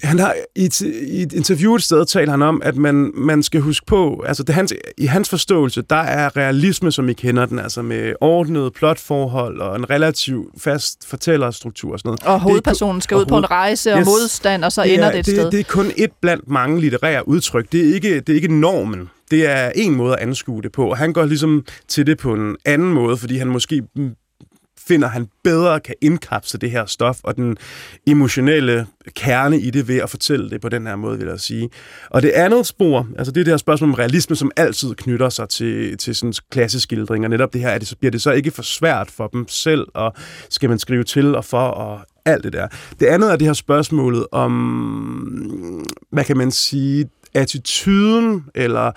han 0.03 0.19
har 0.19 0.35
i 0.55 0.65
et, 0.65 0.81
i 0.81 1.21
et 1.21 1.33
interview 1.33 1.75
et 1.75 1.83
sted 1.83 2.05
talt 2.05 2.29
han 2.29 2.41
om, 2.41 2.61
at 2.65 2.75
man, 2.75 3.11
man 3.15 3.43
skal 3.43 3.61
huske 3.61 3.85
på, 3.85 4.23
altså 4.27 4.43
det 4.43 4.55
hans, 4.55 4.73
i 4.97 5.05
hans 5.05 5.29
forståelse, 5.29 5.81
der 5.81 5.95
er 5.95 6.37
realisme, 6.37 6.91
som 6.91 7.09
I 7.09 7.13
kender 7.13 7.45
den, 7.45 7.59
altså 7.59 7.81
med 7.81 8.13
ordnet 8.21 8.73
plotforhold 8.73 9.61
og 9.61 9.75
en 9.75 9.89
relativ 9.89 10.51
fast 10.57 11.07
fortællerstruktur 11.07 11.93
og 11.93 11.99
sådan 11.99 12.09
noget. 12.09 12.23
Og 12.23 12.39
hovedpersonen 12.39 13.01
skal 13.01 13.17
ud 13.17 13.25
på 13.25 13.37
en 13.37 13.51
rejse 13.51 13.93
og 13.93 13.99
yes, 13.99 14.05
modstand, 14.05 14.63
og 14.63 14.71
så 14.71 14.83
det 14.83 14.93
ender 14.93 15.05
er, 15.05 15.11
det 15.11 15.19
et 15.19 15.25
det, 15.25 15.35
sted. 15.35 15.51
Det 15.51 15.59
er 15.59 15.63
kun 15.63 15.91
et 15.97 16.11
blandt 16.21 16.49
mange 16.49 16.81
litterære 16.81 17.27
udtryk. 17.27 17.71
Det 17.71 17.89
er 17.89 17.93
ikke, 17.93 18.19
det 18.19 18.29
er 18.29 18.35
ikke 18.35 18.59
normen. 18.59 19.09
Det 19.31 19.49
er 19.49 19.71
en 19.75 19.95
måde 19.95 20.13
at 20.13 20.19
anskue 20.19 20.61
det 20.61 20.71
på, 20.71 20.89
og 20.89 20.97
han 20.97 21.13
går 21.13 21.25
ligesom 21.25 21.65
til 21.87 22.07
det 22.07 22.17
på 22.17 22.33
en 22.33 22.55
anden 22.65 22.93
måde, 22.93 23.17
fordi 23.17 23.37
han 23.37 23.47
måske 23.47 23.83
finder, 24.87 25.07
han 25.07 25.27
bedre 25.43 25.79
kan 25.79 25.95
indkapsle 26.01 26.59
det 26.59 26.71
her 26.71 26.85
stof, 26.85 27.17
og 27.23 27.35
den 27.35 27.57
emotionelle 28.07 28.87
kerne 29.15 29.59
i 29.59 29.69
det 29.69 29.87
ved 29.87 29.97
at 29.97 30.09
fortælle 30.09 30.49
det 30.49 30.61
på 30.61 30.69
den 30.69 30.87
her 30.87 30.95
måde, 30.95 31.19
vil 31.19 31.27
jeg 31.27 31.39
sige. 31.39 31.69
Og 32.09 32.21
det 32.21 32.29
andet 32.29 32.65
spor, 32.65 33.07
altså 33.17 33.31
det 33.31 33.39
er 33.39 33.43
det 33.43 33.51
her 33.51 33.57
spørgsmål 33.57 33.89
om 33.89 33.93
realisme, 33.93 34.35
som 34.35 34.51
altid 34.55 34.95
knytter 34.95 35.29
sig 35.29 35.49
til, 35.49 35.97
til 35.97 36.15
sådan 36.15 36.33
klassisk 36.51 36.83
skildring, 36.83 37.23
og 37.23 37.29
netop 37.29 37.53
det 37.53 37.61
her, 37.61 37.69
er 37.69 37.77
det, 37.77 37.87
så 37.87 37.97
bliver 37.97 38.11
det 38.11 38.21
så 38.21 38.31
ikke 38.31 38.51
for 38.51 38.63
svært 38.63 39.11
for 39.11 39.27
dem 39.27 39.47
selv, 39.47 39.87
og 39.93 40.13
skal 40.49 40.69
man 40.69 40.79
skrive 40.79 41.03
til 41.03 41.35
og 41.35 41.45
for, 41.45 41.67
og 41.67 41.99
alt 42.25 42.43
det 42.43 42.53
der. 42.53 42.67
Det 42.99 43.05
andet 43.05 43.31
er 43.31 43.35
det 43.35 43.47
her 43.47 43.53
spørgsmålet 43.53 44.27
om, 44.31 45.85
hvad 46.11 46.23
kan 46.23 46.37
man 46.37 46.51
sige, 46.51 47.09
attituden, 47.35 48.45
eller 48.55 48.91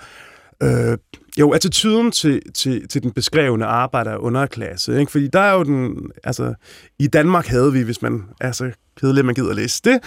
øh, 0.63 0.97
jo, 1.39 1.51
attituden 1.51 2.11
til, 2.11 2.41
til, 2.53 2.87
til 2.87 3.03
den 3.03 3.11
beskrevne 3.11 3.65
arbejder 3.65 4.17
underklasse. 4.17 4.99
Ikke? 4.99 5.11
Fordi 5.11 5.27
der 5.27 5.39
er 5.39 5.53
jo 5.53 5.63
den... 5.63 6.11
Altså, 6.23 6.53
i 6.99 7.07
Danmark 7.07 7.47
havde 7.47 7.73
vi, 7.73 7.81
hvis 7.81 8.01
man 8.01 8.23
er 8.41 8.51
så 8.51 8.71
kedelig, 8.99 9.25
man 9.25 9.35
gider 9.35 9.49
at 9.49 9.55
læse 9.55 9.81
det, 9.83 9.99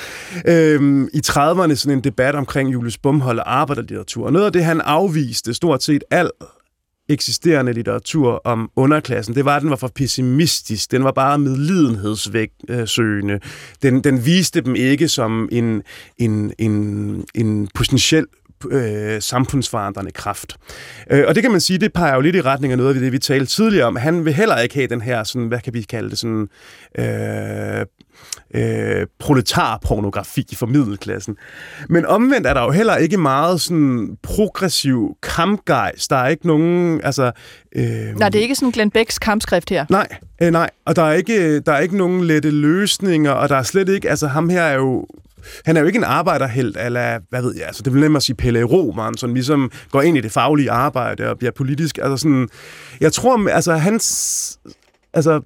øhm, 0.47 1.09
i 1.13 1.21
30'erne 1.27 1.75
sådan 1.75 1.99
en 1.99 2.05
debat 2.05 2.35
omkring 2.35 2.73
Julius 2.73 2.99
Bumhold 2.99 3.39
og 3.39 3.55
arbejderlitteratur. 3.61 4.27
Og 4.27 4.33
noget 4.33 4.47
af 4.47 4.53
det, 4.53 4.65
han 4.65 4.81
afviste 4.81 5.55
stort 5.55 5.83
set 5.83 6.05
alt 6.11 6.31
eksisterende 7.13 7.73
litteratur 7.73 8.41
om 8.45 8.71
underklassen, 8.77 9.35
det 9.35 9.45
var, 9.45 9.57
at 9.57 9.63
den 9.63 9.71
var 9.71 9.77
for 9.77 9.91
pessimistisk. 9.95 10.91
Den 10.91 11.05
var 11.05 11.13
bare 11.13 11.39
medlidenhedssøgende. 11.39 13.41
Den, 13.83 14.05
den 14.05 14.27
viste 14.27 14.61
dem 14.61 14.75
ikke 14.75 15.09
som 15.09 15.49
en, 15.53 15.83
en, 16.19 16.53
en, 16.59 17.25
en 17.35 17.69
potentiel 17.75 18.27
øh, 18.71 19.23
samfundsforandrende 19.23 20.11
kraft. 20.11 20.57
Øh, 21.11 21.25
og 21.29 21.35
det 21.35 21.43
kan 21.43 21.53
man 21.53 21.61
sige, 21.61 21.79
det 21.79 21.93
peger 21.93 22.15
jo 22.15 22.21
lidt 22.21 22.37
i 22.37 22.41
retning 22.41 22.73
af 22.73 22.79
noget 22.79 22.95
af 22.95 23.01
det, 23.01 23.13
vi 23.13 23.19
talte 23.19 23.47
tidligere 23.47 23.87
om. 23.87 23.97
Han 23.97 24.25
vil 24.25 24.33
heller 24.33 24.59
ikke 24.59 24.75
have 24.75 24.87
den 24.87 25.01
her, 25.01 25.25
sådan, 25.25 25.49
hvad 25.49 25.61
kan 25.61 25.75
vi 25.75 25.83
kalde 25.83 26.11
det, 26.11 26.19
sådan, 26.19 26.49
øh, 26.99 27.87
øh, 28.55 29.07
proletarpornografi 29.19 30.47
for 30.55 30.67
middelklassen. 30.67 31.37
Men 31.89 32.07
omvendt 32.07 32.47
er 32.47 32.55
der 32.55 32.63
jo 32.63 32.71
heller 32.71 32.97
ikke 32.97 33.17
meget 33.17 33.61
sådan 33.61 34.17
progressiv 34.23 35.17
kampgejst. 35.23 36.11
Der 36.11 36.17
er 36.17 36.29
ikke 36.29 36.47
nogen... 36.47 37.01
Altså, 37.05 37.33
øh, 37.77 37.85
nej, 37.85 38.29
det 38.29 38.39
er 38.39 38.43
ikke 38.43 38.55
sådan 38.55 38.71
Glenn 38.71 38.91
Becks 38.91 39.19
kampskrift 39.19 39.71
her. 39.71 39.87
Nej, 39.89 40.09
øh, 40.43 40.51
nej. 40.51 40.71
Og 40.85 40.97
der 40.97 41.03
er, 41.03 41.13
ikke, 41.13 41.61
der 41.61 41.73
er 41.73 41.81
ikke 41.81 41.97
nogen 41.97 42.25
lette 42.25 42.51
løsninger, 42.51 43.31
og 43.31 43.49
der 43.49 43.57
er 43.57 43.63
slet 43.63 43.89
ikke... 43.89 44.11
Altså, 44.11 44.27
ham 44.27 44.49
her 44.49 44.63
er 44.63 44.75
jo 44.75 45.07
han 45.65 45.77
er 45.77 45.81
jo 45.81 45.87
ikke 45.87 45.97
en 45.97 46.05
arbejderhelt, 46.05 46.77
eller 46.77 47.19
hvad 47.31 47.43
ved 47.43 47.55
jeg, 47.57 47.67
altså 47.67 47.83
det 47.83 47.93
vil 47.93 48.01
nemlig 48.01 48.23
sige 48.23 48.37
Pelle 48.37 48.65
Roman, 48.65 49.17
som 49.17 49.35
ligesom 49.35 49.71
går 49.91 50.03
ind 50.03 50.17
i 50.17 50.21
det 50.21 50.33
faglige 50.33 50.71
arbejde 50.71 51.31
og 51.31 51.39
bliver 51.39 51.51
politisk. 51.51 51.99
Altså 52.03 52.17
sådan, 52.17 52.49
jeg 53.01 53.13
tror, 53.13 53.49
altså 53.49 53.73
hans, 53.73 54.59
altså 55.13 55.41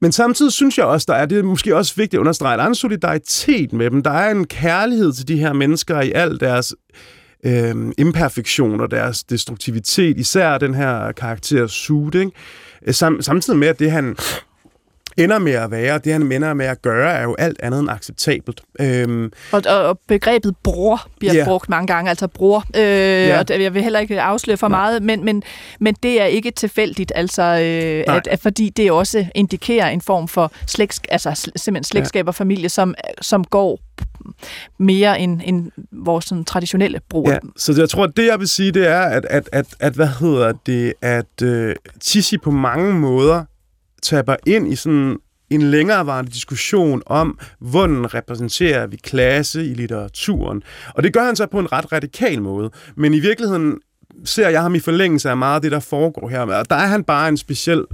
men 0.00 0.12
samtidig 0.12 0.52
synes 0.52 0.78
jeg 0.78 0.86
også, 0.86 1.04
der 1.08 1.14
er 1.14 1.26
det 1.26 1.38
er 1.38 1.42
måske 1.42 1.76
også 1.76 1.94
vigtigt 1.96 2.14
at 2.14 2.20
understrege, 2.20 2.52
at 2.52 2.58
der 2.58 2.64
er 2.64 2.68
en 2.68 2.74
solidaritet 2.74 3.72
med 3.72 3.90
dem. 3.90 4.02
Der 4.02 4.10
er 4.10 4.30
en 4.30 4.46
kærlighed 4.46 5.12
til 5.12 5.28
de 5.28 5.38
her 5.38 5.52
mennesker 5.52 6.00
i 6.00 6.12
al 6.12 6.40
deres 6.40 6.74
øh, 7.44 7.92
imperfektion 7.98 8.80
og 8.80 8.90
deres 8.90 9.24
destruktivitet. 9.24 10.18
Især 10.18 10.58
den 10.58 10.74
her 10.74 11.12
karakter 11.12 11.66
Sud, 11.66 12.14
ikke? 12.14 12.32
Sam, 12.92 13.22
samtidig 13.22 13.58
med, 13.58 13.68
at 13.68 13.78
det 13.78 13.90
han 13.90 14.16
ender 15.18 15.38
med 15.38 15.52
at 15.52 15.70
være, 15.70 15.98
det 15.98 16.12
han 16.12 16.32
ender 16.32 16.54
med 16.54 16.66
at 16.66 16.82
gøre, 16.82 17.12
er 17.12 17.22
jo 17.22 17.36
alt 17.38 17.60
andet 17.62 17.80
end 17.80 17.90
acceptabelt. 17.90 18.60
Øhm, 18.80 19.32
og, 19.52 19.62
og 19.66 19.98
begrebet 20.06 20.56
bror 20.62 21.06
bliver 21.18 21.34
yeah. 21.34 21.46
brugt 21.46 21.68
mange 21.68 21.86
gange, 21.86 22.08
altså 22.08 22.26
bror. 22.26 22.64
Øh, 22.76 22.82
yeah. 22.82 23.44
og 23.50 23.62
jeg 23.62 23.74
vil 23.74 23.82
heller 23.82 23.98
ikke 23.98 24.20
afsløre 24.20 24.56
for 24.56 24.68
Nej. 24.68 24.78
meget, 24.78 25.02
men, 25.02 25.24
men, 25.24 25.42
men 25.80 25.94
det 26.02 26.22
er 26.22 26.24
ikke 26.24 26.50
tilfældigt, 26.50 27.12
altså, 27.14 27.42
øh, 27.42 28.16
at, 28.16 28.26
at, 28.26 28.40
fordi 28.40 28.68
det 28.68 28.90
også 28.90 29.26
indikerer 29.34 29.88
en 29.88 30.00
form 30.00 30.28
for 30.28 30.52
slægts, 30.66 31.00
altså 31.08 31.50
simpelthen 31.56 31.84
slægtskab 31.84 32.28
og 32.28 32.34
familie, 32.34 32.68
som, 32.68 32.94
som 33.20 33.44
går 33.44 33.80
mere 34.78 35.20
end, 35.20 35.40
end 35.44 35.70
vores 35.92 36.24
sådan, 36.24 36.44
traditionelle 36.44 37.00
brug. 37.08 37.28
Ja, 37.28 37.38
så 37.56 37.74
jeg 37.78 37.88
tror, 37.88 38.04
at 38.04 38.16
det 38.16 38.26
jeg 38.26 38.38
vil 38.38 38.48
sige, 38.48 38.72
det 38.72 38.88
er, 38.88 39.00
at, 39.00 39.26
at, 39.30 39.48
at, 39.52 39.66
at 39.80 39.92
hvad 39.92 40.08
hedder 40.20 40.52
det, 40.66 40.92
at 41.02 41.42
uh, 41.42 41.72
Tissi 42.00 42.38
på 42.38 42.50
mange 42.50 42.94
måder 42.94 43.44
taber 44.02 44.36
ind 44.46 44.72
i 44.72 44.76
sådan 44.76 45.16
en 45.50 45.62
længerevarende 45.62 46.30
diskussion 46.30 47.02
om, 47.06 47.38
hvordan 47.60 48.14
repræsenterer 48.14 48.86
vi 48.86 48.96
klasse 48.96 49.66
i 49.66 49.74
litteraturen. 49.74 50.62
Og 50.94 51.02
det 51.02 51.12
gør 51.12 51.24
han 51.24 51.36
så 51.36 51.46
på 51.46 51.58
en 51.58 51.72
ret 51.72 51.92
radikal 51.92 52.42
måde. 52.42 52.70
Men 52.96 53.14
i 53.14 53.20
virkeligheden 53.20 53.78
ser 54.24 54.48
jeg 54.48 54.62
ham 54.62 54.74
i 54.74 54.80
forlængelse 54.80 55.30
af 55.30 55.36
meget 55.36 55.54
af 55.54 55.62
det, 55.62 55.72
der 55.72 55.80
foregår 55.80 56.28
her. 56.28 56.40
Og 56.40 56.70
der 56.70 56.76
er 56.76 56.86
han 56.86 57.04
bare 57.04 57.28
en 57.28 57.36
speciel 57.36 57.84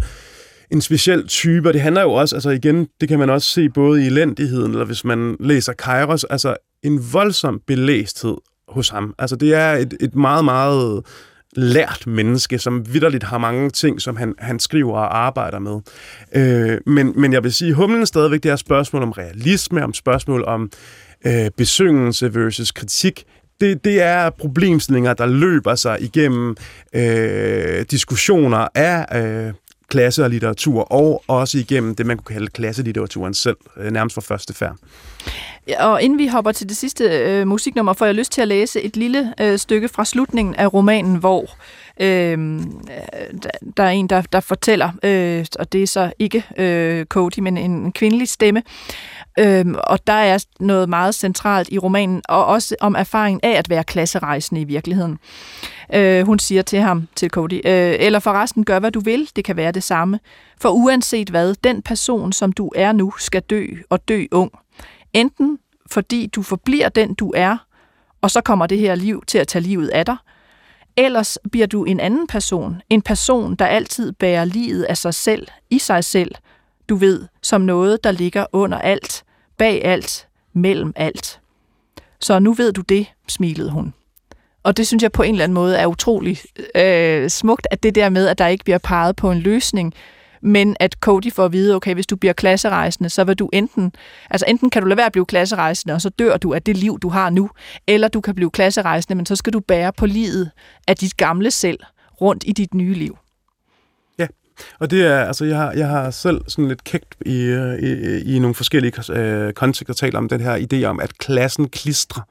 en 0.71 0.81
speciel 0.81 1.27
type, 1.29 1.69
og 1.69 1.73
det 1.75 1.81
handler 1.81 2.03
jo 2.03 2.13
også, 2.13 2.37
altså 2.37 2.51
igen, 2.51 2.89
det 3.01 3.09
kan 3.09 3.19
man 3.19 3.31
også 3.31 3.51
se 3.51 3.69
både 3.69 4.03
i 4.03 4.07
elendigheden, 4.07 4.71
eller 4.71 4.85
hvis 4.85 5.05
man 5.05 5.37
læser 5.41 5.73
Kairos, 5.73 6.25
altså 6.25 6.57
en 6.83 7.13
voldsom 7.13 7.61
belæsthed 7.67 8.37
hos 8.69 8.89
ham. 8.89 9.15
Altså 9.19 9.37
det 9.37 9.55
er 9.55 9.73
et, 9.73 9.95
et 10.01 10.15
meget, 10.15 10.45
meget 10.45 11.03
lært 11.57 12.07
menneske, 12.07 12.59
som 12.59 12.95
vidderligt 12.95 13.25
har 13.25 13.39
mange 13.39 13.71
ting, 13.71 14.01
som 14.01 14.17
han, 14.17 14.35
han 14.39 14.59
skriver 14.59 14.93
og 14.93 15.19
arbejder 15.19 15.59
med. 15.59 15.81
Øh, 16.35 16.79
men, 16.87 17.13
men 17.17 17.33
jeg 17.33 17.45
vil 17.45 17.53
sige, 17.53 17.75
humlen 17.75 18.07
stadigvæk 18.07 18.43
det 18.43 18.51
er 18.51 18.57
spørgsmål 18.57 19.03
om 19.03 19.11
realisme, 19.11 19.85
om 19.85 19.95
spørgsmål 19.95 20.45
om 20.45 20.71
øh, 21.27 21.51
besyngelse 21.57 22.35
versus 22.35 22.73
kritik. 22.73 23.25
Det, 23.61 23.85
det 23.85 24.03
er 24.03 24.31
problemstillinger, 24.31 25.15
der 25.15 25.27
løber 25.27 25.75
sig 25.75 26.03
igennem 26.03 26.57
øh, 26.95 27.85
diskussioner 27.91 28.69
af 28.75 29.23
øh, 29.23 29.53
klasse 29.89 30.25
og 30.25 30.31
litteratur, 30.31 30.93
og 30.93 31.25
også 31.27 31.59
igennem 31.59 31.95
det, 31.95 32.07
man 32.07 32.17
kunne 32.17 32.35
kalde 32.35 32.51
klasselitteraturen 32.51 33.35
selv, 33.35 33.57
øh, 33.77 33.91
nærmest 33.91 34.15
fra 34.15 34.21
første 34.21 34.55
færd. 34.55 34.77
Ja, 35.69 35.87
og 35.87 36.03
inden 36.03 36.19
vi 36.19 36.27
hopper 36.27 36.53
til 36.53 36.69
det 36.69 36.77
sidste 36.77 37.05
øh, 37.05 37.47
musiknummer, 37.47 37.93
får 37.93 38.07
jeg 38.07 38.15
lyst 38.15 38.33
til 38.33 38.43
at 38.43 38.49
læse 38.49 38.83
et 38.83 38.97
lille 38.97 39.35
øh, 39.41 39.59
stykke 39.59 39.89
fra 39.89 40.05
slutningen 40.05 40.55
af 40.55 40.75
romanen, 40.75 41.17
hvor 41.17 41.51
øh, 42.01 42.61
der 43.77 43.83
er 43.83 43.91
en, 43.91 44.07
der, 44.07 44.23
der 44.23 44.41
fortæller, 44.41 44.91
øh, 45.03 45.47
og 45.59 45.73
det 45.73 45.83
er 45.83 45.87
så 45.87 46.13
ikke 46.19 46.45
øh, 46.59 47.07
Cody, 47.07 47.39
men 47.39 47.57
en, 47.57 47.71
en 47.71 47.93
kvindelig 47.93 48.29
stemme, 48.29 48.63
Øhm, 49.39 49.75
og 49.85 50.07
der 50.07 50.13
er 50.13 50.45
noget 50.61 50.89
meget 50.89 51.15
centralt 51.15 51.69
i 51.73 51.79
romanen, 51.79 52.23
og 52.29 52.47
også 52.47 52.77
om 52.81 52.95
erfaringen 52.95 53.41
af 53.43 53.59
at 53.59 53.71
være 53.71 53.85
klasserejsende 53.85 54.61
i 54.61 54.65
virkeligheden. 54.65 55.19
Øh, 55.95 56.27
hun 56.27 56.39
siger 56.39 56.63
til 56.63 56.79
ham, 56.79 57.09
til 57.17 57.31
Cody, 57.31 57.61
øh, 57.65 57.97
eller 57.99 58.19
forresten 58.19 58.65
gør, 58.65 58.79
hvad 58.79 58.91
du 58.91 59.01
vil, 59.01 59.31
det 59.37 59.45
kan 59.45 59.57
være 59.57 59.73
det 59.73 59.83
samme. 59.83 60.21
For 60.61 60.69
uanset 60.69 61.29
hvad, 61.29 61.55
den 61.65 61.83
person, 61.83 62.33
som 62.33 62.53
du 62.53 62.73
er 62.77 62.93
nu, 62.93 63.13
skal 63.19 63.43
dø 63.43 63.67
og 63.91 64.09
dø 64.09 64.25
ung. 64.33 64.53
Enten 65.13 65.59
fordi 65.91 66.27
du 66.27 66.43
forbliver 66.43 66.89
den, 66.89 67.15
du 67.15 67.33
er, 67.37 67.57
og 68.23 68.31
så 68.31 68.41
kommer 68.41 68.67
det 68.67 68.79
her 68.79 68.95
liv 68.95 69.23
til 69.27 69.39
at 69.39 69.49
tage 69.49 69.63
livet 69.63 69.89
af 69.89 70.07
dig, 70.07 70.17
ellers 70.97 71.39
bliver 71.53 71.67
du 71.67 71.85
en 71.85 72.01
anden 72.01 72.27
person, 72.27 72.83
en 72.91 73.03
person, 73.03 73.55
der 73.55 73.67
altid 73.67 74.13
bærer 74.13 74.45
livet 74.45 74.83
af 74.83 74.99
sig 74.99 75.15
selv, 75.15 75.49
i 75.71 75.79
sig 75.79 76.05
selv, 76.05 76.35
du 76.89 76.97
ved, 76.97 77.25
som 77.43 77.61
noget, 77.61 78.05
der 78.05 78.13
ligger 78.13 78.47
under 78.53 78.79
alt, 78.79 79.24
bag 79.59 79.85
alt, 79.85 80.29
mellem 80.53 80.93
alt. 80.97 81.41
Så 82.21 82.39
nu 82.39 82.53
ved 82.53 82.73
du 82.73 82.81
det, 82.81 83.07
smilede 83.29 83.71
hun. 83.71 83.95
Og 84.63 84.77
det 84.77 84.87
synes 84.87 85.03
jeg 85.03 85.13
på 85.13 85.23
en 85.23 85.35
eller 85.35 85.45
anden 85.45 85.55
måde 85.55 85.77
er 85.77 85.87
utrolig 85.87 86.39
øh, 86.75 87.31
smukt, 87.31 87.67
at 87.71 87.83
det 87.83 87.95
der 87.95 88.09
med, 88.09 88.27
at 88.29 88.39
der 88.39 88.47
ikke 88.47 88.65
bliver 88.65 88.79
peget 88.79 89.17
på 89.17 89.31
en 89.31 89.39
løsning, 89.39 89.95
men 90.41 90.77
at 90.81 90.93
Cody 91.01 91.33
får 91.33 91.45
at 91.45 91.53
vide, 91.53 91.75
okay, 91.75 91.95
hvis 91.95 92.07
du 92.07 92.17
bliver 92.17 92.33
klasserejsende, 92.33 93.11
så 93.11 93.25
vil 93.25 93.37
du 93.37 93.51
enten, 93.53 93.93
altså 94.31 94.47
enten 94.49 94.71
kan 94.71 94.83
du 94.83 94.89
lade 94.89 94.97
være 94.97 95.07
at 95.07 95.13
blive 95.13 95.27
klasserejsende, 95.27 95.95
og 95.95 96.01
så 96.01 96.09
dør 96.09 96.37
du 96.37 96.55
af 96.55 96.63
det 96.63 96.77
liv, 96.77 96.99
du 96.99 97.09
har 97.09 97.31
nu, 97.31 97.51
eller 97.87 98.09
du 98.09 98.21
kan 98.21 98.35
blive 98.35 98.51
klasserejsende, 98.51 99.15
men 99.15 99.27
så 99.27 99.37
skal 99.37 99.53
du 99.53 99.61
bære 99.61 99.93
på 99.93 100.07
livet 100.07 100.51
af 100.89 100.97
dit 100.97 101.17
gamle 101.17 101.51
selv 101.51 101.79
rundt 102.21 102.45
i 102.47 102.53
dit 102.53 102.75
nye 102.75 102.95
liv. 102.95 103.17
Og 104.79 104.91
det 104.91 105.07
er, 105.07 105.19
altså, 105.19 105.45
jeg 105.45 105.57
har, 105.57 105.73
jeg 105.73 105.89
har 105.89 106.11
selv 106.11 106.41
sådan 106.49 106.69
lidt 106.69 106.85
kægt 106.85 107.15
i, 107.27 107.43
øh, 107.43 107.79
i, 107.79 108.35
i 108.37 108.39
nogle 108.39 108.55
forskellige 108.55 109.13
øh, 109.13 109.53
kontekster 109.53 109.95
talt 109.95 110.15
om 110.15 110.29
den 110.29 110.41
her 110.41 110.67
idé 110.73 110.85
om, 110.85 111.01
at 111.01 111.19
klassen 111.19 111.69
klistrer. 111.69 112.23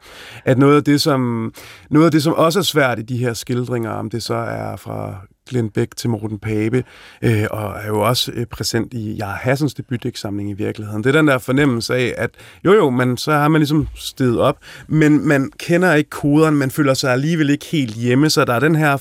At 0.45 0.57
noget 0.57 0.75
af 0.75 0.83
det, 0.83 1.01
som, 1.01 1.53
noget 1.89 2.05
af 2.05 2.11
det, 2.11 2.23
som 2.23 2.33
også 2.33 2.59
er 2.59 2.63
svært 2.63 2.99
i 2.99 3.01
de 3.01 3.17
her 3.17 3.33
skildringer, 3.33 3.91
om 3.91 4.09
det 4.09 4.23
så 4.23 4.33
er 4.33 4.75
fra 4.75 5.15
Glenn 5.49 5.69
Beck 5.69 5.95
til 5.95 6.09
Morten 6.09 6.39
Pape, 6.39 6.83
øh, 7.21 7.45
og 7.51 7.75
er 7.83 7.87
jo 7.87 8.01
også 8.01 8.31
øh, 8.35 8.45
præsent 8.45 8.93
i 8.93 9.13
Jar 9.13 9.35
Hassens 9.35 9.73
debutdæksamling 9.73 10.49
i 10.49 10.53
virkeligheden. 10.53 11.03
Det 11.03 11.15
er 11.15 11.19
den 11.19 11.27
der 11.27 11.37
fornemmelse 11.37 11.95
af, 11.95 12.13
at 12.17 12.29
jo 12.65 12.73
jo, 12.73 12.89
man, 12.89 13.17
så 13.17 13.31
har 13.31 13.47
man 13.47 13.59
ligesom 13.59 13.87
stedet 13.95 14.39
op, 14.39 14.57
men 14.87 15.27
man 15.27 15.51
kender 15.57 15.93
ikke 15.93 16.09
koderen, 16.09 16.55
man 16.55 16.71
føler 16.71 16.93
sig 16.93 17.11
alligevel 17.11 17.49
ikke 17.49 17.65
helt 17.65 17.95
hjemme, 17.95 18.29
så 18.29 18.45
der 18.45 18.53
er 18.53 18.59
den 18.59 18.75
her 18.75 18.97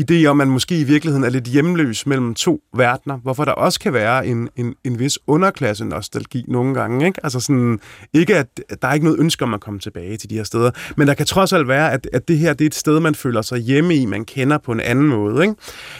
idé 0.00 0.26
om, 0.26 0.40
at 0.40 0.46
man 0.46 0.52
måske 0.52 0.80
i 0.80 0.84
virkeligheden 0.84 1.24
er 1.24 1.30
lidt 1.30 1.44
hjemløs 1.44 2.06
mellem 2.06 2.34
to 2.34 2.60
verdener, 2.76 3.16
hvorfor 3.16 3.44
der 3.44 3.52
også 3.52 3.80
kan 3.80 3.92
være 3.92 4.26
en, 4.26 4.48
en, 4.56 4.74
en 4.84 4.98
vis 4.98 5.18
underklasse 5.26 5.84
nostalgi 5.84 6.44
nogle 6.48 6.74
gange. 6.74 7.06
Ikke? 7.06 7.20
Altså 7.22 7.40
sådan, 7.40 7.80
ikke 8.12 8.36
at 8.36 8.60
der 8.82 8.88
er 8.88 8.92
ikke 8.92 9.06
noget 9.06 9.20
ønske 9.20 9.44
om 9.44 9.54
at 9.54 9.60
komme 9.60 9.80
tilbage 9.80 10.16
til 10.16 10.30
de 10.30 10.34
her 10.34 10.44
steder, 10.44 10.70
men 10.96 11.08
der 11.08 11.14
kan 11.14 11.26
trods 11.26 11.52
alt 11.52 11.68
være, 11.68 11.92
at, 11.92 12.08
at 12.12 12.28
det 12.28 12.38
her 12.38 12.52
det 12.52 12.64
er 12.64 12.66
et 12.66 12.74
sted, 12.74 13.00
man 13.00 13.14
føler 13.14 13.42
sig 13.42 13.58
hjemme 13.58 13.94
i, 13.94 14.06
man 14.06 14.24
kender 14.24 14.58
på 14.58 14.72
en 14.72 14.80
anden 14.80 15.06
måde. 15.06 15.42
Ikke? 15.42 15.54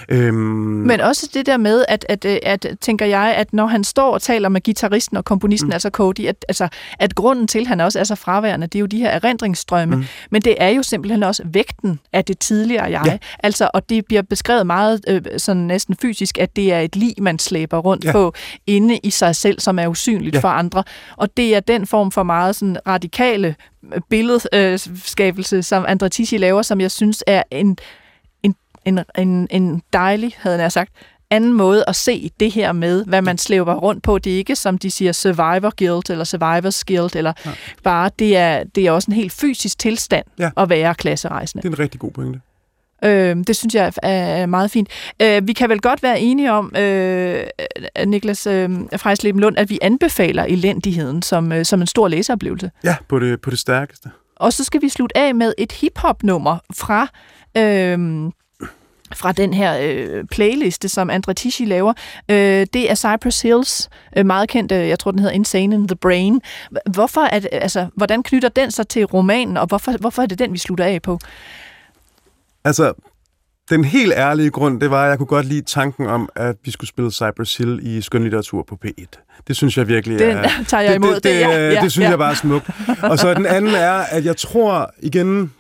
Øhm... 0.08 0.34
Men 0.36 1.00
også 1.00 1.30
det 1.34 1.46
der 1.46 1.56
med, 1.56 1.84
at, 1.88 2.06
at, 2.08 2.24
at, 2.24 2.64
at, 2.64 2.78
tænker 2.80 3.06
jeg, 3.06 3.34
at 3.36 3.52
når 3.52 3.66
han 3.66 3.84
står 3.84 4.14
og 4.14 4.22
taler 4.22 4.48
med 4.48 4.60
gitarristen 4.60 5.16
og 5.16 5.24
komponisten, 5.24 5.66
mm. 5.66 5.72
altså 5.72 5.90
Cody, 5.90 6.26
at, 6.26 6.44
altså, 6.48 6.68
at 6.98 7.14
grunden 7.14 7.46
til, 7.46 7.60
at 7.60 7.66
han 7.66 7.80
også 7.80 7.98
er 7.98 8.04
så 8.04 8.14
fraværende, 8.14 8.66
det 8.66 8.74
er 8.74 8.80
jo 8.80 8.86
de 8.86 8.98
her 8.98 9.10
erindringsstrømme, 9.10 9.96
mm. 9.96 10.04
men 10.30 10.42
det 10.42 10.54
er 10.58 10.68
jo 10.68 10.82
simpelthen 10.82 11.22
også 11.22 11.42
vægten 11.46 12.00
af 12.12 12.24
det 12.24 12.38
tidligere 12.38 12.84
jeg. 12.84 13.02
Ja. 13.06 13.18
Altså, 13.38 13.70
og 13.74 13.87
det 13.88 14.06
bliver 14.06 14.22
beskrevet 14.22 14.66
meget 14.66 15.00
øh, 15.08 15.22
sådan 15.36 15.62
næsten 15.62 15.96
fysisk, 16.02 16.38
at 16.38 16.56
det 16.56 16.72
er 16.72 16.80
et 16.80 16.96
lig, 16.96 17.14
man 17.18 17.38
slæber 17.38 17.78
rundt 17.78 18.04
ja. 18.04 18.12
på 18.12 18.34
inde 18.66 18.98
i 18.98 19.10
sig 19.10 19.36
selv, 19.36 19.60
som 19.60 19.78
er 19.78 19.86
usynligt 19.86 20.34
ja. 20.34 20.40
for 20.40 20.48
andre. 20.48 20.84
Og 21.16 21.36
det 21.36 21.56
er 21.56 21.60
den 21.60 21.86
form 21.86 22.10
for 22.10 22.22
meget 22.22 22.56
sådan 22.56 22.76
radikale 22.86 23.54
billedskabelse, 24.08 25.56
øh, 25.56 25.64
som 25.64 25.84
Andre 25.88 26.08
Tisci 26.08 26.36
laver, 26.36 26.62
som 26.62 26.80
jeg 26.80 26.90
synes 26.90 27.24
er 27.26 27.42
en 27.50 27.78
en, 28.84 29.00
en, 29.18 29.48
en 29.50 29.82
dejlig, 29.92 30.34
havde 30.38 30.62
jeg 30.62 30.72
sagt, 30.72 30.92
anden 31.30 31.52
måde 31.52 31.84
at 31.88 31.96
se 31.96 32.30
det 32.40 32.52
her 32.52 32.72
med, 32.72 33.04
hvad 33.04 33.22
man 33.22 33.38
slæver 33.38 33.74
rundt 33.74 34.02
på. 34.02 34.18
Det 34.18 34.32
er 34.32 34.36
ikke, 34.36 34.56
som 34.56 34.78
de 34.78 34.90
siger, 34.90 35.12
survivor 35.12 35.72
guilt 35.76 36.10
eller 36.10 36.24
survivors 36.24 36.84
guilt, 36.84 37.16
eller 37.16 37.32
ja. 37.46 37.50
bare, 37.82 38.10
det 38.18 38.36
er, 38.36 38.64
det 38.64 38.86
er 38.86 38.90
også 38.90 39.10
en 39.10 39.14
helt 39.14 39.32
fysisk 39.32 39.78
tilstand 39.78 40.26
ja. 40.38 40.50
at 40.56 40.68
være 40.68 40.94
klasserejsende. 40.94 41.62
Det 41.62 41.68
er 41.68 41.72
en 41.72 41.78
rigtig 41.78 42.00
god 42.00 42.10
pointe. 42.10 42.40
Øh, 43.04 43.36
det 43.46 43.56
synes 43.56 43.74
jeg 43.74 43.92
er 44.02 44.46
meget 44.46 44.70
fint. 44.70 44.88
Øh, 45.22 45.48
vi 45.48 45.52
kan 45.52 45.68
vel 45.68 45.80
godt 45.80 46.02
være 46.02 46.20
enige 46.20 46.52
om, 46.52 46.76
øh, 46.76 47.46
Niklas 48.06 48.46
øh, 48.46 48.70
Frejsleben 48.96 49.40
Lund, 49.40 49.58
at 49.58 49.70
vi 49.70 49.78
anbefaler 49.82 50.44
elendigheden 50.44 51.22
som, 51.22 51.52
øh, 51.52 51.64
som 51.64 51.80
en 51.80 51.86
stor 51.86 52.08
læseoplevelse. 52.08 52.70
Ja, 52.84 52.96
på 53.08 53.18
det, 53.18 53.40
på 53.40 53.50
det 53.50 53.58
stærkeste. 53.58 54.10
Og 54.36 54.52
så 54.52 54.64
skal 54.64 54.82
vi 54.82 54.88
slutte 54.88 55.16
af 55.16 55.34
med 55.34 55.54
et 55.58 55.72
hip-hop-nummer 55.72 56.58
fra... 56.74 57.08
Øh, 57.56 58.30
fra 59.14 59.32
den 59.32 59.54
her 59.54 59.78
øh, 59.82 60.24
playliste, 60.24 60.88
som 60.88 61.10
Andre 61.10 61.34
Tichy 61.34 61.66
laver. 61.66 61.92
Øh, 62.28 62.66
det 62.72 62.90
er 62.90 62.94
Cypress 62.94 63.42
Hills, 63.42 63.88
øh, 64.16 64.26
meget 64.26 64.48
kendt, 64.48 64.72
øh, 64.72 64.88
jeg 64.88 64.98
tror 64.98 65.10
den 65.10 65.20
hedder 65.20 65.34
Insane 65.34 65.74
in 65.74 65.88
the 65.88 65.96
Brain. 65.96 66.40
Hvorfor 66.90 67.20
er 67.20 67.38
det, 67.38 67.48
altså, 67.52 67.86
hvordan 67.94 68.22
knytter 68.22 68.48
den 68.48 68.70
sig 68.70 68.88
til 68.88 69.04
romanen, 69.04 69.56
og 69.56 69.66
hvorfor, 69.66 69.92
hvorfor 70.00 70.22
er 70.22 70.26
det 70.26 70.38
den, 70.38 70.52
vi 70.52 70.58
slutter 70.58 70.84
af 70.84 71.02
på? 71.02 71.18
Altså, 72.68 72.92
den 73.70 73.84
helt 73.84 74.12
ærlige 74.16 74.50
grund, 74.50 74.80
det 74.80 74.90
var, 74.90 75.04
at 75.04 75.10
jeg 75.10 75.18
kunne 75.18 75.26
godt 75.26 75.46
lide 75.46 75.62
tanken 75.62 76.06
om, 76.06 76.28
at 76.36 76.56
vi 76.64 76.70
skulle 76.70 76.88
spille 76.88 77.12
Cypress 77.12 77.56
Hill 77.56 77.80
i 77.82 78.00
skønlitteratur 78.00 78.62
på 78.62 78.78
P1. 78.86 79.42
Det 79.48 79.56
synes 79.56 79.78
jeg 79.78 79.88
virkelig 79.88 80.20
er... 80.20 80.42
Den 80.42 80.64
tager 80.64 80.80
jeg 80.82 80.94
imod. 80.94 81.14
Det, 81.14 81.24
det, 81.24 81.32
det, 81.32 81.40
ja, 81.40 81.72
ja, 81.72 81.82
det 81.82 81.92
synes 81.92 82.04
ja. 82.04 82.10
jeg 82.10 82.18
bare 82.18 82.30
er 82.30 82.34
smukt. 82.34 82.70
Og 83.02 83.18
så 83.18 83.34
den 83.34 83.46
anden 83.46 83.74
er, 83.74 83.92
at 83.92 84.24
jeg 84.24 84.36
tror 84.36 84.90
igen, 84.98 85.52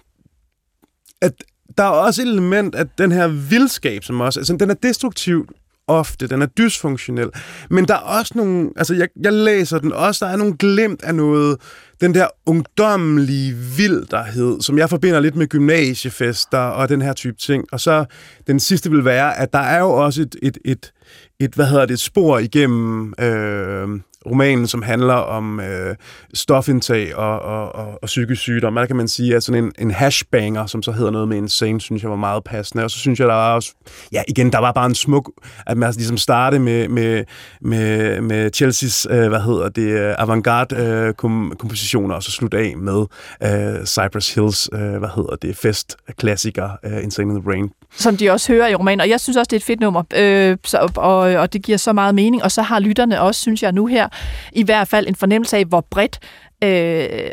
at 1.20 1.32
der 1.78 1.84
er 1.84 1.88
også 1.88 2.22
et 2.22 2.28
element 2.28 2.74
af 2.74 2.88
den 2.98 3.12
her 3.12 3.28
vildskab, 3.28 4.04
som 4.04 4.20
også... 4.20 4.40
Altså, 4.40 4.56
den 4.56 4.70
er 4.70 4.74
destruktiv 4.74 5.48
ofte, 5.88 6.26
den 6.26 6.42
er 6.42 6.46
dysfunktionel. 6.46 7.30
Men 7.70 7.84
der 7.84 7.94
er 7.94 7.98
også 7.98 8.32
nogle... 8.36 8.70
Altså, 8.76 8.94
jeg, 8.94 9.08
jeg 9.22 9.32
læser 9.32 9.78
den 9.78 9.92
også, 9.92 10.24
der 10.24 10.32
er 10.32 10.36
nogle 10.36 10.56
glemt 10.56 11.02
af 11.02 11.14
noget 11.14 11.56
den 12.00 12.14
der 12.14 12.26
ungdommelige 12.46 13.54
vilderhed, 13.76 14.60
som 14.60 14.78
jeg 14.78 14.90
forbinder 14.90 15.20
lidt 15.20 15.36
med 15.36 15.46
gymnasiefester 15.46 16.58
og 16.58 16.88
den 16.88 17.02
her 17.02 17.12
type 17.12 17.36
ting. 17.36 17.64
Og 17.72 17.80
så 17.80 18.04
den 18.46 18.60
sidste 18.60 18.90
vil 18.90 19.04
være, 19.04 19.38
at 19.38 19.52
der 19.52 19.58
er 19.58 19.78
jo 19.78 19.90
også 19.90 20.22
et, 20.22 20.36
et, 20.42 20.58
et, 20.64 20.92
et 21.40 21.54
hvad 21.54 21.66
hedder 21.66 21.86
det, 21.86 21.94
et 21.94 22.00
spor 22.00 22.38
igennem 22.38 23.14
øh, 23.20 23.88
romanen, 24.26 24.66
som 24.66 24.82
handler 24.82 25.14
om 25.14 25.60
øh, 25.60 25.96
stofindtag 26.34 27.16
og, 27.16 27.42
og, 27.42 27.74
og, 27.74 27.98
og 28.02 28.06
psykisk 28.06 28.40
sygdom. 28.40 28.74
Der 28.74 28.86
kan 28.86 28.96
man 28.96 29.08
sige, 29.08 29.36
at 29.36 29.42
sådan 29.42 29.64
en, 29.64 29.72
en 29.78 29.90
hashbanger, 29.90 30.66
som 30.66 30.82
så 30.82 30.92
hedder 30.92 31.10
noget 31.10 31.28
med 31.28 31.38
en 31.38 31.48
scene, 31.48 31.80
synes 31.80 32.02
jeg 32.02 32.10
var 32.10 32.16
meget 32.16 32.44
passende. 32.44 32.84
Og 32.84 32.90
så 32.90 32.98
synes 32.98 33.20
jeg, 33.20 33.28
der 33.28 33.34
var 33.34 33.54
også, 33.54 33.74
ja 34.12 34.22
igen, 34.28 34.52
der 34.52 34.58
var 34.58 34.72
bare 34.72 34.86
en 34.86 34.94
smuk, 34.94 35.30
at 35.66 35.76
man 35.76 35.86
altså 35.86 36.00
ligesom 36.00 36.16
startede 36.16 36.60
med, 36.60 36.88
med, 36.88 37.24
med, 37.60 38.20
med 38.20 38.50
Chelsea's, 38.56 39.14
øh, 39.14 39.28
hvad 39.28 39.40
hedder 39.40 39.68
det, 39.68 39.88
øh, 39.88 40.14
avantgarde 40.18 40.76
øh, 40.76 41.14
kom, 41.14 41.52
kompositioner, 41.58 42.14
og 42.14 42.22
så 42.22 42.30
slutte 42.30 42.58
af 42.58 42.74
med 42.76 43.04
øh, 43.42 43.86
Cypress 43.86 44.34
Hills, 44.34 44.68
øh, 44.72 44.80
hvad 44.80 45.08
hedder 45.16 45.36
det, 45.42 45.56
fest 45.56 45.96
klassiker, 46.18 46.70
øh, 46.84 47.04
Insane 47.04 47.34
in 47.34 47.40
the 47.40 47.50
Rain. 47.50 47.70
Som 47.96 48.16
de 48.16 48.30
også 48.30 48.52
hører 48.52 48.68
i 48.68 48.74
romanen, 48.74 49.00
og 49.00 49.08
jeg 49.08 49.20
synes 49.20 49.36
også, 49.36 49.48
det 49.48 49.56
er 49.56 49.60
et 49.60 49.64
fedt 49.64 49.80
nummer, 49.80 50.02
øh, 50.16 50.56
så, 50.64 50.92
og, 50.96 51.18
og 51.18 51.52
det 51.52 51.62
giver 51.62 51.78
så 51.78 51.92
meget 51.92 52.14
mening, 52.14 52.42
og 52.42 52.52
så 52.52 52.62
har 52.62 52.80
lytterne 52.80 53.20
også, 53.20 53.40
synes 53.40 53.62
jeg 53.62 53.72
nu 53.72 53.86
her, 53.86 54.08
i 54.52 54.62
hvert 54.62 54.88
fald 54.88 55.06
en 55.06 55.14
fornemmelse 55.14 55.56
af, 55.56 55.64
hvor 55.64 55.86
bredt 55.90 56.18
øh, 56.64 57.30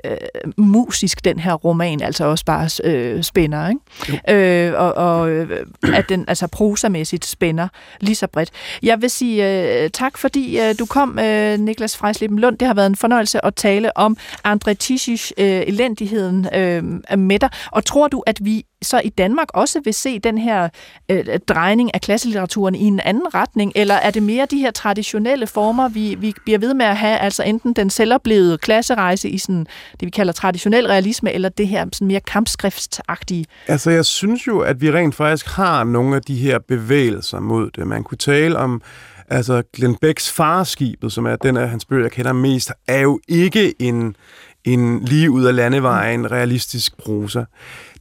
musisk 0.57 1.25
den 1.25 1.39
her 1.39 1.53
roman 1.53 2.01
altså 2.01 2.25
også 2.25 2.45
bare 2.45 2.69
øh, 2.83 3.23
spænder, 3.23 3.69
ikke? 3.69 4.67
Øh, 4.67 4.73
og, 4.81 4.93
og 4.93 5.29
øh, 5.29 5.65
at 5.93 6.09
den 6.09 6.25
altså 6.27 6.47
prosamæssigt 6.47 7.25
spænder 7.25 7.67
lige 7.99 8.15
så 8.15 8.27
bredt. 8.27 8.49
Jeg 8.83 9.01
vil 9.01 9.09
sige 9.09 9.83
øh, 9.83 9.89
tak, 9.89 10.17
fordi 10.17 10.59
øh, 10.59 10.75
du 10.79 10.85
kom, 10.85 11.19
øh, 11.19 11.59
Niklas 11.59 11.97
Frejslippen 11.97 12.39
Lund. 12.39 12.57
Det 12.57 12.67
har 12.67 12.75
været 12.75 12.87
en 12.87 12.95
fornøjelse 12.95 13.45
at 13.45 13.55
tale 13.55 13.97
om 13.97 14.17
André 14.47 14.73
Tischisch 14.73 15.31
øh, 15.37 15.63
elendigheden 15.67 16.47
øh, 16.55 16.83
med 17.19 17.39
dig. 17.39 17.49
Og 17.71 17.85
tror 17.85 18.07
du, 18.07 18.23
at 18.27 18.39
vi 18.41 18.63
så 18.85 19.01
i 19.03 19.09
Danmark 19.09 19.47
også 19.53 19.81
vil 19.83 19.93
se 19.93 20.19
den 20.19 20.37
her 20.37 20.69
øh, 21.09 21.25
drejning 21.47 21.93
af 21.93 22.01
klasselitteraturen 22.01 22.75
i 22.75 22.83
en 22.83 22.99
anden 22.99 23.33
retning, 23.33 23.71
eller 23.75 23.95
er 23.95 24.11
det 24.11 24.23
mere 24.23 24.47
de 24.51 24.57
her 24.57 24.71
traditionelle 24.71 25.47
former, 25.47 25.89
vi, 25.89 26.15
vi 26.15 26.33
bliver 26.43 26.59
ved 26.59 26.73
med 26.73 26.85
at 26.85 26.97
have, 26.97 27.17
altså 27.17 27.43
enten 27.43 27.73
den 27.73 27.89
selvoplevede 27.89 28.57
klasserejse 28.57 29.29
i 29.29 29.37
sådan, 29.37 29.67
det, 29.91 30.05
vi 30.05 30.09
kalder 30.09 30.33
traditionel 30.33 30.87
realisme, 30.87 31.31
eller 31.33 31.49
det 31.49 31.67
her 31.67 31.85
sådan 31.93 32.07
mere 32.07 32.19
kampskriftsagtige? 32.19 33.45
Altså, 33.67 33.91
jeg 33.91 34.05
synes 34.05 34.47
jo, 34.47 34.59
at 34.59 34.81
vi 34.81 34.91
rent 34.91 35.15
faktisk 35.15 35.47
har 35.47 35.83
nogle 35.83 36.15
af 36.15 36.21
de 36.21 36.35
her 36.35 36.59
bevægelser 36.59 37.39
mod 37.39 37.71
det. 37.71 37.87
Man 37.87 38.03
kunne 38.03 38.17
tale 38.17 38.57
om 38.57 38.81
Altså, 39.29 39.63
Glenn 39.73 39.95
Becks 39.95 40.31
Farskibet, 40.31 41.11
som 41.11 41.25
er 41.25 41.35
den 41.35 41.57
af 41.57 41.69
hans 41.69 41.85
bøger, 41.85 42.03
jeg 42.03 42.11
kender 42.11 42.33
mest, 42.33 42.71
er 42.87 42.99
jo 42.99 43.19
ikke 43.27 43.81
en, 43.81 44.15
en 44.63 45.05
lige 45.05 45.31
ud 45.31 45.43
af 45.43 45.55
landevejen 45.55 46.31
realistisk 46.31 46.97
prosa. 46.97 47.43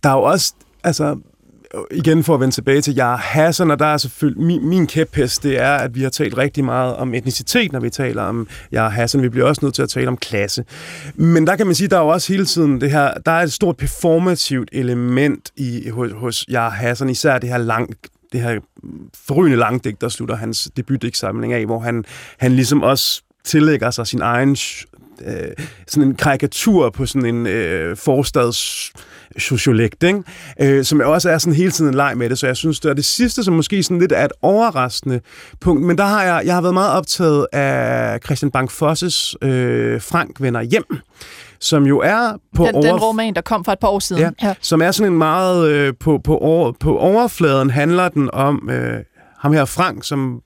Der 0.02 0.08
er 0.08 0.14
jo 0.14 0.22
også 0.22 0.54
altså, 0.84 1.16
igen 1.90 2.24
for 2.24 2.34
at 2.34 2.40
vende 2.40 2.54
tilbage 2.54 2.80
til 2.80 2.94
jeg 2.94 3.14
Hassan, 3.14 3.70
og 3.70 3.78
der 3.78 3.86
er 3.86 3.96
selvfølgelig 3.96 4.42
min, 4.42 4.68
min 4.68 4.86
kæphest, 4.86 5.42
det 5.42 5.60
er, 5.60 5.74
at 5.74 5.94
vi 5.94 6.02
har 6.02 6.10
talt 6.10 6.38
rigtig 6.38 6.64
meget 6.64 6.96
om 6.96 7.14
etnicitet, 7.14 7.72
når 7.72 7.80
vi 7.80 7.90
taler 7.90 8.22
om 8.22 8.48
jeg 8.72 8.92
Hassan. 8.92 9.22
Vi 9.22 9.28
bliver 9.28 9.46
også 9.46 9.60
nødt 9.64 9.74
til 9.74 9.82
at 9.82 9.88
tale 9.88 10.08
om 10.08 10.16
klasse. 10.16 10.64
Men 11.14 11.46
der 11.46 11.56
kan 11.56 11.66
man 11.66 11.74
sige, 11.74 11.88
der 11.88 11.96
er 11.96 12.00
jo 12.00 12.08
også 12.08 12.32
hele 12.32 12.46
tiden 12.46 12.80
det 12.80 12.90
her, 12.90 13.14
der 13.26 13.32
er 13.32 13.42
et 13.42 13.52
stort 13.52 13.76
performativt 13.76 14.68
element 14.72 15.50
i, 15.56 15.88
hos, 15.88 16.12
hos 16.12 16.44
jeg 16.48 16.72
Hassan, 16.72 17.10
især 17.10 17.38
det 17.38 17.48
her 17.48 17.58
lang, 17.58 17.94
det 18.32 18.40
her 18.40 18.60
forrygende 19.26 19.56
langdigt, 19.56 20.00
der 20.00 20.08
slutter 20.08 20.36
hans 20.36 20.68
debutdæksamling 20.76 21.52
af, 21.52 21.66
hvor 21.66 21.78
han, 21.78 22.04
han 22.38 22.52
ligesom 22.52 22.82
også 22.82 23.22
tillægger 23.44 23.90
sig 23.90 24.06
sin 24.06 24.20
egen 24.20 24.56
øh, 25.26 25.34
sådan 25.86 26.08
en 26.08 26.14
karikatur 26.14 26.90
på 26.90 27.06
sådan 27.06 27.34
en 27.34 27.46
øh, 27.46 27.96
forstads 27.96 28.92
sociolekt, 29.38 30.02
ikke? 30.02 30.22
Øh, 30.60 30.84
som 30.84 31.00
også 31.04 31.30
er 31.30 31.38
sådan 31.38 31.54
hele 31.54 31.70
tiden 31.70 31.90
en 31.90 31.94
leg 31.94 32.12
med 32.16 32.30
det, 32.30 32.38
så 32.38 32.46
jeg 32.46 32.56
synes, 32.56 32.80
det 32.80 32.90
er 32.90 32.94
det 32.94 33.04
sidste, 33.04 33.44
som 33.44 33.54
måske 33.54 33.82
sådan 33.82 33.98
lidt 33.98 34.12
er 34.12 34.24
et 34.24 34.32
overraskende 34.42 35.20
punkt, 35.60 35.82
men 35.82 35.98
der 35.98 36.04
har 36.04 36.22
jeg, 36.22 36.42
jeg 36.44 36.54
har 36.54 36.60
været 36.60 36.74
meget 36.74 36.92
optaget 36.92 37.46
af 37.52 38.18
Christian 38.24 38.50
Bang-Fosses 38.56 39.46
øh, 39.48 40.00
Frank 40.00 40.40
vender 40.40 40.62
hjem, 40.62 40.84
som 41.60 41.86
jo 41.86 42.00
er 42.00 42.32
på 42.56 42.66
den, 42.66 42.74
over... 42.74 42.86
den 42.86 42.96
roman, 42.96 43.34
der 43.34 43.40
kom 43.40 43.64
for 43.64 43.72
et 43.72 43.78
par 43.78 43.88
år 43.88 43.98
siden. 43.98 44.22
Ja, 44.22 44.30
ja. 44.42 44.54
Som 44.60 44.82
er 44.82 44.90
sådan 44.90 45.12
en 45.12 45.18
meget... 45.18 45.68
Øh, 45.68 45.94
på, 46.00 46.20
på, 46.24 46.38
over, 46.38 46.72
på 46.80 46.98
overfladen 46.98 47.70
handler 47.70 48.08
den 48.08 48.30
om 48.32 48.70
øh, 48.70 48.98
ham 49.38 49.52
her 49.52 49.64
Frank, 49.64 50.04
som 50.04 50.40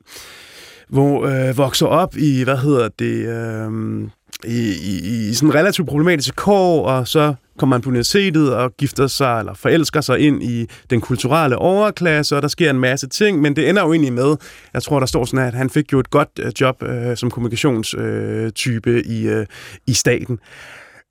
hvor, 0.89 1.27
øh, 1.27 1.59
vokser 1.59 1.87
op 1.87 2.17
i, 2.17 2.43
hvad 2.43 2.57
hedder 2.57 2.89
det, 2.99 3.27
øh, 3.27 4.09
i, 4.45 4.73
i, 4.83 5.29
i 5.29 5.35
sådan 5.35 5.55
relativt 5.55 5.89
problematiske 5.89 6.37
kår, 6.37 6.87
og 6.87 7.09
så 7.09 7.35
kommer 7.59 7.77
man 7.77 7.83
på 7.83 7.89
universitetet 7.89 8.55
og 8.55 8.77
gifter 8.77 9.07
sig 9.07 9.39
eller 9.39 9.55
forelsker 9.55 10.01
sig 10.01 10.19
ind 10.19 10.43
i 10.43 10.67
den 10.91 11.01
kulturelle 11.01 11.57
overklasse, 11.57 12.37
og 12.37 12.43
der 12.43 12.49
sker 12.49 12.71
en 12.71 12.79
masse 12.79 13.09
ting, 13.09 13.41
men 13.41 13.57
det 13.57 13.69
ender 13.69 13.83
jo 13.83 13.93
egentlig 13.93 14.13
med, 14.13 14.37
jeg 14.75 14.83
tror, 14.83 14.99
der 14.99 15.07
står 15.07 15.25
sådan, 15.25 15.47
at 15.47 15.55
han 15.55 15.71
fik 15.71 15.93
jo 15.93 16.01
et 16.01 16.11
godt 16.11 16.29
øh, 16.39 16.53
job 16.61 16.83
øh, 16.83 17.17
som 17.17 17.31
kommunikationstype 17.31 18.91
øh, 18.91 19.05
i, 19.07 19.29
øh, 19.29 19.47
i 19.87 19.93
staten. 19.93 20.39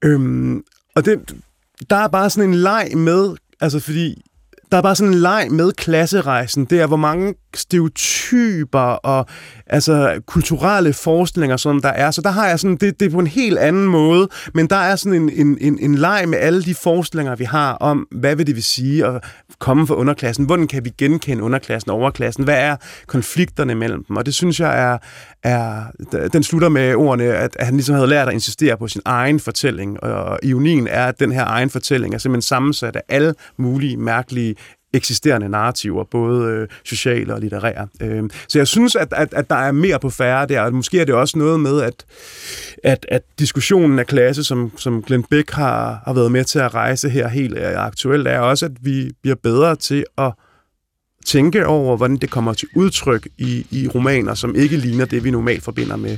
Øhm, 0.04 0.64
og 0.96 1.06
det, 1.06 1.36
der 1.90 1.96
er 1.96 2.08
bare 2.08 2.30
sådan 2.30 2.50
en 2.50 2.56
leg 2.56 2.92
med, 2.96 3.36
altså 3.62 3.80
fordi 3.80 4.22
der 4.72 4.78
er 4.78 4.82
bare 4.82 4.96
sådan 4.96 5.14
en 5.14 5.20
leg 5.20 5.48
med 5.52 5.72
klasserejsen. 5.72 6.66
Det 6.66 6.82
er, 6.82 6.88
hvor 6.88 6.98
mange 6.98 7.34
stereotyper 7.56 8.80
og 8.80 9.26
altså, 9.68 10.22
kulturelle 10.26 10.94
forestillinger, 10.94 11.58
som 11.58 11.82
der 11.82 11.90
er. 11.90 12.12
Så 12.12 12.22
der 12.22 12.30
har 12.30 12.48
jeg 12.48 12.60
sådan, 12.60 12.78
det, 12.78 13.00
det 13.00 13.06
er 13.06 13.10
på 13.10 13.20
en 13.20 13.28
helt 13.28 13.58
anden 13.58 13.86
måde, 13.86 14.30
men 14.54 14.68
der 14.68 14.76
er 14.76 14.96
sådan 14.96 15.22
en, 15.22 15.30
en, 15.30 15.58
en, 15.62 15.80
en 15.80 15.96
leg 15.96 16.24
med 16.28 16.38
alle 16.38 16.64
de 16.64 16.76
forestillinger, 16.76 17.36
vi 17.36 17.44
har 17.44 17.74
om, 17.74 18.08
hvad 18.12 18.36
vil 18.36 18.48
det 18.48 18.56
vil 18.56 18.64
sige 18.64 19.06
at 19.06 19.24
komme 19.60 19.88
fra 19.88 19.96
underklassen? 19.96 20.46
Hvordan 20.46 20.68
kan 20.68 20.86
vi 20.86 20.92
genkende 20.98 21.44
underklassen 21.44 21.92
og 21.92 21.98
overklassen? 21.98 22.44
Hvad 22.44 22.58
er 22.58 22.76
konflikterne 23.08 23.76
mellem 23.76 24.04
dem? 24.04 24.16
Og 24.16 24.26
det 24.26 24.34
synes 24.34 24.60
jeg 24.60 24.82
er, 24.82 24.98
er 25.44 25.84
den 26.34 26.44
slutter 26.44 26.70
med 26.70 26.96
ordene, 26.96 27.24
at, 27.24 27.56
at 27.60 27.66
han 27.66 27.76
ligesom 27.76 27.96
havde 27.96 28.08
lært 28.08 28.28
at 28.28 28.34
insistere 28.34 28.78
på 28.78 28.88
sin 28.88 29.02
egen 29.06 29.40
fortælling. 29.40 30.04
Og 30.04 30.40
ironien 30.44 30.88
er, 30.88 31.06
at 31.06 31.20
den 31.20 31.32
her 31.32 31.46
egen 31.46 31.70
fortælling 31.70 32.14
er 32.14 32.18
simpelthen 32.18 32.42
sammensat 32.42 32.96
af 32.96 33.02
alle 33.10 33.34
mulige 33.58 33.98
mærkelige 33.98 34.56
eksisterende 34.94 35.50
narrativer, 35.50 36.04
både 36.04 36.52
øh, 36.52 36.68
sociale 36.84 37.34
og 37.34 37.42
litterære. 37.42 37.88
Øh, 38.02 38.24
så 38.48 38.60
jeg 38.60 38.68
synes, 38.68 38.96
at, 38.96 39.08
at, 39.12 39.34
at 39.34 39.50
der 39.50 39.56
er 39.56 39.72
mere 39.72 40.00
på 40.00 40.10
færre 40.10 40.48
der, 40.48 40.62
og 40.62 40.74
måske 40.74 41.00
er 41.00 41.06
det 41.06 41.16
også 41.16 41.38
noget 41.38 41.60
med, 41.60 41.82
at, 41.82 42.06
at, 42.84 43.06
at 43.10 43.22
diskussionen 43.40 44.00
af 44.00 44.08
klasse, 44.08 44.44
som, 44.44 44.72
som 44.78 45.04
Glenn 45.04 45.24
Beck 45.24 45.52
har, 45.52 46.02
har 46.06 46.14
været 46.14 46.32
med 46.32 46.44
til 46.44 46.60
at 46.60 46.74
rejse 46.74 47.10
her 47.10 47.28
helt 47.28 47.58
øh, 47.58 47.86
aktuelt, 47.86 48.28
er 48.28 48.40
også, 48.40 48.66
at 48.66 48.72
vi 48.82 49.10
bliver 49.22 49.36
bedre 49.44 49.76
til 49.76 50.06
at 50.18 50.34
tænke 51.26 51.68
over, 51.68 51.98
hvordan 51.98 52.18
det 52.18 52.30
kommer 52.30 52.54
til 52.54 52.68
udtryk 52.76 53.28
i, 53.38 53.66
i 53.72 53.88
romaner, 53.88 54.34
som 54.34 54.56
ikke 54.56 54.78
ligner 54.78 55.06
det, 55.06 55.24
vi 55.24 55.32
normalt 55.32 55.64
forbinder 55.64 55.96
med 55.96 56.18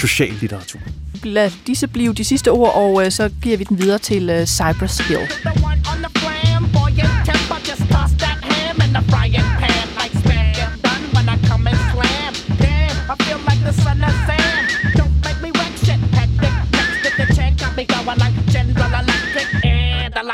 social 0.00 0.32
litteratur. 0.40 0.80
Lad 1.22 1.50
disse 1.66 1.88
blive 1.88 2.14
de 2.14 2.24
sidste 2.24 2.50
ord, 2.50 2.72
og 2.74 3.04
øh, 3.04 3.10
så 3.10 3.30
giver 3.42 3.56
vi 3.56 3.64
den 3.64 3.78
videre 3.78 3.98
til 3.98 4.30
øh, 4.30 4.46
Cypress 4.46 5.08
Hill. 5.08 5.26
The 7.64 7.79
frying 9.10 9.49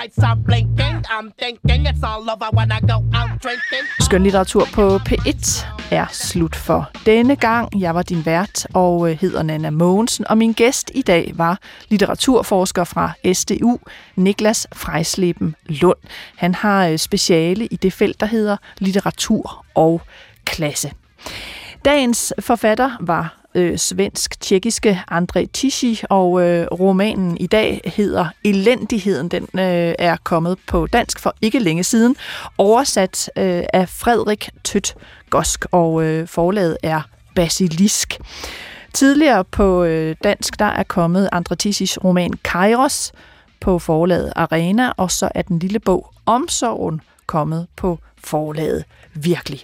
lights 0.01 0.18
are 0.18 0.36
blinking. 0.47 0.97
I'm 1.16 1.32
thinking 1.42 1.86
it's 1.86 2.03
all 2.03 2.30
over 2.30 2.49
when 2.59 2.68
I 2.72 2.80
go 2.80 2.97
out 3.18 3.42
drinking. 3.44 3.84
Skønlitteratur 4.01 4.64
på 4.74 4.97
P1 5.09 5.66
er 5.90 6.07
slut 6.11 6.57
for 6.57 6.90
denne 7.07 7.36
gang. 7.36 7.80
Jeg 7.80 7.94
var 7.94 8.03
din 8.03 8.26
vært 8.26 8.66
og 8.74 9.11
øh, 9.11 9.18
hedder 9.20 9.42
Nana 9.42 9.70
Mogensen, 9.70 10.26
og 10.28 10.38
min 10.38 10.53
gæst 10.53 10.90
i 10.94 11.03
dag 11.03 11.32
var 11.34 11.59
litteraturforsker 11.88 12.84
fra 12.84 13.12
SDU, 13.32 13.78
Niklas 14.16 14.66
Frejsleben 14.72 15.55
Lund. 15.66 15.99
Han 16.36 16.55
har 16.55 16.88
øh, 16.88 16.99
speciale 16.99 17.66
i 17.66 17.76
det 17.76 17.92
felt, 17.92 18.20
der 18.20 18.26
hedder 18.26 18.57
litteratur 18.78 19.64
og 19.74 20.03
klasse. 20.44 20.92
Dagens 21.84 22.32
forfatter 22.40 22.90
var 23.01 23.45
øh, 23.57 23.78
svensk-tjekkiske 23.78 25.02
André 25.12 25.46
Tichy, 25.52 26.04
og 26.11 26.42
øh, 26.42 26.66
romanen 26.66 27.36
i 27.36 27.46
dag 27.46 27.92
hedder 27.96 28.28
Elendigheden. 28.44 29.28
Den 29.28 29.42
øh, 29.42 29.94
er 29.98 30.16
kommet 30.24 30.59
på 30.66 30.86
dansk 30.86 31.20
for 31.20 31.34
ikke 31.42 31.59
længe 31.59 31.84
siden, 31.84 32.16
oversat 32.59 33.30
øh, 33.36 33.62
af 33.72 33.88
Frederik 33.88 34.50
Tødt 34.64 34.94
Gosk, 35.30 35.64
og 35.72 36.02
øh, 36.04 36.28
forlaget 36.28 36.76
er 36.82 37.00
Basilisk. 37.34 38.18
Tidligere 38.92 39.44
på 39.44 39.84
øh, 39.84 40.16
dansk, 40.24 40.59
der 40.59 40.64
er 40.64 40.82
kommet 40.82 41.28
André 41.34 41.54
Tichys 41.54 42.04
roman 42.04 42.32
Kairos 42.44 43.12
på 43.61 43.78
forlaget 43.78 44.32
Arena, 44.36 44.92
og 44.96 45.11
så 45.11 45.28
er 45.34 45.42
den 45.42 45.59
lille 45.59 45.78
bog 45.78 46.12
Omsorgen 46.26 47.00
kommet 47.27 47.66
på 47.77 47.99
forlaget 48.24 48.85
Virkelig. 49.14 49.61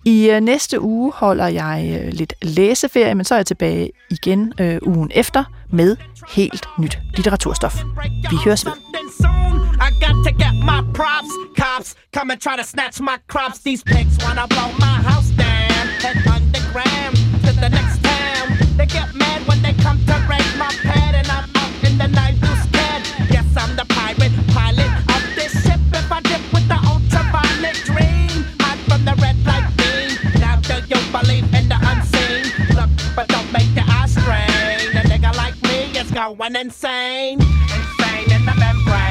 I 0.05 0.29
øh, 0.29 0.41
næste 0.41 0.81
uge 0.81 1.11
holder 1.15 1.47
jeg 1.47 2.01
øh, 2.03 2.13
lidt 2.13 2.33
læseferie, 2.41 3.15
men 3.15 3.25
så 3.25 3.33
er 3.33 3.37
jeg 3.39 3.45
tilbage 3.45 3.91
igen 4.09 4.53
øh, 4.59 4.77
ugen 4.81 5.11
efter 5.15 5.43
med 5.69 5.97
helt 6.29 6.65
nyt 6.79 6.99
litteraturstof. 7.15 7.83
Vi 8.29 8.35
høres 8.45 8.65
ved. 8.65 8.73
I 9.87 9.89
got 10.05 10.15
to 10.25 10.31
get 10.43 10.53
my 10.71 10.79
props. 10.93 11.31
Cops 11.57 11.95
come 12.13 12.31
and 12.31 12.39
try 12.39 12.55
to 12.55 12.63
snatch 12.63 13.01
my 13.01 13.17
crops. 13.27 13.59
These 13.59 13.83
pigs 13.83 14.15
wanna 14.23 14.47
blow 14.47 14.69
my 14.85 14.95
house 15.09 15.29
down. 15.45 15.83
Head 16.03 16.17
underground 16.35 17.15
to 17.45 17.51
the 17.61 17.69
next 17.69 18.03
town. 18.03 18.10
They 18.77 18.85
get 18.85 19.13
mad 19.15 19.47
when 19.47 19.61
they 19.61 19.73
come 19.73 19.99
to 20.05 20.13
raid 20.29 20.51
my 20.57 20.73
pad, 20.81 21.15
and 21.15 21.27
I'm 21.27 21.49
out 21.55 21.83
in 21.83 21.97
the 21.97 22.07
night 22.07 22.35
scared. 22.65 23.03
Yes, 23.29 23.45
I'm 23.55 23.75
the 23.75 23.85
pirate 23.89 24.33
pilot 24.49 24.91
of 25.15 25.21
this 25.35 25.51
ship. 25.63 25.79
If 25.93 26.11
I 26.11 26.21
dip 26.21 26.41
with 26.53 26.67
the 26.67 26.81
dream, 27.85 28.45
hide 28.59 28.79
from 28.87 29.05
the 29.05 29.15
red 29.21 29.37
light 29.45 29.67
beam. 29.77 30.41
Now 30.41 30.59
do 30.61 30.75
you 30.87 30.99
believe 31.11 31.47
in 31.53 31.67
the 31.69 31.77
unseen? 31.81 32.43
Look, 32.75 32.89
but 33.15 33.27
don't 33.27 33.51
make 33.51 33.69
your 33.75 33.85
eyes 33.87 34.11
strain. 34.11 34.97
A 34.97 35.03
nigga 35.07 35.35
like 35.35 35.61
me 35.63 35.97
is 35.99 36.11
going 36.11 36.55
insane, 36.55 37.39
insane 37.41 38.31
in 38.31 38.45
the 38.45 38.55
membrane. 38.57 39.10